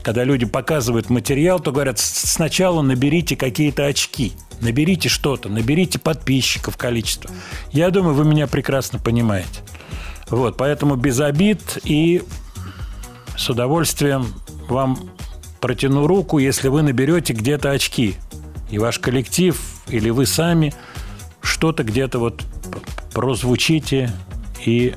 [0.03, 6.77] Когда люди показывают материал, то говорят, «С- сначала наберите какие-то очки, наберите что-то, наберите подписчиков
[6.77, 7.31] количество.
[7.70, 9.61] Я думаю, вы меня прекрасно понимаете.
[10.29, 12.23] Вот, поэтому без обид и
[13.37, 14.27] с удовольствием
[14.69, 15.11] вам
[15.61, 18.16] протяну руку, если вы наберете где-то очки.
[18.70, 20.74] И ваш коллектив, или вы сами
[21.43, 22.44] что-то где-то вот
[23.12, 24.10] прозвучите
[24.64, 24.94] и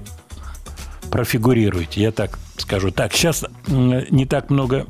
[1.11, 2.01] профигурируете.
[2.01, 2.91] Я так скажу.
[2.91, 4.85] Так, сейчас не так много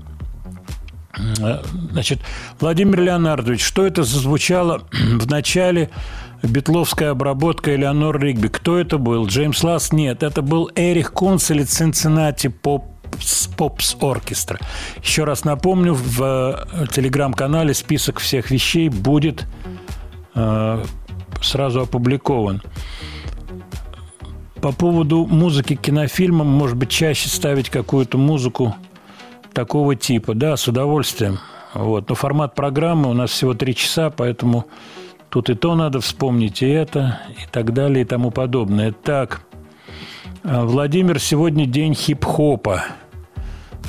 [1.91, 2.19] Значит,
[2.60, 5.90] Владимир Леонардович, что это зазвучало в начале
[6.44, 8.48] битловская обработка Элеонор Ригби?
[8.48, 9.26] Кто это был?
[9.27, 9.91] Джеймс Ласс?
[9.91, 14.60] Нет, это был Эрих Консулит Цинциннати Попс, Попс Оркестра.
[15.02, 19.45] Еще раз напомню, в э, телеграм-канале список всех вещей будет
[20.36, 20.84] э,
[21.41, 22.62] сразу опубликован.
[24.62, 28.76] По поводу музыки к кинофильмам, может быть, чаще ставить какую-то музыку
[29.53, 30.34] такого типа.
[30.34, 31.40] Да, с удовольствием.
[31.74, 32.10] Вот.
[32.10, 34.66] Но формат программы у нас всего три часа, поэтому
[35.30, 38.91] тут и то надо вспомнить, и это, и так далее, и тому подобное.
[38.91, 39.41] Так,
[40.44, 42.84] а, Владимир, сегодня день хип-хопа.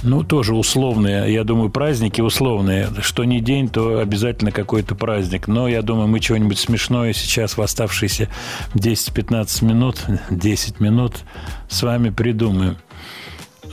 [0.06, 2.88] Ну, тоже условные, я думаю, праздники условные.
[3.00, 5.48] Что не день, то обязательно какой-то праздник.
[5.48, 8.28] Но я думаю, мы чего-нибудь смешное сейчас в оставшиеся
[8.74, 11.24] 10-15 минут, 10 минут
[11.68, 12.76] с вами придумаем.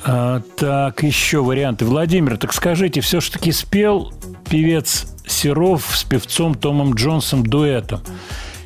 [0.03, 1.85] А, так, еще варианты.
[1.85, 4.11] Владимир, так скажите, все-таки спел
[4.49, 8.01] певец Серов с певцом Томом Джонсом дуэтом?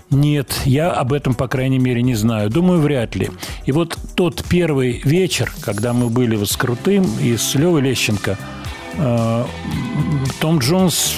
[0.09, 2.49] Нет, я об этом, по крайней мере, не знаю.
[2.49, 3.29] Думаю, вряд ли.
[3.65, 8.37] И вот тот первый вечер, когда мы были с Крутым и с Левой Лещенко,
[8.97, 9.45] э,
[10.39, 11.13] Том Джонс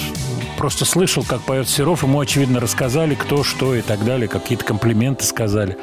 [0.58, 5.24] просто слышал, как поет Серов, ему, очевидно, рассказали, кто, что и так далее, какие-то комплименты
[5.24, 5.78] сказали.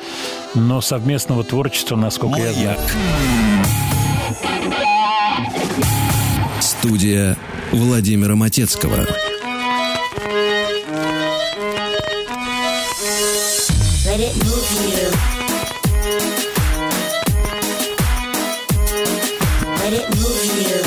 [0.53, 2.77] Но совместного творчества, насколько я знаю...
[6.59, 7.37] Студия
[7.71, 9.07] Владимира Матецкого.
[14.17, 15.09] Let it move you.
[19.77, 20.77] Let it move you.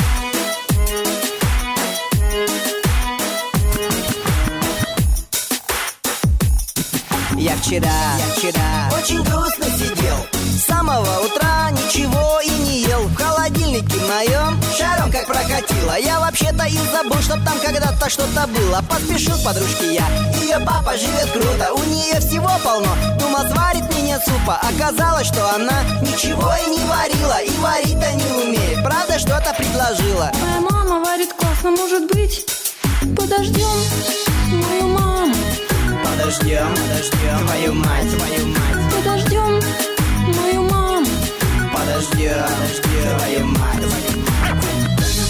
[7.37, 10.30] Я вчера, я вчера очень грустно сидел
[10.91, 13.01] самого утра ничего и не ел.
[13.07, 15.97] В холодильнике моем шаром как прокатило.
[15.97, 18.83] Я вообще-то и забыл, чтоб там когда-то что-то было.
[18.89, 20.07] Поспешил подружке я.
[20.41, 22.93] Ее папа живет круто, у нее всего полно.
[23.19, 24.59] Думал, сварит мне супа.
[24.61, 28.83] Оказалось, что она ничего и не варила И варить-то не умеет.
[28.83, 30.31] Правда, что-то предложила.
[30.41, 32.45] Моя мама варит классно, может быть
[33.15, 33.67] Подождем
[34.51, 35.35] мою маму.
[36.03, 38.95] Подождем, подождем Твою мать, твою мать.
[38.95, 39.30] Подождем
[42.01, 43.83] Подождем, подождем Твою мать.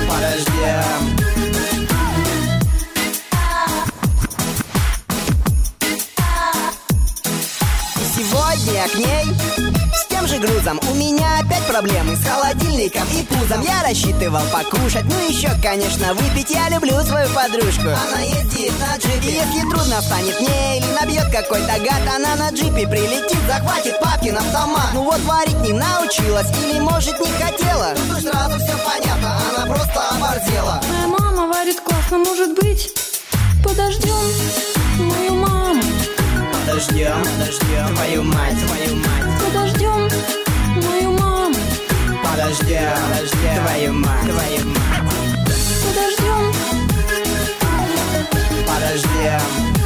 [0.07, 1.01] Подождем
[8.15, 9.40] сегодня к ней
[10.41, 10.79] грузом.
[10.89, 13.61] У меня опять проблемы с холодильником и пузом.
[13.61, 16.49] Я рассчитывал покушать, ну еще, конечно, выпить.
[16.49, 17.87] Я люблю свою подружку.
[17.87, 19.35] Она ездит на джипе.
[19.35, 24.89] Если трудно станет мне или набьет какой-то гад Она на джипе прилетит, захватит папкин автомат.
[24.93, 27.93] Ну вот варить не научилась или, может, не хотела?
[27.95, 30.81] Тут уж сразу все понятно, она просто оборзела.
[30.89, 32.91] Моя мама варит классно, может быть
[33.63, 34.09] Подождем
[34.97, 35.90] мою маму
[36.71, 39.43] Подождем, подождем Твою мать, твою мать.
[39.43, 40.09] Подождем
[40.81, 41.55] мою маму.
[42.23, 45.11] Подождем, подождем Твою мать, твою мать.
[45.83, 46.53] Подождем
[48.65, 49.80] Подождем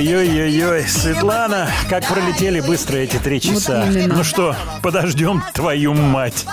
[0.00, 3.84] Ой-ой-ой-ой-ой, Светлана, как пролетели быстро эти три часа.
[3.86, 4.14] именно.
[4.14, 6.46] Ну что, подождем твою мать.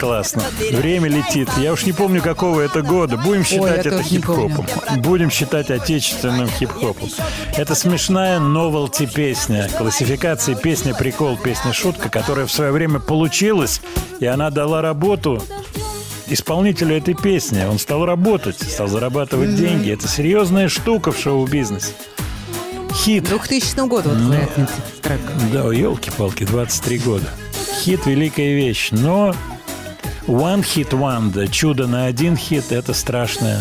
[0.00, 0.42] Классно.
[0.72, 1.48] Время летит.
[1.56, 3.16] Я уж не помню, какого это года.
[3.16, 4.66] Будем считать я это хип-хопом.
[4.96, 7.10] Будем считать отечественным хип-хопом.
[7.56, 9.70] Это смешная новелти песня.
[9.78, 13.80] Классификация песня прикол, песня шутка, которая в свое время получилась,
[14.18, 15.40] и она дала работу
[16.26, 17.64] исполнителю этой песни.
[17.64, 19.90] Он стал работать, стал зарабатывать деньги.
[19.90, 21.92] Это серьезная штука в шоу-бизнесе.
[22.92, 23.24] Хит.
[23.24, 24.68] 2000 год вот вероятно,
[25.02, 25.20] трек.
[25.52, 27.26] Да, елки-палки, 23 года.
[27.80, 29.34] Хит– великая вещь, но
[30.26, 33.60] One Hit Wonder, чудо на один хит– это страшная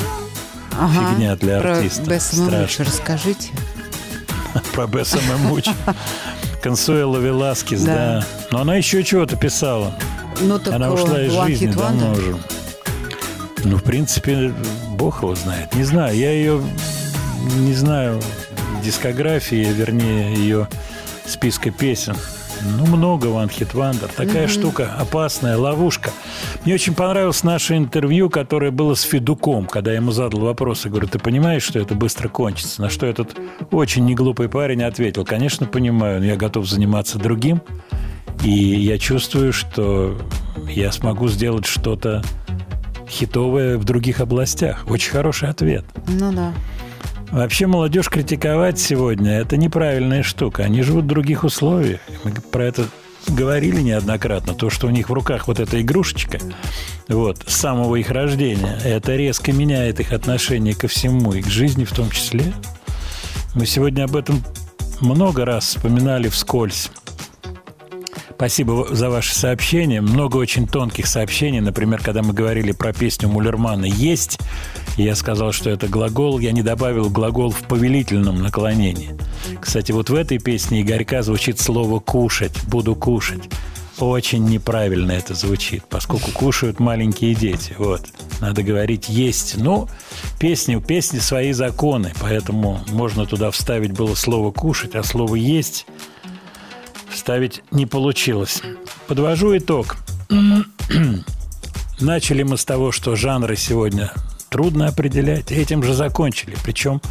[0.79, 1.09] Ага.
[1.11, 2.03] фигня для Про артиста.
[2.09, 3.49] Бесса Мамуча расскажите.
[4.73, 5.65] Про Бесса Мамуч.
[6.63, 7.93] Консуэла Веласкес, Да.
[7.95, 8.25] да.
[8.51, 9.93] Но она еще чего-то писала.
[10.43, 12.37] Ну, так Она ушла из One жизни давно уже.
[13.63, 14.53] Ну, в принципе,
[14.89, 15.73] бог его знает.
[15.73, 16.61] Не знаю, я ее
[17.57, 18.21] не знаю
[18.83, 20.67] дискографии, вернее, ее
[21.25, 22.15] списка песен.
[22.77, 24.09] Ну, много One Hit Wonder.
[24.15, 24.51] Такая Мгм.
[24.51, 26.11] штука опасная, ловушка.
[26.65, 30.85] Мне очень понравилось наше интервью, которое было с Федуком, когда я ему задал вопрос.
[30.85, 32.81] Я говорю, ты понимаешь, что это быстро кончится?
[32.81, 33.35] На что этот
[33.71, 37.61] очень неглупый парень ответил, конечно, понимаю, но я готов заниматься другим.
[38.43, 40.17] И я чувствую, что
[40.69, 42.21] я смогу сделать что-то
[43.07, 44.85] хитовое в других областях.
[44.89, 45.85] Очень хороший ответ.
[46.07, 46.51] Ну да.
[47.33, 50.65] Вообще молодежь критиковать сегодня– это неправильная штука.
[50.65, 51.99] Они живут в других условиях.
[52.23, 52.85] Мы про это
[53.27, 54.53] говорили неоднократно.
[54.53, 56.37] То, что у них в руках вот эта игрушечка,
[57.07, 61.85] вот, с самого их рождения, это резко меняет их отношение ко всему, и к жизни
[61.85, 62.53] в том числе.
[63.55, 64.43] Мы сегодня об этом
[65.01, 66.91] много раз вспоминали вскользь.
[68.43, 70.01] Спасибо за ваши сообщения.
[70.01, 71.61] Много очень тонких сообщений.
[71.61, 74.37] Например, когда мы говорили про песню Мулермана «Есть»,
[74.97, 79.15] я сказал, что это глагол, я не добавил глагол в повелительном наклонении.
[79.61, 83.43] Кстати, вот в этой песне Игорька звучит слово «кушать», «буду кушать».
[83.97, 87.73] Очень неправильно это звучит, поскольку кушают маленькие дети.
[87.77, 88.01] Вот.
[88.41, 89.55] Надо говорить «есть».
[89.55, 89.87] Ну,
[90.37, 95.85] песни, у песни свои законы, поэтому можно туда вставить было слово «кушать», а слово «есть»
[97.13, 98.61] вставить не получилось.
[99.07, 99.97] Подвожу итог.
[101.99, 104.11] Начали мы с того, что жанры сегодня
[104.49, 105.51] трудно определять.
[105.51, 106.55] Этим же закончили.
[106.63, 107.01] Причем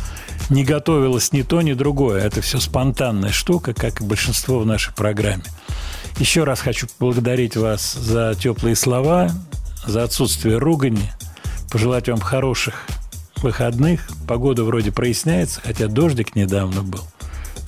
[0.50, 2.22] не готовилось ни то, ни другое.
[2.22, 5.44] Это все спонтанная штука, как и большинство в нашей программе.
[6.18, 9.30] Еще раз хочу поблагодарить вас за теплые слова,
[9.86, 11.10] за отсутствие ругани,
[11.70, 12.86] пожелать вам хороших
[13.42, 14.08] выходных.
[14.28, 17.02] Погода вроде проясняется, хотя дождик недавно был.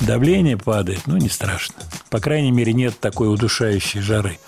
[0.01, 1.77] Давление падает, ну не страшно.
[2.11, 4.39] По крайней мере, нет такой удушающей жары.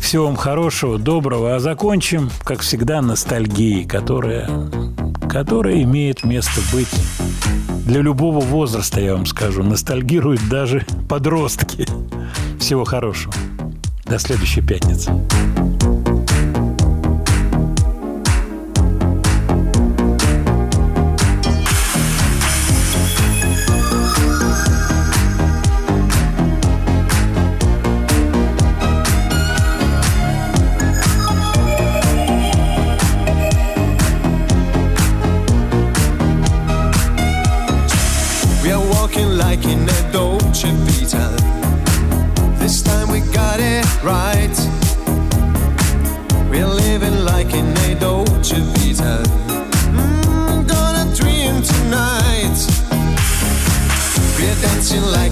[0.00, 1.54] Всего вам хорошего, доброго.
[1.54, 4.48] А закончим, как всегда, ностальгией, которая,
[5.28, 6.88] которая имеет место быть
[7.86, 9.62] для любого возраста, я вам скажу.
[9.62, 11.86] Ностальгируют даже подростки.
[12.58, 13.34] Всего хорошего.
[14.04, 15.12] До следующей пятницы.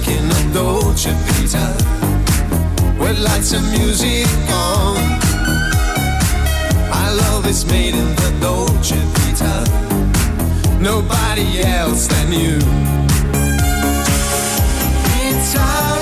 [0.09, 1.67] In a Dolce Vita.
[2.99, 4.97] With lights and music on.
[6.93, 9.55] Our love is made in the Dolce Vita.
[10.81, 12.59] Nobody else than you.
[15.27, 15.94] It's our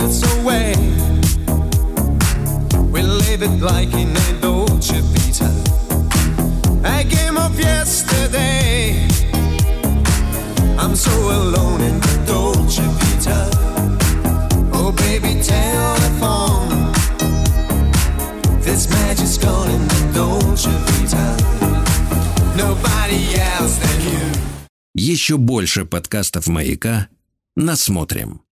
[0.00, 0.74] your fields away?
[2.90, 5.50] We live it like in a Dolce Vita.
[6.84, 9.06] A game of yesterday.
[10.78, 13.50] I'm so alone in the Dolce Vita.
[14.72, 16.92] Oh, baby, telephone.
[18.62, 21.36] This magic's gone in the Dolce Vita.
[22.56, 24.20] Nobody else than you.
[24.94, 27.08] Еще больше подкастов «Маяка»
[27.56, 28.42] насмотрим.